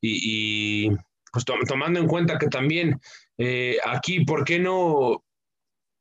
y, 0.00 0.90
pues 1.32 1.44
to- 1.44 1.54
tomando 1.68 2.00
en 2.00 2.08
cuenta 2.08 2.38
que 2.38 2.48
también 2.48 2.98
eh, 3.38 3.76
aquí, 3.84 4.24
¿por 4.24 4.44
qué 4.44 4.58
no? 4.58 5.22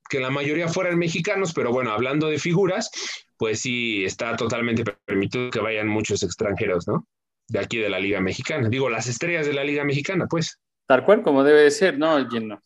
Que 0.09 0.19
la 0.19 0.29
mayoría 0.29 0.67
fueran 0.67 0.97
mexicanos, 0.97 1.53
pero 1.53 1.71
bueno, 1.71 1.91
hablando 1.91 2.27
de 2.27 2.39
figuras, 2.39 2.89
pues 3.37 3.59
sí 3.61 4.03
está 4.05 4.35
totalmente 4.35 4.83
permitido 5.05 5.49
que 5.49 5.59
vayan 5.59 5.87
muchos 5.87 6.23
extranjeros, 6.23 6.87
¿no? 6.87 7.07
De 7.47 7.59
aquí 7.59 7.77
de 7.77 7.89
la 7.89 7.99
Liga 7.99 8.19
Mexicana. 8.21 8.69
Digo, 8.69 8.89
las 8.89 9.07
estrellas 9.07 9.45
de 9.45 9.53
la 9.53 9.63
Liga 9.63 9.83
Mexicana, 9.83 10.25
pues. 10.27 10.59
Tal 10.87 11.03
cual 11.03 11.23
como 11.23 11.43
debe 11.43 11.63
de 11.63 11.71
ser, 11.71 11.97
¿no? 11.97 12.19
Y 12.19 12.39
no. 12.41 12.61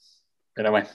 Pero 0.53 0.72
bueno. 0.72 0.88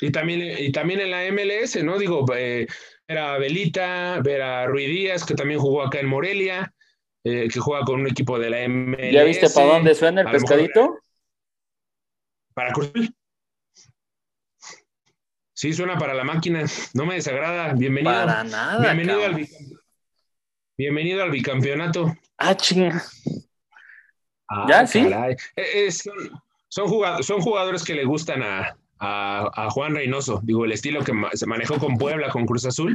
Y 0.00 0.10
también, 0.10 0.56
y 0.58 0.72
también 0.72 1.00
en 1.00 1.10
la 1.10 1.24
MLS, 1.30 1.82
¿no? 1.84 1.98
Digo, 1.98 2.24
eh, 2.34 2.66
ver 3.06 3.18
a 3.18 3.36
Belita, 3.38 4.18
ver 4.22 4.40
a 4.40 4.66
Rui 4.66 4.86
Díaz, 4.86 5.24
que 5.26 5.34
también 5.34 5.60
jugó 5.60 5.82
acá 5.82 6.00
en 6.00 6.06
Morelia, 6.06 6.72
eh, 7.22 7.48
que 7.52 7.60
juega 7.60 7.84
con 7.84 8.00
un 8.00 8.06
equipo 8.06 8.38
de 8.38 8.48
la 8.48 8.60
MLS. 8.66 9.12
¿Ya 9.12 9.24
viste 9.24 9.50
para 9.50 9.66
dónde 9.66 9.94
suena 9.94 10.22
el 10.22 10.26
a 10.28 10.32
lo 10.32 10.38
mejor- 10.38 10.48
pescadito? 10.48 10.98
Para 12.54 12.72
Cruz 12.72 12.88
Azul. 12.94 13.14
Sí, 15.52 15.74
suena 15.74 15.98
para 15.98 16.14
la 16.14 16.24
máquina. 16.24 16.64
No 16.94 17.04
me 17.04 17.16
desagrada. 17.16 17.74
Bienvenido. 17.74 18.14
Para 18.14 18.42
nada. 18.44 18.80
Bienvenido 18.80 19.22
al, 19.26 19.46
Bienvenido 20.78 21.22
al 21.22 21.30
bicampeonato. 21.30 22.16
Ah, 22.38 22.56
chinga. 22.56 23.02
Ah, 24.48 24.66
¿Ya? 24.66 24.86
¿Sí? 24.86 25.02
caray. 25.06 25.34
Eh, 25.56 25.86
eh, 25.86 25.92
son, 25.92 26.14
son 26.70 26.88
jugadores, 26.88 27.26
son 27.26 27.40
jugadores 27.42 27.84
que 27.84 27.94
le 27.94 28.04
gustan 28.04 28.42
a, 28.42 28.76
a- 28.98 29.50
a 29.66 29.70
Juan 29.70 29.94
Reynoso. 29.94 30.40
Digo, 30.42 30.64
el 30.64 30.72
estilo 30.72 31.02
que 31.04 31.12
ma- 31.12 31.30
se 31.32 31.46
manejó 31.46 31.78
con 31.78 31.98
Puebla, 31.98 32.30
con 32.30 32.46
Cruz 32.46 32.64
Azul, 32.64 32.94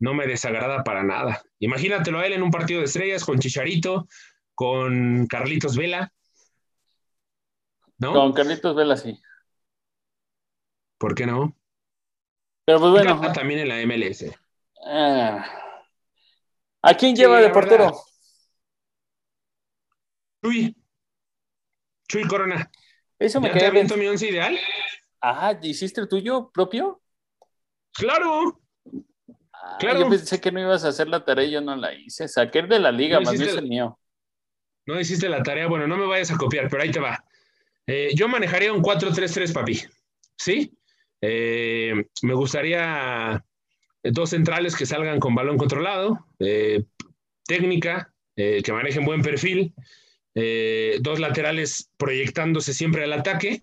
no 0.00 0.12
me 0.14 0.26
desagrada 0.26 0.82
para 0.84 1.02
nada. 1.02 1.42
Imagínatelo 1.60 2.18
a 2.18 2.26
él 2.26 2.32
en 2.34 2.42
un 2.42 2.50
partido 2.50 2.80
de 2.80 2.86
estrellas 2.86 3.24
con 3.24 3.38
Chicharito, 3.38 4.08
con 4.54 5.26
Carlitos 5.28 5.76
Vela. 5.76 6.12
¿No? 7.98 8.12
Con 8.12 8.32
Carlitos 8.32 8.74
Vela, 8.74 8.96
sí. 8.96 9.18
¿Por 10.98 11.14
qué 11.14 11.26
no? 11.26 11.56
Pero 12.66 12.80
pues 12.80 12.90
bueno. 12.90 13.32
También 13.32 13.60
en 13.60 13.68
la 13.68 13.80
MLS. 13.86 14.34
ah. 14.86 15.46
¿A 16.82 16.94
quién 16.94 17.16
Sí, 17.16 17.22
lleva 17.22 17.40
de 17.40 17.50
portero? 17.50 17.84
verdad. 17.86 17.98
Chuy. 20.42 20.76
Chuy 22.08 22.24
Corona. 22.26 22.70
Eso 23.18 23.40
me 23.40 23.48
¿Ya 23.48 23.52
te 23.54 23.58
queda 23.60 23.70
bien. 23.70 23.84
aviento 23.86 23.96
mi 23.96 24.06
once 24.06 24.28
ideal? 24.28 24.58
Ah, 25.20 25.58
¿hiciste 25.62 26.00
el 26.00 26.08
tuyo 26.08 26.50
propio? 26.52 27.00
¡Claro! 27.92 28.60
Ah, 29.52 29.76
Claro. 29.78 30.00
Yo 30.00 30.10
pensé 30.10 30.40
que 30.40 30.52
no 30.52 30.60
ibas 30.60 30.84
a 30.84 30.88
hacer 30.88 31.08
la 31.08 31.24
tarea 31.24 31.44
y 31.46 31.50
yo 31.52 31.60
no 31.60 31.74
la 31.76 31.94
hice. 31.94 32.28
Saqué 32.28 32.60
el 32.60 32.68
de 32.68 32.80
la 32.80 32.92
liga, 32.92 33.18
No 33.18 33.24
más 33.24 33.38
bien 33.38 33.48
es 33.48 33.56
el 33.56 33.68
mío. 33.68 33.98
No 34.86 35.00
hiciste 35.00 35.28
la 35.28 35.42
tarea, 35.42 35.66
bueno, 35.66 35.86
no 35.86 35.96
me 35.96 36.06
vayas 36.06 36.30
a 36.30 36.36
copiar, 36.36 36.68
pero 36.68 36.82
ahí 36.82 36.90
te 36.90 37.00
va. 37.00 37.24
Eh, 37.86 38.10
yo 38.14 38.28
manejaría 38.28 38.72
un 38.72 38.82
4-3-3, 38.82 39.52
papi. 39.52 39.80
¿Sí? 40.36 40.76
Eh, 41.22 42.06
me 42.22 42.34
gustaría 42.34 43.42
dos 44.02 44.30
centrales 44.30 44.76
que 44.76 44.84
salgan 44.84 45.20
con 45.20 45.34
balón 45.34 45.56
controlado, 45.56 46.26
eh, 46.38 46.84
técnica, 47.46 48.12
que 48.36 48.72
manejen 48.72 49.04
buen 49.06 49.22
perfil, 49.22 49.72
eh, 50.34 50.98
dos 51.00 51.20
laterales 51.20 51.90
proyectándose 51.96 52.74
siempre 52.74 53.04
al 53.04 53.12
ataque, 53.12 53.62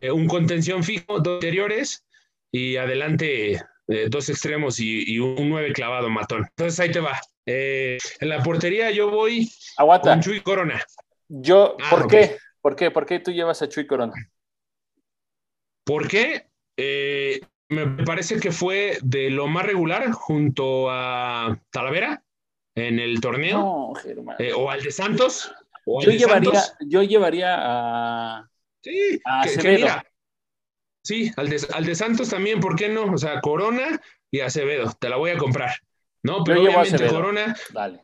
eh, 0.00 0.10
un 0.10 0.26
contención 0.26 0.84
fijo, 0.84 1.20
dos 1.20 1.34
interiores 1.36 2.04
y 2.52 2.76
adelante 2.76 3.52
eh, 3.88 4.06
dos 4.08 4.28
extremos 4.28 4.80
y, 4.80 5.10
y 5.12 5.18
un 5.18 5.48
nueve 5.48 5.72
clavado 5.72 6.10
matón. 6.10 6.46
Entonces 6.50 6.78
ahí 6.80 6.90
te 6.90 7.00
va. 7.00 7.20
En 7.48 8.28
la 8.28 8.42
portería 8.42 8.90
yo 8.90 9.10
voy 9.10 9.48
Aguanta. 9.76 10.10
con 10.10 10.20
Chuy 10.20 10.40
Corona. 10.40 10.84
Yo, 11.28 11.76
Ah, 11.80 11.90
¿por 11.90 12.08
qué? 12.08 12.36
¿Por 12.60 12.74
qué? 12.74 12.90
¿Por 12.90 13.06
qué 13.06 13.20
tú 13.20 13.30
llevas 13.30 13.62
a 13.62 13.68
Chuy 13.68 13.86
Corona? 13.86 14.14
¿Por 15.84 16.08
qué? 16.08 16.48
Me 17.68 18.04
parece 18.04 18.38
que 18.38 18.52
fue 18.52 18.98
de 19.02 19.30
lo 19.30 19.46
más 19.46 19.64
regular 19.66 20.10
junto 20.12 20.88
a 20.90 21.60
Talavera 21.70 22.22
en 22.76 22.98
el 23.00 23.20
torneo, 23.20 23.58
No, 23.58 23.94
Germán. 23.94 24.36
eh, 24.38 24.52
o 24.54 24.70
al 24.70 24.82
de 24.82 24.92
Santos. 24.92 25.52
O 25.84 26.02
yo, 26.02 26.10
de 26.10 26.18
llevaría, 26.18 26.52
Santos. 26.60 26.76
yo 26.88 27.02
llevaría 27.02 27.54
a. 27.58 28.48
Sí, 28.82 29.20
a 29.24 29.42
que- 29.42 29.48
que 29.50 29.58
Acevedo. 29.58 29.78
mira, 29.78 30.06
sí, 31.02 31.32
al 31.36 31.48
de, 31.48 31.60
al 31.74 31.84
de 31.84 31.94
Santos 31.94 32.28
también, 32.30 32.60
¿por 32.60 32.76
qué 32.76 32.88
no? 32.88 33.04
O 33.12 33.18
sea, 33.18 33.40
Corona 33.40 34.00
y 34.30 34.40
Acevedo, 34.40 34.92
te 35.00 35.08
la 35.08 35.16
voy 35.16 35.30
a 35.30 35.38
comprar. 35.38 35.70
No, 36.22 36.44
pero 36.44 36.62
obviamente. 36.62 37.06
Corona, 37.08 37.56
Dale. 37.72 38.00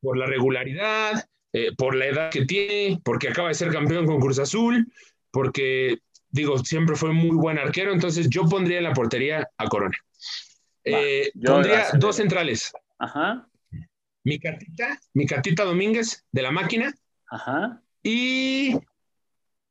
por 0.00 0.16
la 0.16 0.26
regularidad, 0.26 1.26
eh, 1.52 1.72
por 1.76 1.94
la 1.94 2.06
edad 2.06 2.30
que 2.30 2.44
tiene, 2.44 3.00
porque 3.04 3.28
acaba 3.28 3.48
de 3.48 3.54
ser 3.54 3.70
campeón 3.72 4.06
con 4.06 4.20
Cruz 4.20 4.38
Azul, 4.38 4.86
porque, 5.32 5.98
digo, 6.30 6.58
siempre 6.58 6.94
fue 6.96 7.12
muy 7.12 7.34
buen 7.36 7.58
arquero, 7.58 7.92
entonces 7.92 8.28
yo 8.30 8.44
pondría 8.48 8.78
en 8.78 8.84
la 8.84 8.92
portería 8.92 9.48
a 9.58 9.66
Corona. 9.68 9.96
Eh, 10.84 11.30
pondría 11.44 11.86
dos 11.94 12.16
centrales, 12.16 12.72
Ajá. 12.98 13.48
Mi 14.24 14.38
catita, 14.38 14.98
mi 15.12 15.26
catita 15.26 15.64
Domínguez 15.64 16.24
de 16.32 16.42
la 16.42 16.50
máquina 16.50 16.94
Ajá. 17.30 17.82
y 18.02 18.74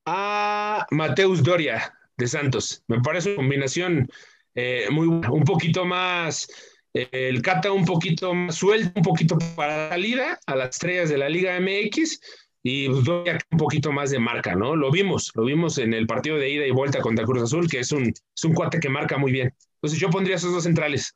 a 0.05 0.85
Mateus 0.91 1.43
Doria 1.43 1.93
de 2.17 2.27
Santos. 2.27 2.83
Me 2.87 3.01
parece 3.01 3.29
una 3.29 3.37
combinación 3.37 4.07
eh, 4.55 4.87
muy 4.91 5.07
buena, 5.07 5.31
un 5.31 5.43
poquito 5.43 5.85
más, 5.85 6.47
eh, 6.93 7.09
el 7.11 7.41
Cata 7.41 7.71
un 7.71 7.85
poquito 7.85 8.33
más 8.33 8.55
suelto, 8.55 8.91
un 8.95 9.03
poquito 9.03 9.37
para 9.55 9.85
la 9.85 9.89
salida 9.89 10.39
a 10.45 10.55
las 10.55 10.69
estrellas 10.69 11.09
de 11.09 11.17
la 11.17 11.29
Liga 11.29 11.59
MX 11.59 12.19
y 12.61 12.87
Doria 12.87 13.39
un 13.51 13.57
poquito 13.57 13.91
más 13.91 14.11
de 14.11 14.19
marca, 14.19 14.55
¿no? 14.55 14.75
Lo 14.75 14.91
vimos, 14.91 15.31
lo 15.35 15.45
vimos 15.45 15.79
en 15.79 15.93
el 15.93 16.05
partido 16.05 16.37
de 16.37 16.49
ida 16.49 16.65
y 16.65 16.71
vuelta 16.71 17.01
contra 17.01 17.25
Cruz 17.25 17.43
Azul, 17.43 17.67
que 17.67 17.79
es 17.79 17.91
un, 17.91 18.07
es 18.07 18.43
un 18.43 18.53
cuate 18.53 18.79
que 18.79 18.89
marca 18.89 19.17
muy 19.17 19.31
bien. 19.31 19.53
Entonces 19.75 19.99
yo 19.99 20.09
pondría 20.09 20.35
esos 20.35 20.53
dos 20.53 20.63
centrales. 20.63 21.15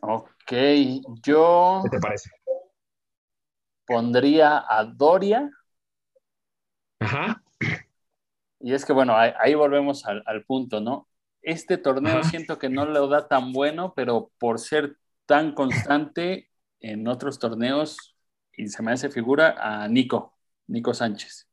Ok. 0.00 0.37
Yo 0.50 1.82
¿Qué 1.84 1.90
te 1.90 1.98
parece? 2.00 2.30
pondría 3.86 4.64
a 4.68 4.84
Doria. 4.84 5.50
Ajá. 7.00 7.42
Y 8.60 8.72
es 8.72 8.84
que, 8.84 8.92
bueno, 8.92 9.16
ahí, 9.16 9.32
ahí 9.40 9.54
volvemos 9.54 10.04
al, 10.06 10.22
al 10.26 10.44
punto, 10.44 10.80
¿no? 10.80 11.08
Este 11.42 11.78
torneo 11.78 12.20
Ajá. 12.20 12.28
siento 12.28 12.58
que 12.58 12.68
no 12.68 12.84
lo 12.86 13.08
da 13.08 13.28
tan 13.28 13.52
bueno, 13.52 13.92
pero 13.94 14.30
por 14.38 14.58
ser 14.58 14.96
tan 15.26 15.54
constante 15.54 16.50
en 16.80 17.06
otros 17.08 17.38
torneos, 17.38 18.16
y 18.52 18.68
se 18.68 18.82
me 18.82 18.92
hace 18.92 19.10
figura 19.10 19.54
a 19.58 19.86
Nico, 19.88 20.36
Nico 20.66 20.94
Sánchez. 20.94 21.46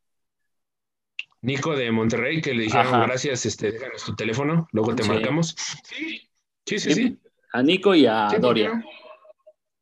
Nico 1.41 1.75
de 1.75 1.91
Monterrey, 1.91 2.41
que 2.41 2.53
le 2.53 2.63
dijeron 2.63 2.87
Ajá. 2.87 3.05
gracias, 3.05 3.45
este, 3.45 3.71
déjanos 3.71 4.03
tu 4.03 4.15
teléfono, 4.15 4.67
luego 4.71 4.95
te 4.95 5.03
Sí. 5.03 5.09
marcamos. 5.09 5.55
Sí, 5.83 6.29
sí, 6.65 6.79
sí. 6.79 6.93
sí. 6.93 7.19
A 7.55 7.63
Nico 7.63 7.95
y 7.95 8.05
a 8.05 8.29
Sí, 8.29 8.35
¿por 8.35 8.53
qué 8.55 8.61
Doria. 8.63 8.85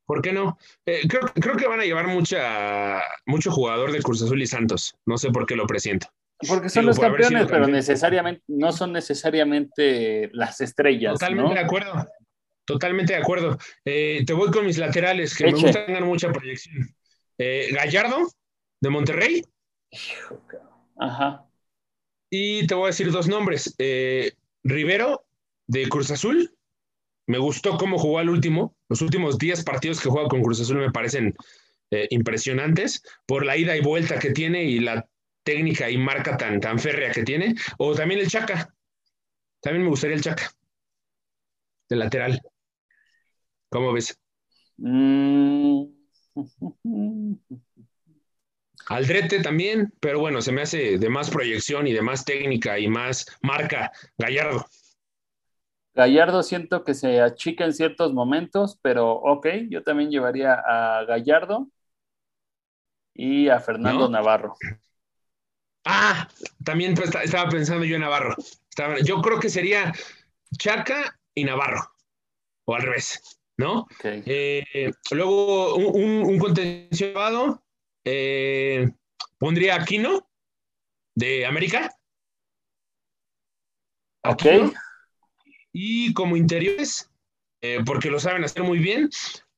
¿Por 0.06 0.22
qué 0.22 0.34
no? 0.34 0.58
Eh, 0.86 1.08
creo, 1.08 1.22
creo 1.34 1.56
que 1.56 1.68
van 1.68 1.80
a 1.80 1.86
llevar 1.86 2.08
mucha, 2.08 3.02
mucho 3.26 3.52
jugador 3.52 3.92
de 3.92 4.02
Cruz 4.02 4.22
Azul 4.22 4.42
y 4.42 4.48
Santos. 4.48 4.96
No 5.06 5.18
sé 5.18 5.30
por 5.32 5.46
qué 5.46 5.56
lo 5.56 5.66
presiento. 5.66 6.08
Porque 6.48 6.68
son 6.70 6.82
Digo, 6.82 6.90
los 6.90 7.00
campeones, 7.00 7.44
pero 7.46 7.48
campeón. 7.48 7.72
necesariamente 7.72 8.44
no 8.48 8.72
son 8.74 8.92
necesariamente 8.92 10.30
las 10.34 10.60
estrellas, 10.60 11.14
Totalmente 11.14 11.50
¿no? 11.50 11.56
de 11.56 11.62
acuerdo. 11.62 12.06
Totalmente 12.66 13.14
de 13.14 13.20
acuerdo. 13.20 13.58
Eh, 13.86 14.24
te 14.26 14.34
voy 14.34 14.52
con 14.52 14.66
mis 14.66 14.78
laterales, 14.78 15.36
que 15.36 15.46
Eche. 15.46 15.54
me 15.56 15.62
gusta 15.62 15.80
que 15.80 15.86
tengan 15.86 16.06
mucha 16.06 16.32
proyección. 16.32 16.94
Eh, 17.38 17.70
Gallardo, 17.74 18.28
de 18.82 18.90
Monterrey. 18.90 19.42
Ajá. 21.00 21.46
y 22.30 22.66
te 22.68 22.76
voy 22.76 22.86
a 22.86 22.88
decir 22.88 23.12
dos 23.12 23.28
nombres. 23.28 23.74
Eh, 23.78 24.34
Rivero, 24.64 25.26
de 25.68 25.88
Cruz 25.88 26.12
Azul. 26.12 26.53
Me 27.28 27.38
gustó 27.38 27.78
cómo 27.78 27.98
jugó 27.98 28.20
al 28.20 28.30
último. 28.30 28.76
Los 28.90 29.02
últimos 29.02 29.38
10 29.38 29.64
partidos 29.64 30.02
que 30.02 30.10
juega 30.10 30.28
con 30.28 30.42
Cruz 30.42 30.60
Azul 30.60 30.78
me 30.78 30.92
parecen 30.92 31.34
eh, 31.92 32.08
impresionantes 32.10 33.02
por 33.26 33.46
la 33.46 33.56
ida 33.56 33.76
y 33.78 33.82
vuelta 33.82 34.20
que 34.20 34.32
tiene 34.32 34.64
y 34.64 34.80
la 34.80 35.08
técnica 35.44 35.90
y 35.90 35.98
marca 35.98 36.38
tan, 36.38 36.60
tan 36.60 36.80
férrea 36.80 37.12
que 37.12 37.24
tiene. 37.24 37.56
O 37.78 37.94
también 37.96 38.20
el 38.20 38.30
Chaca. 38.30 38.74
También 39.62 39.84
me 39.84 39.90
gustaría 39.90 40.16
el 40.16 40.22
Chaca. 40.22 40.52
De 41.90 41.96
lateral. 41.96 42.42
¿Cómo 43.70 43.94
ves? 43.94 44.18
Mm. 44.78 45.84
Aldrete 48.88 49.42
también, 49.42 49.94
pero 50.00 50.20
bueno, 50.20 50.42
se 50.42 50.52
me 50.52 50.62
hace 50.62 50.98
de 50.98 51.10
más 51.10 51.30
proyección 51.30 51.88
y 51.88 51.94
de 51.94 52.02
más 52.02 52.26
técnica 52.26 52.78
y 52.80 52.88
más 52.88 53.26
marca 53.42 53.92
Gallardo. 54.18 54.66
Gallardo 55.94 56.42
siento 56.42 56.84
que 56.84 56.94
se 56.96 57.22
achica 57.22 57.66
en 57.66 57.74
ciertos 57.74 58.14
momentos, 58.14 58.80
pero 58.82 59.12
ok, 59.12 59.48
yo 59.70 59.84
también 59.84 60.10
llevaría 60.10 60.54
a 60.54 61.04
Gallardo 61.06 61.68
y 63.14 63.50
a 63.50 63.60
Fernando 63.60 64.06
¿No? 64.06 64.10
Navarro. 64.10 64.56
Ah, 65.86 66.28
también 66.64 66.96
pues, 66.96 67.14
estaba 67.24 67.50
pensando 67.50 67.86
yo 67.86 67.96
en 67.96 68.02
Navarro. 68.02 68.36
Yo 69.04 69.22
creo 69.22 69.40
que 69.40 69.50
sería 69.50 69.94
Chaca 70.58 71.20
y 71.36 71.44
Navarro, 71.44 71.92
o 72.66 72.76
al 72.76 72.82
revés, 72.82 73.40
¿no? 73.58 73.88
Eh, 74.04 74.92
luego 75.12 75.76
un, 75.76 76.24
un, 76.24 77.60
eh, 78.06 78.92
pondría 79.38 79.76
Aquino 79.76 80.28
de 81.16 81.46
América. 81.46 81.94
Ok. 84.24 84.46
Y 85.74 86.14
como 86.14 86.38
interiores, 86.38 87.12
eh, 87.62 87.80
porque 87.86 88.10
lo 88.12 88.20
saben 88.20 88.44
hacer 88.44 88.64
muy 88.64 88.80
bien, 88.80 89.10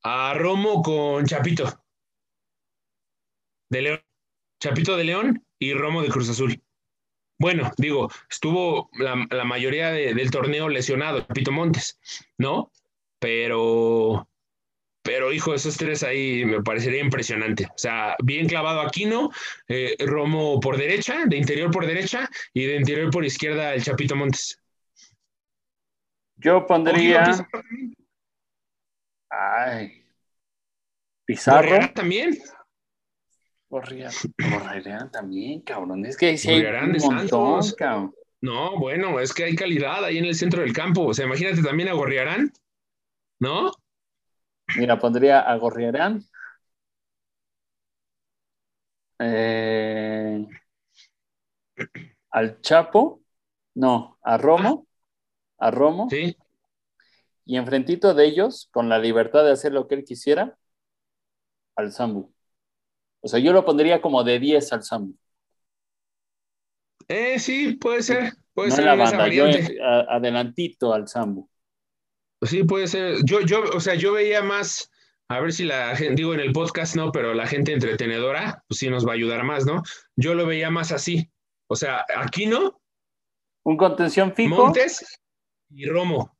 a 0.02 0.34
Romo 0.34 0.82
con 0.82 1.26
Chapito 1.26 1.64
de 3.70 3.82
León. 3.82 4.00
Chapito 4.62 4.96
de 4.96 5.04
León 5.04 5.44
y 5.58 5.74
Romo 5.74 6.02
de 6.02 6.08
Cruz 6.08 6.30
Azul. 6.30 6.60
Bueno, 7.38 7.70
digo, 7.76 8.10
estuvo 8.30 8.88
la, 8.94 9.14
mayoría 9.44 9.90
de- 9.90 10.14
del 10.14 10.30
torneo 10.30 10.68
lesionado, 10.68 11.20
Chapito 11.20 11.52
Montes, 11.52 11.98
¿no? 12.38 12.72
Pero, 13.18 14.28
pero 15.02 15.32
hijo, 15.32 15.52
esos 15.54 15.76
tres 15.76 16.02
ahí 16.02 16.44
me 16.46 16.62
parecería 16.62 17.00
impresionante. 17.02 17.66
O 17.66 17.78
sea, 17.78 18.16
bien 18.22 18.48
clavado 18.48 18.80
Aquino, 18.80 19.30
eh, 19.68 19.96
Romo 20.06 20.60
por 20.60 20.78
derecha, 20.78 21.24
de 21.26 21.36
interior 21.36 21.70
por 21.70 21.86
derecha, 21.86 22.30
y 22.54 22.64
de 22.64 22.76
interior 22.76 23.10
por 23.10 23.24
izquierda 23.26 23.74
el 23.74 23.82
Chapito 23.84 24.16
Montes. 24.16 24.62
Yo 26.36 26.66
pondría. 26.66 27.24
Ay. 29.30 30.04
Pizarro. 31.24 31.92
También. 31.94 32.38
Gorriarán 33.68 35.10
también, 35.10 35.60
cabrón. 35.62 36.06
Es 36.06 36.16
que 36.16 36.38
sí 36.38 36.48
hay 36.50 36.56
Gorriarán 36.56 36.86
un 36.86 36.92
de 36.92 36.98
montón, 37.00 37.62
Santos. 37.62 37.74
cabrón. 37.74 38.14
No, 38.40 38.78
bueno, 38.78 39.18
es 39.18 39.32
que 39.32 39.44
hay 39.44 39.56
calidad 39.56 40.04
ahí 40.04 40.18
en 40.18 40.26
el 40.26 40.34
centro 40.34 40.62
del 40.62 40.72
campo. 40.72 41.06
O 41.06 41.14
sea, 41.14 41.26
imagínate 41.26 41.62
también 41.62 41.88
a 41.88 41.94
Gorriarán, 41.94 42.52
¿no? 43.40 43.72
Mira, 44.76 44.98
pondría 44.98 45.40
a 45.40 45.56
Gorriarán. 45.56 46.22
Eh, 49.18 50.46
al 52.30 52.60
Chapo. 52.60 53.22
No, 53.74 54.18
a 54.22 54.38
Romo. 54.38 54.86
A 55.58 55.70
Romo. 55.70 56.08
Sí. 56.10 56.36
Y 57.44 57.56
enfrentito 57.56 58.12
de 58.14 58.26
ellos, 58.26 58.68
con 58.72 58.88
la 58.88 58.98
libertad 58.98 59.44
de 59.44 59.52
hacer 59.52 59.72
lo 59.72 59.86
que 59.86 59.94
él 59.96 60.04
quisiera, 60.04 60.56
al 61.76 61.92
Zambu. 61.92 62.32
O 63.20 63.28
sea, 63.28 63.38
yo 63.38 63.52
lo 63.52 63.64
pondría 63.64 64.00
como 64.02 64.24
de 64.24 64.38
10 64.38 64.72
al 64.72 64.82
Zambu. 64.82 65.14
Eh, 67.08 67.38
sí, 67.38 67.74
puede 67.74 68.02
ser. 68.02 68.32
Puede 68.52 68.70
no 68.70 68.74
ser 68.76 68.84
en 68.84 68.98
la 68.98 69.04
banda, 69.04 69.28
yo 69.28 69.44
variante. 69.44 69.76
en- 69.76 69.82
a- 69.82 70.00
adelantito 70.16 70.92
al 70.92 71.08
Zambu. 71.08 71.48
Sí, 72.42 72.64
puede 72.64 72.86
ser. 72.88 73.18
Yo, 73.24 73.40
yo, 73.40 73.62
o 73.74 73.80
sea, 73.80 73.94
yo 73.94 74.12
veía 74.12 74.42
más, 74.42 74.90
a 75.28 75.40
ver 75.40 75.52
si 75.52 75.64
la 75.64 75.94
gente, 75.96 76.14
digo 76.16 76.34
en 76.34 76.40
el 76.40 76.52
podcast 76.52 76.96
no, 76.96 77.12
pero 77.12 77.34
la 77.34 77.46
gente 77.46 77.72
entretenedora, 77.72 78.62
pues 78.68 78.78
sí 78.78 78.88
nos 78.90 79.06
va 79.06 79.12
a 79.12 79.14
ayudar 79.14 79.44
más, 79.44 79.66
¿no? 79.66 79.82
Yo 80.16 80.34
lo 80.34 80.46
veía 80.46 80.70
más 80.70 80.90
así. 80.92 81.30
O 81.68 81.76
sea, 81.76 82.04
aquí 82.16 82.46
no. 82.46 82.80
Un 83.64 83.76
contención 83.76 84.34
fijo. 84.34 84.54
Montes 84.56 85.20
y 85.70 85.86
Romo. 85.86 86.36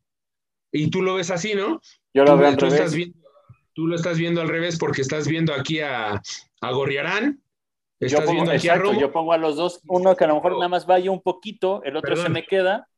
Y 0.72 0.90
tú 0.90 1.02
lo 1.02 1.14
ves 1.14 1.30
así, 1.30 1.54
¿no? 1.54 1.80
Yo 2.14 2.24
lo 2.24 2.32
tú, 2.32 2.38
veo 2.38 2.48
al 2.48 2.56
tú 2.56 2.66
revés. 2.66 2.80
estás 2.80 2.94
viendo, 2.94 3.18
tú 3.72 3.86
lo 3.86 3.96
estás 3.96 4.18
viendo 4.18 4.40
al 4.40 4.48
revés 4.48 4.78
porque 4.78 5.02
estás 5.02 5.28
viendo 5.28 5.54
aquí 5.54 5.80
a, 5.80 6.20
a 6.60 6.70
Gorriarán, 6.72 7.42
Yo 8.00 8.06
estás 8.06 8.26
pongo, 8.26 8.32
viendo 8.32 8.52
aquí 8.52 8.68
a 8.68 8.76
Romo 8.76 9.00
yo 9.00 9.12
pongo 9.12 9.32
a 9.32 9.38
los 9.38 9.56
dos, 9.56 9.80
uno 9.86 10.16
que 10.16 10.24
a 10.24 10.28
lo 10.28 10.34
mejor 10.36 10.52
nada 10.52 10.68
más 10.68 10.86
vaya 10.86 11.10
un 11.10 11.22
poquito, 11.22 11.82
el 11.84 11.96
otro 11.96 12.16
se 12.16 12.28
me 12.28 12.44
queda. 12.46 12.88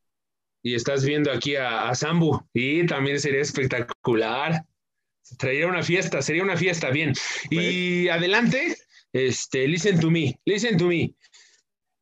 y 0.62 0.74
estás 0.74 1.04
viendo 1.04 1.30
aquí 1.30 1.56
a, 1.56 1.88
a 1.88 1.94
Sambu. 1.94 2.40
Y 2.52 2.84
también 2.86 3.20
sería 3.20 3.40
espectacular. 3.42 4.64
Traería 5.38 5.68
una 5.68 5.82
fiesta, 5.82 6.22
sería 6.22 6.42
una 6.42 6.56
fiesta, 6.56 6.90
bien. 6.90 7.12
Y 7.50 8.08
adelante, 8.08 8.76
este, 9.12 9.68
listen 9.68 10.00
to 10.00 10.10
me, 10.10 10.38
listen 10.44 10.76
to 10.78 10.86
me. 10.86 11.14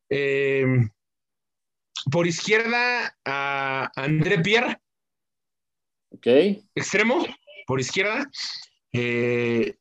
Eh, 0.08 0.64
por 2.10 2.26
izquierda 2.26 3.16
a 3.24 3.90
André 3.96 4.38
Pierre, 4.40 4.80
Ok. 6.10 6.26
extremo, 6.74 7.26
por 7.66 7.80
izquierda. 7.80 8.30
Eh, 8.92 9.76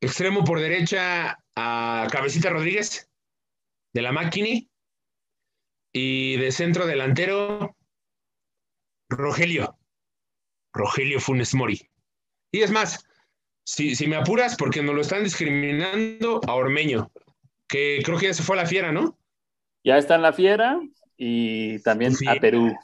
extremo 0.00 0.44
por 0.44 0.60
derecha 0.60 1.38
a 1.54 2.06
Cabecita 2.10 2.50
Rodríguez, 2.50 3.10
de 3.92 4.02
la 4.02 4.12
máquina. 4.12 4.66
Y 5.92 6.36
de 6.36 6.52
centro 6.52 6.86
delantero, 6.86 7.74
Rogelio. 9.08 9.78
Rogelio 10.74 11.20
Funes 11.20 11.54
Mori. 11.54 11.80
Y 12.52 12.60
es 12.60 12.70
más, 12.70 13.06
si, 13.64 13.94
si 13.94 14.06
me 14.06 14.16
apuras, 14.16 14.56
porque 14.56 14.82
nos 14.82 14.94
lo 14.94 15.00
están 15.00 15.24
discriminando 15.24 16.40
a 16.46 16.54
Ormeño, 16.54 17.10
que 17.66 18.02
creo 18.04 18.18
que 18.18 18.26
ya 18.26 18.34
se 18.34 18.42
fue 18.42 18.56
a 18.58 18.62
la 18.62 18.68
fiera, 18.68 18.92
¿no? 18.92 19.18
Ya 19.84 19.96
está 19.96 20.16
en 20.16 20.22
la 20.22 20.32
fiera 20.34 20.78
y 21.16 21.78
también 21.82 22.14
a 22.28 22.34
Perú. 22.36 22.74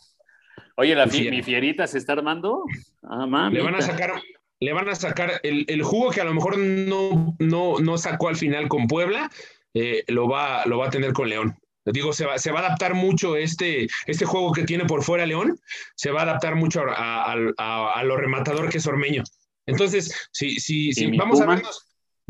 Oye, 0.77 0.95
la 0.95 1.07
fi- 1.07 1.19
fiera. 1.19 1.37
mi 1.37 1.43
fierita 1.43 1.87
se 1.87 1.99
está 1.99 2.15
armando. 2.15 2.65
Ah. 3.03 3.51
Le 3.53 3.63
van 3.63 3.75
a 3.75 3.83
sacar, 3.83 4.13
le 4.61 4.73
van 4.73 4.89
a 4.89 4.95
sacar 4.95 5.41
el, 5.43 5.65
el 5.69 5.83
jugo 5.83 6.11
que 6.11 6.21
a 6.21 6.25
lo 6.25 6.35
mejor 6.35 6.57
no, 6.59 7.37
no, 7.39 7.79
no 7.79 7.99
sacó 7.99 8.29
al 8.29 8.37
final 8.37 8.69
con 8.69 8.87
Puebla, 8.87 9.31
eh, 9.75 10.05
lo, 10.09 10.29
va, 10.29 10.65
lo 10.67 10.79
va 10.79 10.87
a 10.87 10.91
tener 10.91 11.13
con 11.13 11.29
León. 11.29 11.57
Digo, 11.85 12.13
se 12.13 12.25
va, 12.27 12.39
se 12.39 12.53
va 12.53 12.61
a 12.61 12.67
adaptar 12.67 12.95
mucho 12.95 13.37
este, 13.37 13.89
este 14.07 14.25
juego 14.25 14.53
que 14.53 14.63
tiene 14.63 14.85
por 14.85 15.03
fuera 15.03 15.27
León, 15.27 15.59
se 15.97 16.13
va 16.13 16.21
a 16.21 16.23
adaptar 16.25 16.55
mucho 16.55 16.81
a, 16.83 17.33
a- 17.33 17.37
a- 17.59 17.93
a 17.95 18.05
lo 18.05 18.17
rematador 18.17 18.69
que 18.71 18.79
es 18.79 18.87
Ormeño. 18.87 19.25
Entonces, 19.67 20.29
si, 20.33 20.61
si, 20.61 20.93
si 20.93 21.17
vamos 21.17 21.41
a 21.41 21.47
vernos, 21.47 21.89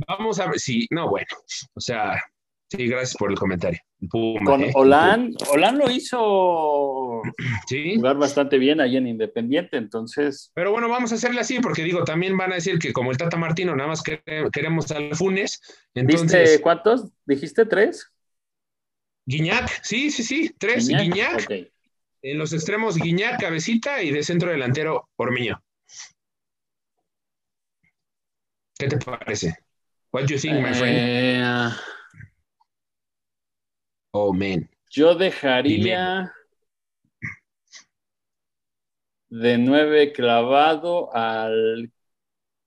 vamos 0.09 0.41
a 0.41 0.47
ver, 0.47 0.59
sí, 0.59 0.87
no, 0.91 1.09
bueno, 1.11 1.27
o 1.75 1.81
sea, 1.81 2.23
sí, 2.77 2.87
gracias 2.89 3.15
por 3.17 3.31
el 3.31 3.39
comentario. 3.39 3.79
Puma, 4.11 4.51
Con 4.51 4.63
eh, 4.65 4.73
Olan, 4.75 5.35
Olan 5.51 5.79
lo 5.79 5.91
hizo. 5.91 7.23
Sí, 7.69 7.95
jugar 7.97 8.17
bastante 8.17 8.59
bien 8.59 8.81
ahí 8.81 8.97
en 8.97 9.07
Independiente, 9.07 9.77
entonces, 9.77 10.51
Pero 10.55 10.73
bueno, 10.73 10.89
vamos 10.89 11.13
a 11.13 11.15
hacerle 11.15 11.41
así, 11.41 11.61
porque 11.61 11.85
digo, 11.85 12.05
también 12.05 12.37
van 12.37 12.53
a 12.53 12.57
decir 12.57 12.79
que 12.79 12.93
como 12.93 13.11
el 13.11 13.17
Tata 13.17 13.37
Martino 13.37 13.75
nada 13.77 13.89
más 13.89 14.03
quere- 14.03 14.51
queremos 14.53 14.91
al 14.91 15.15
Funes, 15.15 15.61
entonces 15.95 16.41
¿viste 16.51 16.63
cuántos? 16.63 17.09
¿Dijiste 17.25 17.65
tres? 17.67 18.11
Guiñac, 19.25 19.83
sí, 19.85 20.11
sí, 20.11 20.25
sí, 20.25 20.55
tres, 20.59 20.89
Guiñac, 20.89 21.49
en 22.23 22.39
los 22.39 22.53
extremos 22.53 22.97
Guiñac, 22.97 23.41
Cabecita 23.41 24.03
y 24.03 24.11
de 24.11 24.23
centro 24.25 24.51
delantero 24.51 25.09
Ormeño. 25.17 25.63
¿Qué 28.79 28.89
te 28.89 28.97
parece? 28.99 29.55
What 30.13 30.23
do 30.23 30.35
you 30.35 30.39
think, 30.39 30.55
my 30.61 30.75
friend? 30.75 31.73
Oh, 34.15 34.33
man. 34.35 34.69
yo 34.91 35.15
dejaría 35.15 36.31
de 39.31 39.57
nueve 39.57 40.13
clavado 40.13 41.15
al 41.17 41.91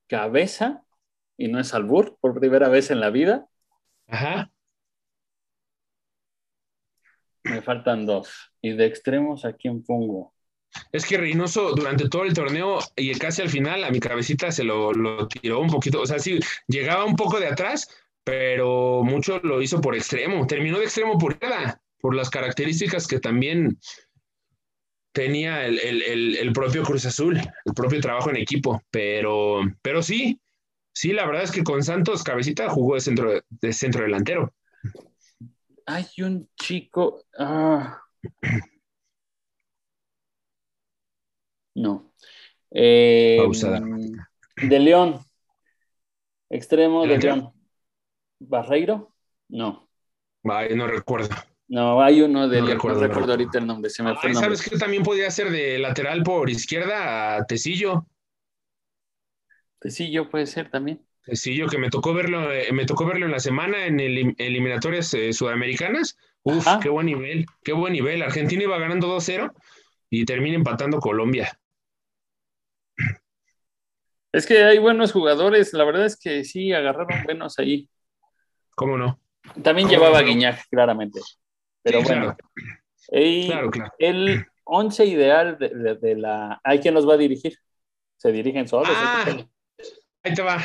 cabeza, 0.07 0.83
y 1.37 1.47
no 1.47 1.59
es 1.59 1.73
albur, 1.75 2.17
por 2.19 2.39
primera 2.39 2.67
vez 2.67 2.89
en 2.89 2.99
la 2.99 3.11
vida. 3.11 3.47
Ajá. 4.07 4.51
Me 7.43 7.61
faltan 7.61 8.07
dos. 8.07 8.51
Y 8.61 8.73
de 8.73 8.87
extremos, 8.87 9.45
¿a 9.45 9.53
quién 9.53 9.83
pongo? 9.83 10.33
Es 10.91 11.05
que 11.05 11.17
Reynoso 11.17 11.73
durante 11.73 12.09
todo 12.09 12.23
el 12.23 12.33
torneo 12.33 12.79
y 12.95 13.13
casi 13.13 13.43
al 13.43 13.49
final 13.49 13.83
a 13.83 13.91
mi 13.91 13.99
cabecita 13.99 14.51
se 14.51 14.63
lo, 14.63 14.91
lo 14.93 15.27
tiró 15.27 15.59
un 15.59 15.69
poquito, 15.69 16.01
o 16.01 16.05
sea, 16.07 16.17
sí, 16.17 16.39
llegaba 16.67 17.05
un 17.05 17.15
poco 17.15 17.39
de 17.39 17.47
atrás, 17.47 17.87
pero 18.25 19.03
mucho 19.03 19.39
lo 19.39 19.61
hizo 19.61 19.79
por 19.79 19.95
extremo, 19.95 20.45
terminó 20.47 20.79
de 20.79 20.85
extremo 20.85 21.17
por 21.17 21.41
nada, 21.41 21.79
por 22.01 22.13
las 22.15 22.29
características 22.29 23.07
que 23.07 23.19
también 23.19 23.79
tenía 25.13 25.65
el, 25.65 25.79
el- 25.79 26.01
el- 26.01 26.35
el 26.37 26.51
propio 26.51 26.83
Cruz 26.83 27.05
Azul, 27.05 27.37
el 27.37 27.73
propio 27.73 28.01
trabajo 28.01 28.29
en 28.29 28.35
equipo, 28.37 28.81
pero, 28.91 29.61
pero 29.81 30.01
sí, 30.03 30.41
sí, 30.93 31.13
la 31.13 31.25
verdad 31.25 31.43
es 31.43 31.51
que 31.51 31.63
con 31.63 31.81
Santos 31.83 32.23
Cabecita 32.23 32.67
jugó 32.69 32.95
de 32.95 33.01
centro, 33.01 33.31
de 33.49 33.73
centro 33.73 34.03
delantero. 34.03 34.53
Hay 35.85 36.05
un 36.21 36.49
chico. 36.59 37.23
ah. 37.37 38.01
No. 41.75 42.11
Eh, 42.71 43.37
Pausada. 43.39 43.81
de 44.57 44.79
León. 44.79 45.19
Extremo 46.49 47.05
de. 47.05 47.17
León. 47.17 47.53
¿Barreiro? 48.39 49.13
No. 49.49 49.89
Ay, 50.43 50.75
no 50.75 50.87
recuerdo. 50.87 51.29
No, 51.67 52.01
hay 52.01 52.21
uno 52.21 52.47
de 52.47 52.61
No 52.61 52.67
recuerdo, 52.67 53.01
no 53.01 53.07
recuerdo 53.07 53.31
ahorita 53.31 53.57
el 53.57 53.67
nombre. 53.67 53.89
Se 53.89 54.03
me 54.03 54.13
fue 54.13 54.19
Ay, 54.23 54.27
el 54.29 54.33
nombre. 54.33 54.55
¿Sabes 54.57 54.69
qué 54.69 54.77
también 54.77 55.03
podía 55.03 55.31
ser 55.31 55.49
de 55.49 55.79
lateral 55.79 56.23
por 56.23 56.49
izquierda 56.49 57.37
a 57.37 57.45
Tecillo? 57.45 58.05
Yo 60.11 60.29
puede 60.29 60.45
ser 60.45 60.69
también. 60.69 61.05
Tecillo, 61.23 61.67
que 61.67 61.77
me 61.77 61.89
tocó 61.89 62.13
verlo, 62.13 62.51
eh, 62.51 62.71
me 62.71 62.85
tocó 62.85 63.05
verlo 63.05 63.25
en 63.25 63.31
la 63.31 63.39
semana 63.39 63.85
en 63.85 63.99
el, 63.99 64.35
eliminatorias 64.37 65.13
eh, 65.13 65.33
sudamericanas. 65.33 66.17
Uf, 66.43 66.67
Ajá. 66.67 66.79
qué 66.79 66.89
buen 66.89 67.07
nivel, 67.07 67.45
qué 67.63 67.73
buen 67.73 67.93
nivel. 67.93 68.21
Argentina 68.21 68.63
iba 68.63 68.77
ganando 68.77 69.07
2-0 69.07 69.51
y 70.09 70.25
termina 70.25 70.55
empatando 70.55 70.99
Colombia. 70.99 71.59
Es 74.31 74.45
que 74.45 74.63
hay 74.63 74.77
buenos 74.77 75.11
jugadores. 75.11 75.73
La 75.73 75.85
verdad 75.85 76.05
es 76.05 76.17
que 76.17 76.43
sí, 76.43 76.73
agarraron 76.73 77.23
buenos 77.23 77.57
ahí. 77.57 77.89
¿Cómo 78.75 78.97
no? 78.97 79.19
También 79.63 79.87
¿Cómo 79.87 79.97
llevaba 79.99 80.21
no? 80.21 80.27
Guiñac, 80.27 80.67
claramente. 80.69 81.19
Pero 81.81 81.99
Sí, 82.01 82.05
bueno. 82.05 82.35
claro, 82.35 82.37
Y 83.11 83.47
claro, 83.47 83.71
claro. 83.71 83.93
el 83.99 84.45
once 84.63 85.05
ideal 85.05 85.57
de, 85.57 85.69
de- 85.69 85.95
de 85.95 86.15
la. 86.15 86.59
¿Hay 86.63 86.79
quien 86.79 86.93
los 86.93 87.07
va 87.07 87.13
a 87.13 87.17
dirigir? 87.17 87.57
¿Se 88.17 88.31
dirigen 88.31 88.67
solos? 88.67 88.89
Ah, 88.91 89.25
ahí 90.23 90.33
te 90.33 90.41
va. 90.41 90.57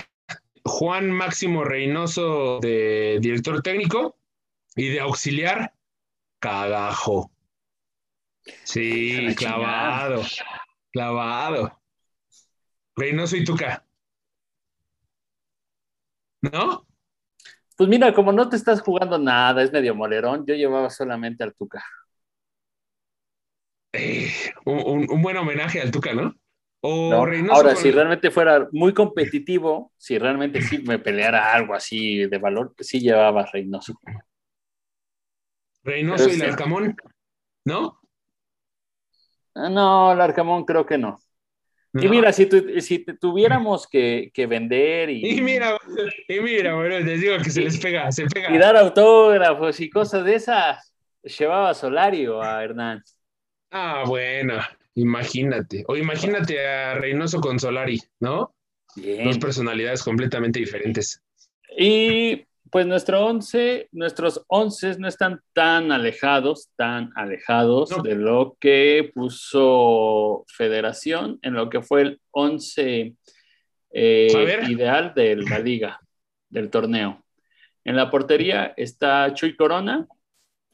Juan 0.65 1.11
Máximo 1.11 1.65
Reynoso 1.65 2.59
de 2.61 3.19
director 3.21 3.61
técnico 3.63 4.17
y 4.77 4.89
de 4.89 5.01
auxiliar, 5.01 5.75
Cagajo. 6.39 7.31
Sí, 8.65 9.21
la 9.21 9.35
clavado, 9.35 10.23
clavado. 10.93 11.81
Reynoso 12.97 13.37
y 13.37 13.45
Tuca. 13.45 13.85
¿No? 16.43 16.87
Pues 17.81 17.89
mira, 17.89 18.13
como 18.13 18.31
no 18.31 18.47
te 18.47 18.57
estás 18.57 18.83
jugando 18.83 19.17
nada, 19.19 19.63
es 19.63 19.73
medio 19.73 19.95
molerón, 19.95 20.45
yo 20.47 20.55
llevaba 20.55 20.91
solamente 20.91 21.43
al 21.45 21.55
Tuca. 21.55 21.83
Eh, 23.93 24.31
un, 24.67 24.79
un- 24.87 25.11
un 25.11 25.23
buen 25.23 25.37
homenaje 25.37 25.81
al 25.81 25.91
Tuca, 25.91 26.13
¿no? 26.13 26.35
O 26.83 27.11
¿no? 27.11 27.25
Reynoso 27.27 27.55
Ahora, 27.55 27.75
con- 27.75 27.83
si 27.83 27.91
realmente 27.91 28.31
fuera 28.31 28.69
muy 28.73 28.93
competitivo, 28.95 29.93
si 29.97 30.19
realmente 30.19 30.61
sí 30.61 30.79
me 30.83 30.99
peleara 30.99 31.55
algo 31.55 31.75
así 31.75 32.27
de 32.27 32.39
valor, 32.39 32.75
sí 32.81 33.01
llevaba 33.01 33.43
a 33.43 33.47
Reynoso. 33.47 33.95
Reynoso 35.85 36.25
pero 36.25 36.31
y 36.31 36.37
sí. 36.37 36.39
Larcamón, 36.39 36.97
¿no? 37.67 38.01
Ah, 39.55 39.69
No, 39.69 40.15
Larcamón 40.15 40.65
creo 40.65 40.87
que 40.87 40.99
no. 40.99 41.19
Y 41.93 42.09
mira, 42.09 42.33
si, 42.33 42.47
tu- 42.47 42.81
si 42.81 43.05
te 43.05 43.15
tuviéramos 43.15 43.87
que, 43.89 44.31
que 44.33 44.47
vender 44.47 45.11
y, 45.11 45.27
Y 45.31 45.41
mira, 45.41 45.77
y 46.29 46.41
mira, 46.41 46.75
bueno, 46.75 47.01
les 47.01 47.21
digo 47.21 47.37
que 47.39 47.51
se 47.51 47.63
les 47.63 47.79
pega, 47.79 48.11
se 48.13 48.27
pega. 48.27 48.55
y 48.55 48.59
dar 48.59 48.77
autógrafos 48.77 49.81
y 49.81 49.91
cosas 49.91 50.25
de 50.25 50.35
esas, 50.37 50.93
llevaba 51.23 51.71
a 51.71 51.75
Solari 51.75 52.27
o 52.27 52.41
a 52.43 52.63
Hernán. 52.63 53.03
Ah, 53.71 54.05
bueno, 54.07 54.59
imagínate. 54.95 55.85
O 55.87 55.97
imagínate 55.97 56.67
a 56.67 56.95
Reynoso 56.95 57.41
con 57.41 57.59
Solari, 57.59 57.99
¿no? 58.21 58.55
Bien. 58.97 59.25
Dos 59.25 59.39
personalidades 59.39 60.03
completamente 60.03 60.59
diferentes. 60.61 61.23
Y 61.79 62.45
Pues 62.71 62.87
nuestro 62.87 63.27
once, 63.27 63.89
nuestros 63.93 64.45
once 64.47 64.97
no 64.99 65.09
están 65.09 65.41
tan 65.53 65.91
alejados, 65.91 66.71
tan 66.77 67.11
alejados 67.17 67.91
No. 67.91 68.03
de 68.03 68.15
lo 68.15 68.57
que 68.61 69.11
puso 69.13 70.45
Federación 70.49 71.39
en 71.43 71.55
lo 71.55 71.69
que 71.69 71.83
fue 71.83 72.03
el 72.03 72.21
once 72.31 73.15
eh, 73.93 74.29
A 74.35 74.39
ver. 74.39 74.71
ideal 74.71 75.13
de 75.15 75.37
la 75.37 75.59
liga, 75.59 75.99
del 76.49 76.71
torneo. 76.71 77.25
En 77.85 77.97
la 77.97 78.09
portería 78.11 78.73
está 78.77 79.35
Chuy 79.35 79.57
Corona, 79.57 80.07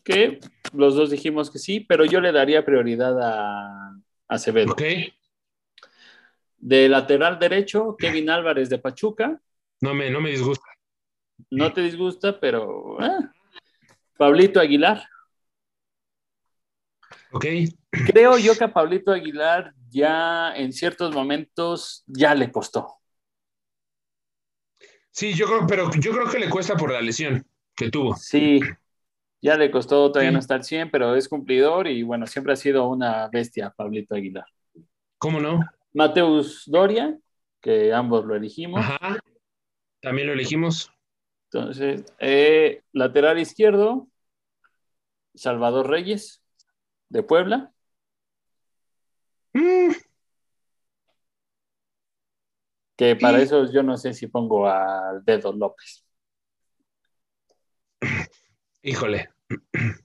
que 0.04 0.38
los 0.74 0.96
dos 0.96 1.10
dijimos 1.10 1.50
que 1.50 1.58
sí, 1.58 1.80
pero 1.80 2.04
yo 2.04 2.20
le 2.20 2.32
daría 2.32 2.64
prioridad 2.64 3.16
a, 3.22 3.96
Acevedo. 4.28 4.74
De 6.58 6.88
lateral 6.88 7.38
derecho, 7.38 7.96
Kevin 7.96 8.28
Álvarez 8.28 8.68
de 8.68 8.78
Pachuca. 8.78 9.40
No 9.80 9.94
me, 9.94 10.10
no 10.10 10.20
me 10.20 10.30
disgusta. 10.30 10.65
No 11.50 11.72
te 11.72 11.80
disgusta, 11.82 12.38
pero. 12.40 12.96
ah. 13.00 13.32
Pablito 14.16 14.60
Aguilar. 14.60 15.02
Ok. 17.32 17.44
Creo 17.90 18.38
yo 18.38 18.56
que 18.56 18.64
a 18.64 18.72
Pablito 18.72 19.12
Aguilar 19.12 19.74
ya 19.88 20.54
en 20.56 20.72
ciertos 20.72 21.14
momentos 21.14 22.02
ya 22.06 22.34
le 22.34 22.50
costó. 22.50 22.94
Sí, 25.10 25.34
yo 25.34 25.46
creo, 25.46 25.66
pero 25.66 25.90
yo 25.98 26.12
creo 26.12 26.28
que 26.30 26.38
le 26.38 26.50
cuesta 26.50 26.76
por 26.76 26.92
la 26.92 27.00
lesión 27.00 27.46
que 27.74 27.90
tuvo. 27.90 28.14
Sí, 28.16 28.60
ya 29.40 29.56
le 29.56 29.70
costó, 29.70 30.10
todavía 30.10 30.30
Sí. 30.30 30.34
no 30.34 30.40
está 30.40 30.54
al 30.56 30.64
100, 30.64 30.90
pero 30.90 31.14
es 31.14 31.28
cumplidor 31.28 31.86
y 31.86 32.02
bueno, 32.02 32.26
siempre 32.26 32.52
ha 32.52 32.56
sido 32.56 32.88
una 32.88 33.28
bestia 33.28 33.70
Pablito 33.70 34.14
Aguilar. 34.14 34.46
¿Cómo 35.18 35.40
no? 35.40 35.60
Mateus 35.94 36.64
Doria, 36.66 37.16
que 37.60 37.92
ambos 37.94 38.24
lo 38.26 38.34
elegimos. 38.34 38.80
Ajá. 38.80 39.18
También 40.02 40.26
lo 40.26 40.34
elegimos. 40.34 40.90
Entonces, 41.52 42.04
eh, 42.18 42.82
lateral 42.92 43.38
izquierdo, 43.38 44.08
Salvador 45.34 45.88
Reyes, 45.88 46.42
de 47.08 47.22
Puebla. 47.22 47.72
Mm, 49.54 49.92
Que 52.96 53.14
para 53.14 53.38
Sí. 53.38 53.44
eso 53.44 53.70
yo 53.70 53.82
no 53.82 53.96
sé 53.98 54.14
si 54.14 54.26
pongo 54.26 54.66
al 54.68 55.22
Dedo 55.24 55.52
López. 55.52 56.02
híjole, 58.82 59.28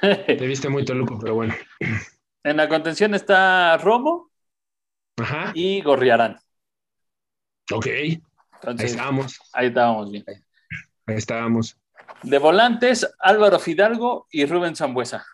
te 0.00 0.46
viste 0.46 0.68
muy 0.68 0.84
toluco, 0.84 1.18
pero 1.18 1.34
bueno. 1.34 1.54
en 2.44 2.56
la 2.56 2.68
contención 2.68 3.14
está 3.14 3.76
Romo 3.78 4.30
Ajá. 5.18 5.52
y 5.54 5.82
Gorriarán. 5.82 6.38
Ok. 7.72 7.86
Ahí 7.86 8.22
Entonces, 8.54 8.92
estábamos. 8.92 9.40
ahí 9.52 9.66
estábamos 9.68 10.10
bien. 10.12 10.24
Ahí 11.06 11.16
estábamos. 11.16 11.78
De 12.22 12.38
volantes, 12.38 13.08
Álvaro 13.18 13.58
Fidalgo 13.58 14.26
y 14.30 14.44
Rubén 14.46 14.76
Zambuesa. 14.76 15.24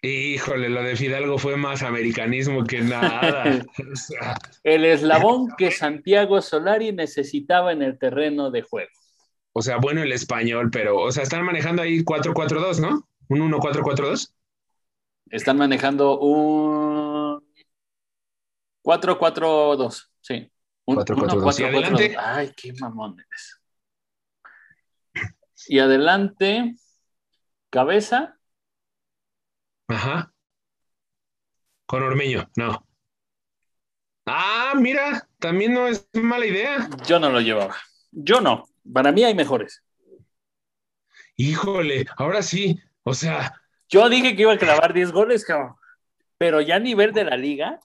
Híjole, 0.00 0.68
lo 0.68 0.82
de 0.82 0.94
Fidalgo 0.94 1.38
fue 1.38 1.56
más 1.56 1.82
americanismo 1.82 2.64
que 2.64 2.80
nada. 2.80 3.44
O 3.92 3.96
sea, 3.96 4.36
El 4.62 4.84
eslabón 4.84 5.48
que 5.58 5.72
Santiago 5.72 6.40
Solari 6.40 6.92
necesitaba 6.92 7.72
en 7.72 7.82
el 7.82 7.98
terreno 7.98 8.50
de 8.50 8.62
juego. 8.62 8.90
o 9.52 9.62
sea, 9.62 9.78
bueno 9.78 10.02
el 10.02 10.12
español, 10.12 10.70
pero, 10.70 11.00
o 11.00 11.10
sea, 11.10 11.24
están 11.24 11.44
manejando 11.44 11.82
ahí 11.82 12.04
4-4-2, 12.04 12.78
¿no? 12.80 13.08
Un 13.28 13.40
1-4-4-2. 13.50 14.32
Están 15.30 15.56
manejando 15.58 16.18
un 16.20 17.44
4-4-2, 18.84 20.10
sí. 20.20 20.50
Un 20.88 20.96
4-4-2. 20.96 21.60
¿Y 21.60 21.62
1-4-4-2. 21.62 21.64
adelante? 21.68 22.16
Ay, 22.18 22.52
qué 22.56 22.72
mamón 22.80 23.16
eres. 23.20 23.60
Y 25.68 25.78
adelante, 25.80 26.74
cabeza, 27.70 28.34
Ajá. 29.90 30.32
Con 31.86 32.02
Ormeño, 32.02 32.48
no. 32.56 32.86
Ah, 34.26 34.74
mira, 34.76 35.26
también 35.38 35.72
no 35.72 35.86
es 35.88 36.06
mala 36.12 36.44
idea. 36.46 36.88
yo 37.06 37.18
no 37.18 37.30
lo 37.30 37.40
llevaba. 37.40 37.74
Yo 38.10 38.40
no. 38.42 38.64
Para 38.92 39.12
mí 39.12 39.24
hay 39.24 39.34
mejores. 39.34 39.82
Híjole, 41.36 42.06
ahora 42.16 42.42
sí, 42.42 42.78
o 43.02 43.14
sea, 43.14 43.54
Yo 43.88 44.08
dije 44.10 44.36
que 44.36 44.42
iba 44.42 44.52
a 44.52 44.58
clavar 44.58 44.92
10 44.92 45.12
goles, 45.12 45.44
cabrón. 45.46 45.74
Pero 46.36 46.60
ya 46.60 46.76
a 46.76 46.80
nivel 46.80 47.12
de 47.14 47.24
la 47.24 47.36
liga, 47.38 47.80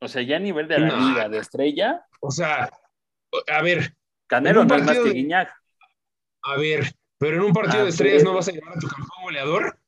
o 0.00 0.08
sea, 0.08 0.22
ya 0.22 0.36
a 0.36 0.40
nivel 0.40 0.66
de 0.66 0.78
la 0.80 0.88
No. 0.88 1.08
liga 1.08 1.28
de 1.28 1.38
estrella, 1.38 2.04
o 2.26 2.30
sea, 2.30 2.70
a 3.48 3.62
ver, 3.62 3.94
Canelo 4.26 4.64
no 4.64 4.74
es 4.76 4.84
más 4.84 4.98
que 4.98 5.10
Guiñac. 5.10 5.52
a 6.42 6.56
ver, 6.56 6.90
pero 7.18 7.36
en 7.36 7.42
un 7.42 7.52
partido 7.52 7.84
de 7.84 7.90
estrellas 7.90 8.22
ver. 8.22 8.24
no 8.24 8.34
vas 8.34 8.48
a 8.48 8.52
llevar 8.52 8.76
a 8.76 8.80
tu 8.80 8.88
campeón 8.88 9.22
goleador. 9.22 9.78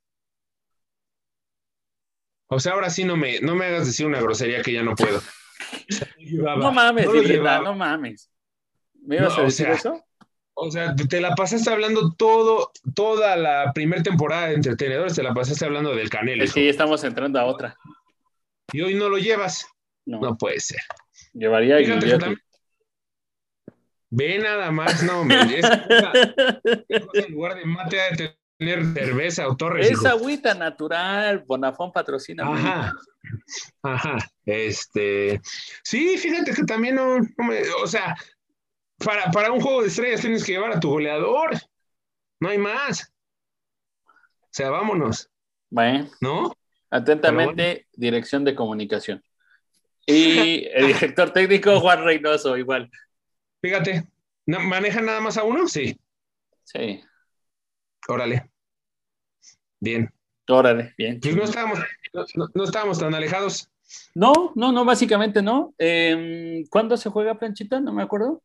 O 2.49 2.61
sea, 2.61 2.74
ahora 2.74 2.91
sí 2.91 3.05
no 3.05 3.16
me, 3.16 3.41
no 3.41 3.55
me 3.55 3.64
hagas 3.66 3.87
decir 3.87 4.07
una 4.07 4.20
grosería 4.20 4.62
que 4.62 4.72
ya 4.72 4.82
no 4.82 4.95
puedo. 4.95 5.18
O 5.18 6.57
no 6.59 6.72
mames, 6.72 7.07
no 7.07 7.62
no 7.62 7.74
mames. 7.74 8.30
¿Me 9.03 9.16
ibas 9.16 9.32
No, 9.32 9.39
a 9.39 9.43
o 9.43 9.45
decir 9.47 9.66
sea, 9.66 9.74
eso? 9.74 10.05
O 10.55 10.70
sea, 10.70 10.95
te 10.95 11.20
la 11.20 11.34
pasaste 11.34 11.70
hablando 11.70 12.12
todo, 12.14 12.70
toda 12.95 13.37
la 13.37 13.72
primera 13.74 14.03
temporada 14.03 14.49
de 14.49 14.55
entretenedores, 14.55 15.14
te 15.14 15.22
la 15.22 15.34
pasaste 15.34 15.64
hablando 15.64 15.95
del 15.95 16.11
Canelo. 16.11 16.45
Es 16.45 16.53
que 16.53 16.64
ya 16.64 16.70
estamos 16.70 17.03
entrando 17.05 17.39
a 17.41 17.45
otra. 17.45 17.76
Y 18.72 18.82
hoy 18.82 18.95
no 18.95 19.09
lo 19.09 19.18
llevas. 19.18 19.66
No, 20.05 20.20
No 20.20 20.37
puede 20.37 20.61
ser. 20.61 20.80
Llevaría 21.37 21.76
a 21.76 21.78
Fíjate 21.78 22.09
también- 22.18 22.41
Ve 24.11 24.39
nada 24.39 24.70
más, 24.70 25.03
no, 25.03 25.20
hombre. 25.20 25.59
Es 25.59 25.66
en 27.26 27.32
lugar 27.32 27.57
de 27.57 27.64
mate 27.64 28.01
ha 28.01 28.11
de 28.11 28.37
tener 28.59 28.84
cerveza 28.95 29.49
o 29.49 29.57
torres. 29.57 29.87
Es 29.87 29.93
hijo. 29.93 30.09
agüita 30.09 30.55
natural, 30.55 31.41
Bonafón 31.47 31.93
patrocina. 31.93 32.45
Ajá. 32.47 32.93
Ajá. 33.82 34.16
Este. 34.45 35.41
Sí, 35.82 36.16
fíjate 36.18 36.53
que 36.55 36.62
también 36.64 36.95
no, 36.95 37.18
no 37.18 37.45
me- 37.45 37.62
o 37.82 37.87
sea, 37.87 38.16
para, 39.05 39.30
para 39.32 39.51
un 39.53 39.61
juego 39.61 39.82
de 39.82 39.89
estrellas 39.89 40.20
tienes 40.20 40.45
que 40.45 40.53
llevar 40.53 40.72
a 40.72 40.80
tu 40.80 40.89
goleador. 40.91 41.51
No 42.41 42.49
hay 42.49 42.59
más. 42.59 43.12
O 44.07 44.49
sea, 44.57 44.70
vámonos, 44.70 45.28
Bueno, 45.68 46.09
¿no? 46.20 46.57
atentamente, 46.91 47.87
dirección 47.93 48.45
de 48.45 48.55
comunicación. 48.55 49.22
Y 50.07 50.65
el 50.73 50.87
director 50.89 51.33
técnico, 51.33 51.81
Juan 51.81 52.05
Reynoso, 52.05 52.57
igual. 52.57 52.91
Fíjate, 53.61 54.07
¿no- 54.47 54.61
¿manejan 54.61 55.07
nada 55.07 55.21
más 55.21 55.37
a 55.37 55.43
uno? 55.45 55.67
Sí. 55.67 55.99
Sí, 56.65 57.01
Órale. 58.09 58.49
Bien. 59.81 60.09
órale, 60.49 60.95
bien. 60.97 61.19
Pues 61.21 61.35
no 61.37 61.43
estábamos, 61.45 61.81
no, 62.13 62.25
no- 62.35 62.49
no 62.55 62.65
estábamos 62.65 62.99
tan 63.01 63.15
alejados. 63.15 63.69
No, 64.15 64.53
no, 64.55 64.73
no, 64.73 64.85
básicamente 64.85 65.43
no. 65.43 65.75
Em, 65.79 66.65
¿Cuándo 66.69 66.97
se 66.97 67.11
juega 67.11 67.39
planchita? 67.39 67.81
No 67.81 67.93
me 67.93 68.03
acuerdo. 68.03 68.43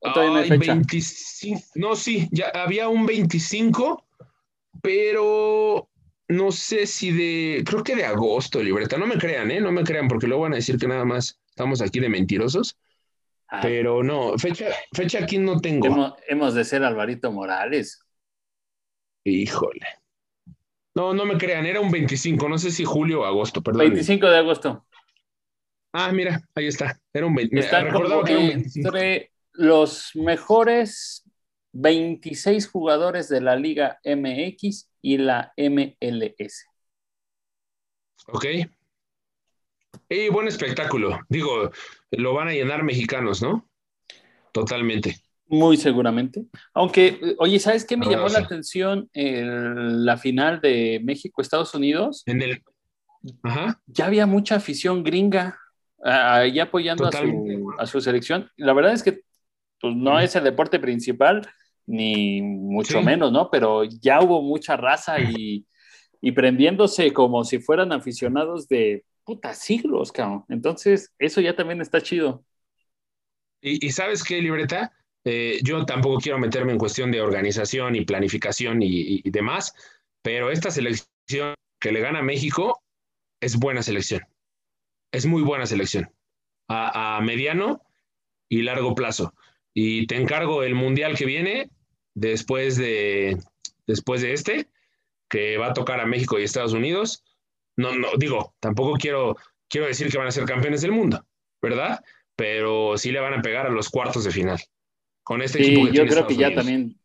¿O 0.00 0.12
todavía 0.12 0.32
no 0.32 0.36
hay 0.38 0.50
Ay, 0.50 0.58
fecha? 0.58 0.74
25, 0.74 1.60
no, 1.76 1.96
sí, 1.96 2.28
ya 2.30 2.48
había 2.48 2.88
un 2.88 3.06
25, 3.06 4.04
pero 4.82 5.88
no 6.34 6.52
sé 6.52 6.86
si 6.86 7.12
de, 7.12 7.62
creo 7.64 7.82
que 7.82 7.96
de 7.96 8.04
agosto, 8.04 8.62
libreta. 8.62 8.96
No 8.98 9.06
me 9.06 9.16
crean, 9.18 9.50
¿eh? 9.50 9.60
No 9.60 9.72
me 9.72 9.84
crean, 9.84 10.08
porque 10.08 10.26
luego 10.26 10.42
van 10.42 10.52
a 10.52 10.56
decir 10.56 10.78
que 10.78 10.88
nada 10.88 11.04
más 11.04 11.40
estamos 11.48 11.80
aquí 11.80 12.00
de 12.00 12.08
mentirosos. 12.08 12.76
Ay, 13.48 13.60
Pero 13.62 14.02
no, 14.02 14.36
fecha, 14.38 14.66
fecha 14.92 15.20
aquí 15.20 15.38
no 15.38 15.60
tengo. 15.60 15.86
hemos, 15.86 16.12
hemos 16.28 16.54
de 16.54 16.64
ser 16.64 16.82
Alvarito 16.84 17.30
Morales. 17.30 18.00
Híjole. 19.24 19.86
No, 20.94 21.12
no 21.12 21.24
me 21.24 21.36
crean, 21.36 21.66
era 21.66 21.80
un 21.80 21.90
25, 21.90 22.48
no 22.48 22.58
sé 22.58 22.70
si 22.70 22.84
julio 22.84 23.22
o 23.22 23.24
agosto, 23.24 23.62
perdón. 23.62 23.80
25 23.80 24.28
de 24.28 24.38
agosto. 24.38 24.86
Ah, 25.92 26.12
mira, 26.12 26.40
ahí 26.54 26.66
está. 26.66 26.98
Era 27.12 27.26
un 27.26 27.34
20, 27.34 27.54
me 27.54 27.60
Están 27.60 27.86
recordaba 27.86 28.24
que 28.24 28.32
era 28.32 28.40
un 28.40 28.48
25. 28.48 28.88
entre 28.88 29.30
los 29.52 30.10
mejores 30.14 31.24
26 31.72 32.68
jugadores 32.68 33.28
de 33.28 33.40
la 33.40 33.56
Liga 33.56 33.98
MX 34.04 34.88
y 35.04 35.18
la 35.18 35.52
MLS. 35.58 36.64
Ok. 38.28 38.46
Y 40.08 40.28
buen 40.30 40.48
espectáculo. 40.48 41.20
Digo, 41.28 41.70
lo 42.10 42.32
van 42.32 42.48
a 42.48 42.52
llenar 42.52 42.82
mexicanos, 42.84 43.42
¿no? 43.42 43.68
Totalmente. 44.52 45.20
Muy 45.46 45.76
seguramente. 45.76 46.46
Aunque, 46.72 47.36
oye, 47.38 47.58
¿sabes 47.58 47.84
qué 47.84 47.98
me 47.98 48.06
llamó 48.06 48.28
la 48.28 48.38
atención? 48.38 49.10
El- 49.12 50.06
la 50.06 50.16
final 50.16 50.60
de 50.62 51.02
México-Estados 51.04 51.74
Unidos. 51.74 52.22
En 52.24 52.40
el. 52.40 52.62
Ajá. 53.42 53.78
Ya 53.86 54.06
había 54.06 54.24
mucha 54.26 54.56
afición 54.56 55.04
gringa 55.04 55.58
ahí 56.02 56.58
apoyando 56.60 57.06
a 57.06 57.12
su, 57.12 57.74
a 57.78 57.86
su 57.86 58.00
selección. 58.00 58.50
La 58.56 58.72
verdad 58.72 58.94
es 58.94 59.02
que 59.02 59.20
pues, 59.80 59.94
no 59.94 60.18
es 60.18 60.34
el 60.34 60.44
deporte 60.44 60.78
principal, 60.78 61.46
ni 61.86 62.42
mucho 62.42 63.00
Sí. 63.00 63.02
menos, 63.02 63.32
¿no? 63.32 63.50
Pero 63.50 63.84
ya 63.84 64.20
hubo 64.22 64.42
mucha 64.42 64.76
raza 64.76 65.16
y, 65.20 65.66
y 66.20 66.32
prendiéndose 66.32 67.12
como 67.12 67.44
si 67.44 67.58
fueran 67.60 67.92
aficionados 67.92 68.68
de 68.68 69.04
puta 69.24 69.54
siglos, 69.54 70.12
cabrón. 70.12 70.44
Entonces, 70.48 71.12
eso 71.18 71.40
ya 71.40 71.56
también 71.56 71.80
está 71.80 72.00
chido. 72.02 72.44
Y, 73.60 73.86
y 73.86 73.90
sabes 73.92 74.22
qué, 74.24 74.40
libreta, 74.40 74.92
Eh, 75.26 75.60
yo 75.62 75.86
tampoco 75.86 76.18
quiero 76.20 76.38
meterme 76.38 76.72
en 76.72 76.78
cuestión 76.78 77.10
de 77.10 77.22
organización 77.22 77.96
y 77.96 78.04
planificación 78.04 78.82
y, 78.82 79.22
y 79.24 79.30
demás, 79.30 79.72
pero 80.22 80.50
esta 80.50 80.70
selección 80.70 81.54
que 81.80 81.92
le 81.92 82.00
gana 82.00 82.18
a 82.18 82.22
México 82.22 82.82
es 83.40 83.58
buena 83.58 83.82
selección. 83.82 84.22
Es 85.12 85.26
muy 85.26 85.42
buena 85.42 85.66
selección. 85.66 86.10
A, 86.68 87.18
a, 87.18 87.20
mediano 87.22 87.82
y 88.48 88.62
largo 88.62 88.94
plazo. 88.94 89.34
Y 89.74 90.06
te 90.06 90.16
encargo 90.16 90.62
el 90.62 90.74
mundial 90.74 91.16
que 91.16 91.26
viene 91.26 91.68
después 92.14 92.76
de, 92.76 93.36
después 93.86 94.22
de 94.22 94.32
este, 94.32 94.68
que 95.28 95.58
va 95.58 95.68
a 95.68 95.72
tocar 95.74 96.00
a 96.00 96.06
México 96.06 96.38
y 96.38 96.44
Estados 96.44 96.72
Unidos. 96.72 97.24
No, 97.76 97.94
no, 97.94 98.08
digo, 98.16 98.54
tampoco 98.60 98.94
quiero, 98.94 99.36
quiero 99.68 99.88
decir 99.88 100.10
que 100.10 100.18
van 100.18 100.28
a 100.28 100.32
ser 100.32 100.44
campeones 100.44 100.82
del 100.82 100.92
mundo, 100.92 101.26
¿verdad? 101.60 102.00
Pero 102.36 102.96
sí 102.96 103.10
le 103.10 103.20
van 103.20 103.34
a 103.34 103.42
pegar 103.42 103.66
a 103.66 103.70
los 103.70 103.90
cuartos 103.90 104.24
de 104.24 104.30
final. 104.30 104.60
Con 105.24 105.42
este 105.42 105.58
sí, 105.58 105.64
equipo 105.64 105.86
que 105.86 105.88
yo 105.88 105.92
tiene 105.92 106.10
creo 106.10 106.20
Estados 106.20 106.28
que 106.28 106.40
ya 106.40 106.46
Unidos. 106.46 106.64
también 106.64 107.00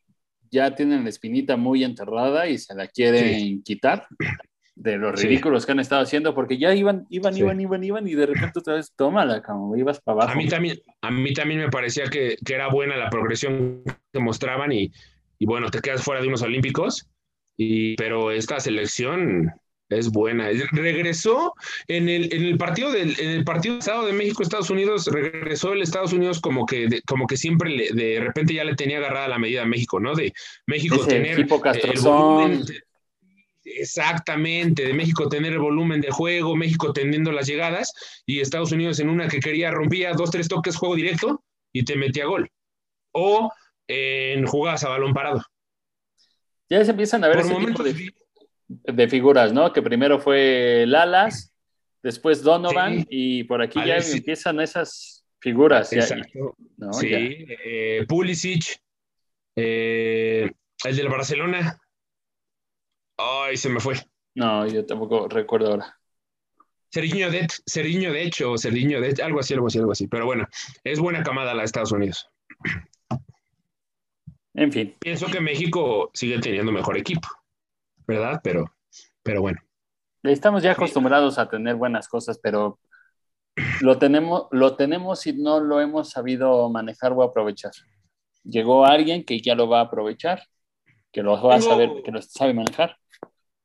ya 0.51 0.75
tienen 0.75 1.03
la 1.03 1.09
espinita 1.09 1.57
muy 1.57 1.83
enterrada 1.83 2.47
y 2.47 2.57
se 2.57 2.75
la 2.75 2.87
quieren 2.87 3.61
quitar 3.63 4.07
de 4.81 4.97
los 4.97 5.19
Sí. 5.19 5.27
ridículos 5.27 5.65
que 5.65 5.73
han 5.73 5.79
estado 5.81 6.01
haciendo, 6.03 6.33
porque 6.33 6.57
ya 6.57 6.73
iban, 6.73 7.05
iban, 7.09 7.33
Sí. 7.33 7.41
iban, 7.41 7.59
iban, 7.59 7.83
iban, 7.83 8.07
y 8.07 8.15
de 8.15 8.25
repente 8.27 8.59
otra 8.59 8.75
vez, 8.75 8.93
tómala, 8.95 9.41
como 9.43 9.75
ibas 9.75 9.99
para 9.99 10.13
abajo. 10.23 10.31
A 10.31 10.35
mí 10.35 10.47
también, 10.47 10.79
a 11.01 11.11
mí 11.11 11.33
también 11.33 11.59
me 11.59 11.69
parecía 11.69 12.05
que, 12.05 12.37
que 12.45 12.53
era 12.53 12.69
buena 12.69 12.95
la 12.95 13.09
progresión 13.09 13.83
que 14.13 14.19
mostraban 14.19 14.71
y, 14.71 14.89
y 15.37 15.45
bueno, 15.45 15.69
te 15.69 15.81
quedas 15.81 16.01
fuera 16.01 16.21
de 16.21 16.27
unos 16.29 16.41
olímpicos, 16.43 17.09
y, 17.57 17.95
pero 17.97 18.31
esta 18.31 18.59
selección 18.61 19.51
es 19.89 20.11
buena. 20.11 20.47
Regresó 20.71 21.53
en 21.87 22.07
el, 22.07 22.33
en 22.33 22.43
el 22.45 22.57
partido 22.57 22.91
del 22.91 23.19
en 23.19 23.31
el 23.31 23.43
partido 23.43 23.79
pasado 23.79 24.05
de 24.05 24.13
México 24.13 24.43
Estados 24.43 24.69
Unidos, 24.69 25.07
regresó 25.11 25.73
el 25.73 25.81
Estados 25.81 26.13
Unidos 26.13 26.39
como 26.39 26.65
que 26.65 26.87
de, 26.87 27.01
como 27.01 27.27
que 27.27 27.35
siempre 27.35 27.69
le- 27.71 27.89
de 27.91 28.19
repente 28.21 28.53
ya 28.53 28.63
le 28.63 28.75
tenía 28.75 28.99
agarrada 28.99 29.27
la 29.27 29.39
medida 29.39 29.63
a 29.63 29.65
México, 29.65 29.99
¿no? 29.99 30.15
De 30.15 30.31
México 30.67 30.95
Ese 30.95 31.07
tener 31.07 31.35
tipo 31.35 31.55
el 31.55 31.61
castrozón. 31.61 32.17
volumen, 32.17 32.63
Exactamente, 33.77 34.83
de 34.85 34.93
México 34.93 35.29
tener 35.29 35.53
el 35.53 35.59
volumen 35.59 36.01
de 36.01 36.09
juego, 36.11 36.55
México 36.55 36.91
teniendo 36.93 37.31
las 37.31 37.47
llegadas 37.47 37.93
y 38.25 38.39
Estados 38.39 38.71
Unidos 38.71 38.99
en 38.99 39.09
una 39.09 39.27
que 39.27 39.39
quería 39.39 39.71
rompía 39.71 40.13
dos, 40.13 40.31
tres 40.31 40.47
toques, 40.47 40.75
juego 40.75 40.95
directo 40.95 41.43
y 41.71 41.85
te 41.85 41.95
metía 41.95 42.25
gol. 42.25 42.49
O 43.11 43.51
en 43.87 44.45
jugadas 44.45 44.83
a 44.83 44.89
balón 44.89 45.13
parado. 45.13 45.41
Ya 46.69 46.83
se 46.85 46.91
empiezan 46.91 47.23
a 47.23 47.27
ver 47.27 47.37
Por 47.37 47.45
ese 47.45 47.53
momentos, 47.53 47.85
tipo 47.85 48.13
de, 48.67 48.93
de 48.93 49.07
figuras, 49.07 49.51
¿no? 49.53 49.73
Que 49.73 49.81
primero 49.81 50.19
fue 50.19 50.85
Lalas, 50.87 51.51
después 52.03 52.43
Donovan, 52.43 52.99
Sí. 53.01 53.07
y 53.09 53.43
por 53.45 53.61
aquí 53.61 53.79
ya 53.85 53.97
empiezan 53.97 54.59
esas 54.61 55.25
figuras. 55.39 55.89
ya- 55.91 55.99
exacto. 56.01 56.55
¿no? 56.77 56.93
sí, 56.93 57.09
Ya. 57.09 57.17
eh, 57.19 58.05
Pulisic, 58.07 58.77
eh, 59.55 60.51
el 60.85 60.95
del 60.95 61.09
Barcelona. 61.09 61.79
Ay, 63.19 63.57
se 63.57 63.69
me 63.69 63.81
fue. 63.81 63.95
No, 64.35 64.65
yo 64.65 64.85
tampoco 64.85 65.27
recuerdo 65.27 65.71
ahora. 65.71 65.99
Sergiño 66.89 67.29
de, 67.29 67.47
Sergiño 67.65 68.13
de 68.13 68.23
hecho, 68.23 68.57
Sergiño 68.57 69.01
de 69.01 69.21
algo 69.21 69.41
así, 69.41 69.53
algo 69.53 69.67
así, 69.67 69.77
algo 69.77 69.91
así. 69.91 70.07
Pero 70.07 70.25
bueno, 70.25 70.47
es 70.83 70.99
buena 70.99 71.21
camada 71.21 71.53
la 71.53 71.59
de 71.61 71.65
Estados 71.65 71.91
Unidos. 71.91 72.29
En 74.53 74.71
fin, 74.71 74.95
Pienso 74.99 75.27
que 75.27 75.41
México 75.41 76.09
sigue 76.13 76.39
teniendo 76.39 76.71
mejor 76.71 76.97
equipo, 76.97 77.27
¿verdad? 78.07 78.39
Pero, 78.43 78.73
pero 79.21 79.41
bueno. 79.41 79.59
estamos 80.23 80.63
ya 80.63 80.71
acostumbrados 80.71 81.37
a 81.37 81.49
tener 81.49 81.75
buenas 81.75 82.07
cosas, 82.07 82.39
pero 82.41 82.79
lo 83.81 83.97
tenemos, 83.99 84.47
lo 84.51 84.75
tenemos 84.75 85.27
y 85.27 85.33
no 85.33 85.59
lo 85.59 85.81
hemos 85.81 86.09
sabido 86.09 86.69
manejar 86.69 87.11
o 87.13 87.23
aprovechar. 87.23 87.71
Llegó 88.43 88.85
alguien 88.85 89.23
que 89.25 89.39
ya 89.41 89.55
lo 89.55 89.67
va 89.67 89.81
a 89.81 89.83
aprovechar, 89.83 90.43
que 91.11 91.21
lo 91.21 91.41
va 91.41 91.55
a 91.55 91.61
saber, 91.61 91.89
que 92.03 92.11
lo 92.11 92.21
sabe 92.21 92.53
manejar. 92.53 92.97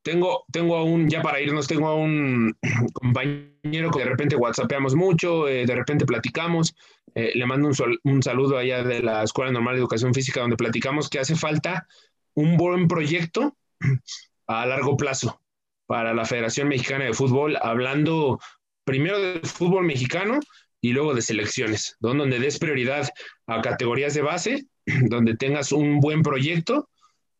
Tengo, 0.04 0.44
tengo 0.52 0.76
a 0.76 0.84
un, 0.84 1.08
ya 1.08 1.22
para 1.22 1.40
irnos, 1.40 1.66
tengo 1.66 1.88
a 1.88 1.94
un 1.96 2.54
compañero 2.92 3.90
que 3.90 4.00
de 4.00 4.04
repente 4.04 4.36
whatsappeamos 4.36 4.94
mucho, 4.94 5.48
eh, 5.48 5.64
de 5.66 5.74
repente 5.74 6.04
platicamos. 6.04 6.74
eh, 7.14 7.32
le 7.34 7.46
mando 7.46 7.68
un, 7.68 7.74
un 8.04 8.22
saludo 8.22 8.58
allá 8.58 8.82
de 8.84 9.02
la 9.02 9.22
Escuela 9.22 9.50
Normal 9.50 9.74
de 9.74 9.80
Educación 9.80 10.12
Física, 10.12 10.40
donde 10.40 10.56
platicamos 10.56 11.08
que 11.08 11.18
hace 11.20 11.34
falta 11.36 11.86
un 12.34 12.56
buen 12.58 12.86
proyecto 12.86 13.56
a 14.46 14.66
largo 14.66 14.96
plazo 14.96 15.40
para 15.86 16.12
la 16.14 16.24
Federación 16.26 16.68
Mexicana 16.68 17.04
de 17.06 17.14
Fútbol, 17.14 17.56
hablando 17.62 18.38
primero 18.84 19.18
del 19.18 19.40
fútbol 19.46 19.84
mexicano 19.84 20.38
y 20.82 20.92
luego 20.92 21.14
de 21.14 21.22
selecciones, 21.22 21.96
don- 22.00 22.18
donde 22.18 22.38
des 22.38 22.58
prioridad 22.58 23.08
a 23.46 23.62
categorías 23.62 24.12
de 24.12 24.22
base, 24.22 24.66
donde 25.08 25.34
tengas 25.36 25.72
un 25.72 26.00
buen 26.00 26.22
proyecto 26.22 26.90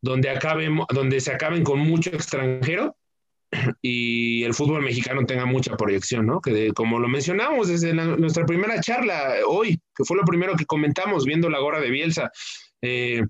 donde, 0.05 0.29
acaben, 0.31 0.79
donde 0.93 1.19
se 1.21 1.33
acaben 1.33 1.65
con 1.65 1.79
mucho 1.79 2.11
extranjero 2.11 2.95
y 3.81 4.43
el 4.45 4.53
fútbol 4.53 4.83
mexicano 4.83 5.25
tenga 5.25 5.47
mucha 5.47 5.77
proyección, 5.77 6.27
¿no? 6.27 6.41
Que 6.41 6.53
de- 6.53 6.73
como 6.73 6.99
lo 6.99 7.09
mencionamos 7.09 7.69
desde 7.69 7.95
la- 7.95 8.05
nuestra 8.17 8.45
primera 8.45 8.81
charla 8.81 9.35
hoy, 9.47 9.81
que 9.97 10.05
fue 10.05 10.17
lo 10.17 10.25
primero 10.25 10.57
que 10.57 10.67
comentamos 10.67 11.25
viendo 11.25 11.49
la 11.49 11.59
gorra 11.61 11.81
de 11.81 11.91
Bielsa, 11.91 12.31
eh, 12.83 13.23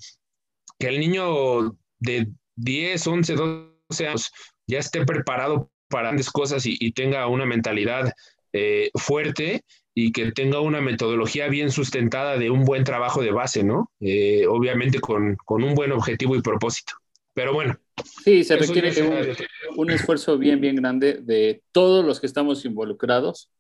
que 0.79 0.89
el 0.89 0.99
niño 0.99 1.77
de 2.01 2.27
10, 2.57 3.07
11, 3.07 3.35
12 3.35 4.09
años 4.09 4.33
ya 4.67 4.79
esté 4.79 5.05
preparado 5.05 5.71
para 5.89 6.05
grandes 6.09 6.31
cosas 6.31 6.67
y, 6.67 6.77
y 6.81 6.93
tenga 6.93 7.27
una 7.29 7.45
mentalidad 7.47 8.13
eh, 8.53 8.91
fuerte 8.95 9.63
y 9.95 10.13
que 10.13 10.33
tenga 10.33 10.61
una 10.61 10.81
metodología 10.81 11.49
bien 11.49 11.71
sustentada 11.71 12.37
de 12.37 12.51
un 12.51 12.65
buen 12.65 12.83
trabajo 12.85 13.23
de 13.23 13.31
base, 13.31 13.63
¿no? 13.63 13.91
Eh, 14.01 14.47
obviamente 14.49 15.01
con, 15.01 15.37
con 15.45 15.63
un 15.63 15.75
buen 15.75 15.93
objetivo 15.93 16.35
y 16.37 16.43
propósito. 16.43 16.95
Pero 17.33 17.53
bueno, 17.53 17.77
Sí, 18.25 18.43
se 18.43 18.57
requiere 18.57 18.93
un, 19.03 19.37
un 19.77 19.91
esfuerzo 19.91 20.37
bien, 20.37 20.61
bien 20.61 20.77
grande 20.77 21.21
de 21.23 21.63
todos 21.71 22.05
los 22.05 22.21
que 22.21 22.27
estamos 22.27 22.65
involucrados 22.65 23.53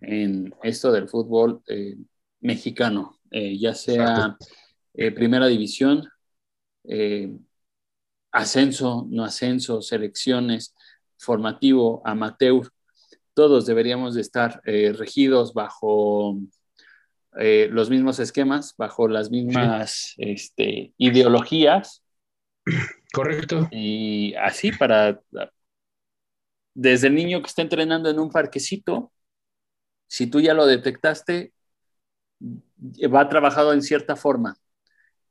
en 0.00 0.54
esto 0.62 0.90
del 0.92 1.08
fútbol 1.08 1.62
eh, 1.68 1.96
mexicano, 2.40 3.18
eh, 3.30 3.58
ya 3.58 3.74
sea 3.74 4.36
primera 5.14 5.46
división, 5.46 6.08
ascenso, 8.30 9.06
no 9.10 9.24
ascenso, 9.24 9.82
selecciones, 9.82 10.74
formativo, 11.18 12.02
amateur, 12.04 12.68
todos 13.34 13.66
deberíamos 13.66 14.14
de 14.14 14.20
estar 14.20 14.60
eh, 14.64 14.92
regidos 14.96 15.54
bajo 15.54 16.38
eh, 17.38 17.68
los 17.70 17.90
mismos 17.90 18.18
esquemas, 18.18 18.74
bajo 18.76 19.08
las 19.08 19.30
mismas 19.30 20.14
este, 20.18 20.92
ideologías 20.98 22.02
correcto. 23.12 23.68
y 23.70 24.34
así 24.34 24.72
para, 24.72 25.20
desde 26.74 27.08
el 27.08 27.14
niño 27.14 27.40
que 27.40 27.48
está 27.48 27.62
entrenando 27.62 28.10
en 28.10 28.18
un 28.18 28.30
parquecito, 28.30 29.12
si 30.06 30.26
tú 30.26 30.40
ya 30.40 30.54
lo 30.54 30.66
detectaste, 30.66 31.52
va 33.14 33.28
trabajado 33.28 33.72
en 33.72 33.82
cierta 33.82 34.16
forma. 34.16 34.56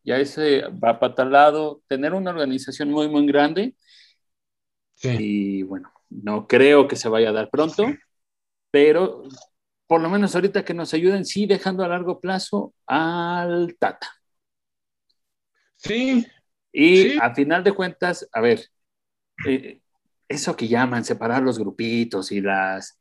Ya 0.04 0.18
ese 0.18 0.64
va 0.70 1.00
para 1.00 1.14
tal 1.16 1.32
lado, 1.32 1.82
tener 1.88 2.14
una 2.14 2.32
organización 2.32 2.90
muy, 2.90 3.08
muy 3.08 3.26
grande 3.28 3.76
Sí. 4.96 5.10
y 5.20 5.64
bueno, 5.64 5.92
no 6.12 6.48
creo 6.48 6.88
que 6.90 6.98
se 6.98 7.10
vaya 7.10 7.32
a 7.32 7.34
dar 7.34 7.50
pronto, 7.52 7.86
pero 8.72 9.24
por 9.88 10.02
lo 10.02 10.10
menos 10.10 10.36
ahorita 10.36 10.66
que 10.66 10.74
nos 10.76 10.94
ayuden, 10.94 11.26
sí, 11.26 11.48
dejando 11.48 11.84
a 11.84 11.90
largo 11.90 12.22
plazo 12.22 12.74
al 12.88 13.76
Tata. 13.80 14.08
Sí, 15.78 16.26
Y 16.74 16.98
Sí. 17.04 17.20
a 17.22 17.34
final 17.36 17.64
de 17.66 17.74
cuentas, 17.74 18.30
a 18.32 18.40
ver, 18.40 18.62
eh, 19.48 19.82
eso 20.30 20.56
que 20.56 20.68
llaman 20.70 21.06
separar 21.06 21.44
los 21.44 21.60
grupitos 21.60 22.32
y 22.32 22.42
las, 22.42 23.00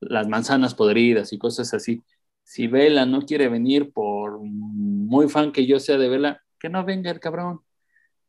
las 0.00 0.28
manzanas 0.28 0.74
podridas 0.74 1.32
y 1.32 1.38
cosas 1.38 1.74
así, 1.74 2.02
si 2.44 2.66
Vela 2.68 3.06
no 3.06 3.22
quiere 3.22 3.48
venir 3.48 3.92
por 3.92 4.40
muy 4.40 5.28
fan 5.28 5.52
que 5.52 5.66
yo 5.66 5.78
sea 5.80 5.98
de 5.98 6.08
Vela, 6.08 6.42
que 6.58 6.68
no 6.68 6.84
venga 6.84 7.10
el 7.12 7.20
cabrón. 7.20 7.60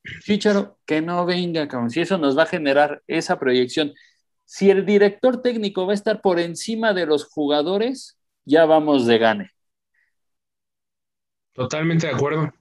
Chicharo, 0.24 0.80
que 0.86 1.02
no 1.02 1.26
venga, 1.26 1.68
cabrón. 1.68 1.90
Si 1.90 2.02
eso 2.02 2.18
nos 2.18 2.38
va 2.38 2.44
a 2.44 2.48
generar 2.48 3.04
esa 3.08 3.40
proyección. 3.40 3.94
Si 4.46 4.70
el 4.70 4.86
director 4.86 5.42
técnico 5.42 5.86
va 5.86 5.94
a 5.94 5.96
estar 5.96 6.22
por 6.22 6.40
encima 6.40 6.94
de 6.94 7.06
los 7.06 7.26
jugadores, 7.26 8.18
ya 8.46 8.66
vamos 8.66 9.06
de 9.06 9.18
gane. 9.18 9.50
totalmente 11.54 12.08
de 12.08 12.14
acuerdo. 12.14 12.52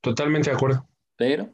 Totalmente 0.00 0.50
de 0.50 0.56
acuerdo. 0.56 0.86
Pero 1.16 1.48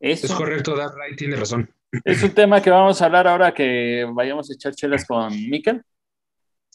eso 0.00 0.26
Es 0.26 0.32
correcto, 0.32 0.76
Dark 0.76 0.94
Ray 0.96 1.16
tiene 1.16 1.36
razón. 1.36 1.72
Es 2.04 2.22
un 2.22 2.30
tema 2.32 2.60
que 2.62 2.70
vamos 2.70 3.00
a 3.00 3.06
hablar 3.06 3.26
ahora 3.26 3.52
que 3.52 4.06
vayamos 4.12 4.50
a 4.50 4.54
echar 4.54 4.74
chelas 4.74 5.04
con 5.06 5.32
Mikel. 5.48 5.82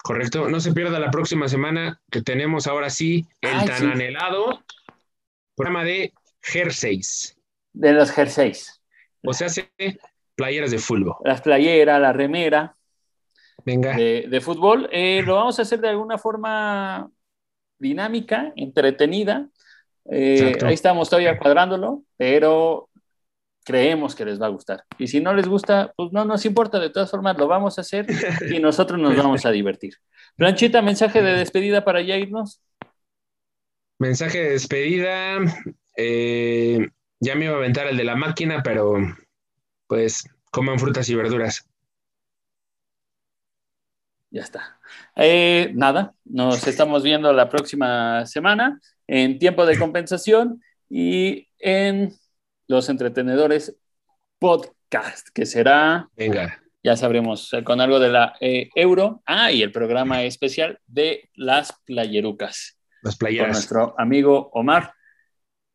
Correcto. 0.02 0.50
No 0.50 0.60
se 0.60 0.74
pierda 0.74 1.00
la 1.00 1.12
próxima 1.12 1.48
semana 1.48 2.02
que 2.12 2.22
tenemos 2.22 2.68
ahora 2.68 2.90
sí 2.90 3.26
el 3.40 3.54
Ay, 3.54 3.68
tan 3.68 3.80
sí. 3.80 3.86
anhelado 3.86 4.64
programa 5.56 5.84
de 5.86 6.14
jerseys. 6.42 7.38
De 7.72 7.94
los 7.94 8.12
jerseys. 8.12 8.82
O 9.24 9.34
sea, 9.34 9.48
hace 9.48 9.72
playeras 10.36 10.72
de 10.72 10.80
fútbol. 10.80 11.16
Las 11.24 11.42
playeras, 11.42 12.00
la 12.02 12.14
remera 12.14 12.76
Venga. 13.66 13.96
de, 13.96 14.28
de 14.30 14.42
fútbol. 14.42 14.90
Eh, 14.92 15.22
lo 15.26 15.36
vamos 15.36 15.60
a 15.60 15.62
hacer 15.64 15.80
de 15.80 15.90
alguna 15.90 16.18
forma 16.18 17.10
dinámica, 17.80 18.54
entretenida, 18.56 19.50
Eh, 20.12 20.58
ahí 20.66 20.74
estamos 20.74 21.10
todavía 21.10 21.38
cuadrándolo, 21.38 22.04
pero 22.18 22.90
creemos 23.64 24.16
que 24.16 24.26
les 24.26 24.38
va 24.38 24.48
a 24.48 24.50
gustar. 24.50 24.84
Y 24.98 25.08
si 25.08 25.22
no 25.22 25.34
les 25.34 25.48
gusta, 25.48 25.94
pues 25.96 26.12
no 26.12 26.26
nos 26.26 26.46
importa, 26.46 26.78
de 26.78 26.90
todas 26.90 27.10
formas 27.10 27.38
lo 27.38 27.48
vamos 27.48 27.78
a 27.78 27.82
hacer 27.82 28.06
y 28.54 28.60
nosotros 28.60 29.00
nos 29.00 29.16
vamos 29.16 29.46
a 29.46 29.52
divertir. 29.52 29.94
Planchita, 30.36 30.82
mensaje 30.82 31.22
de 31.22 31.38
despedida 31.38 31.86
para 31.86 32.02
ya 32.02 32.18
irnos. 32.18 32.62
Mensaje 33.98 34.40
de 34.40 34.50
despedida. 34.50 35.40
Eh, 35.96 36.86
ya 37.22 37.36
me 37.36 37.46
iba 37.46 37.54
a 37.54 37.58
aventar 37.58 37.88
el 37.88 37.96
de 37.96 38.04
la 38.04 38.18
máquina, 38.18 38.62
pero 38.62 38.96
pues 39.94 40.28
coman 40.50 40.80
frutas 40.80 41.08
y 41.10 41.14
verduras. 41.14 41.70
Ya 44.32 44.42
está. 44.42 44.80
Eh, 45.16 45.72
nada, 45.76 46.16
nos 46.26 46.66
estamos 46.66 47.04
viendo 47.04 47.32
la 47.32 47.48
próxima 47.48 48.26
semana 48.26 48.82
en 49.06 49.38
tiempo 49.38 49.68
de 49.68 49.78
compensación 49.78 50.64
y 50.90 51.48
en 51.60 52.12
los 52.68 52.90
entretenedores 52.90 53.76
podcast, 54.40 55.28
que 55.32 55.46
será, 55.46 56.10
venga, 56.16 56.60
ya 56.82 56.98
sabremos, 56.98 57.54
eh, 57.54 57.64
con 57.64 57.80
algo 57.80 58.00
de 58.00 58.10
la 58.10 58.36
eh, 58.42 58.72
euro. 58.74 59.22
Ah, 59.28 59.52
y 59.52 59.62
el 59.62 59.72
programa 59.72 60.24
especial 60.24 60.80
de 60.88 61.30
las 61.36 61.72
playerucas. 61.86 62.80
Las 63.04 63.16
playeras. 63.16 63.46
Con 63.46 63.54
nuestro 63.54 63.96
amigo 64.00 64.50
Omar. 64.54 64.96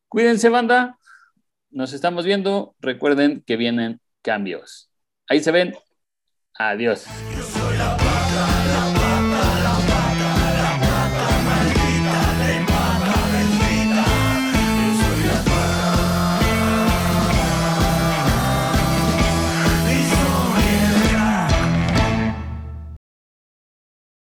Cuídense, 0.09 0.49
banda. 0.49 0.99
Nos 1.71 1.93
estamos 1.93 2.25
viendo. 2.25 2.75
Recuerden 2.81 3.45
que 3.47 3.57
vienen 3.57 4.01
cambios. 4.23 4.91
Ahí 5.29 5.41
se 5.41 5.51
ven. 5.51 5.75
Adiós. 6.59 7.07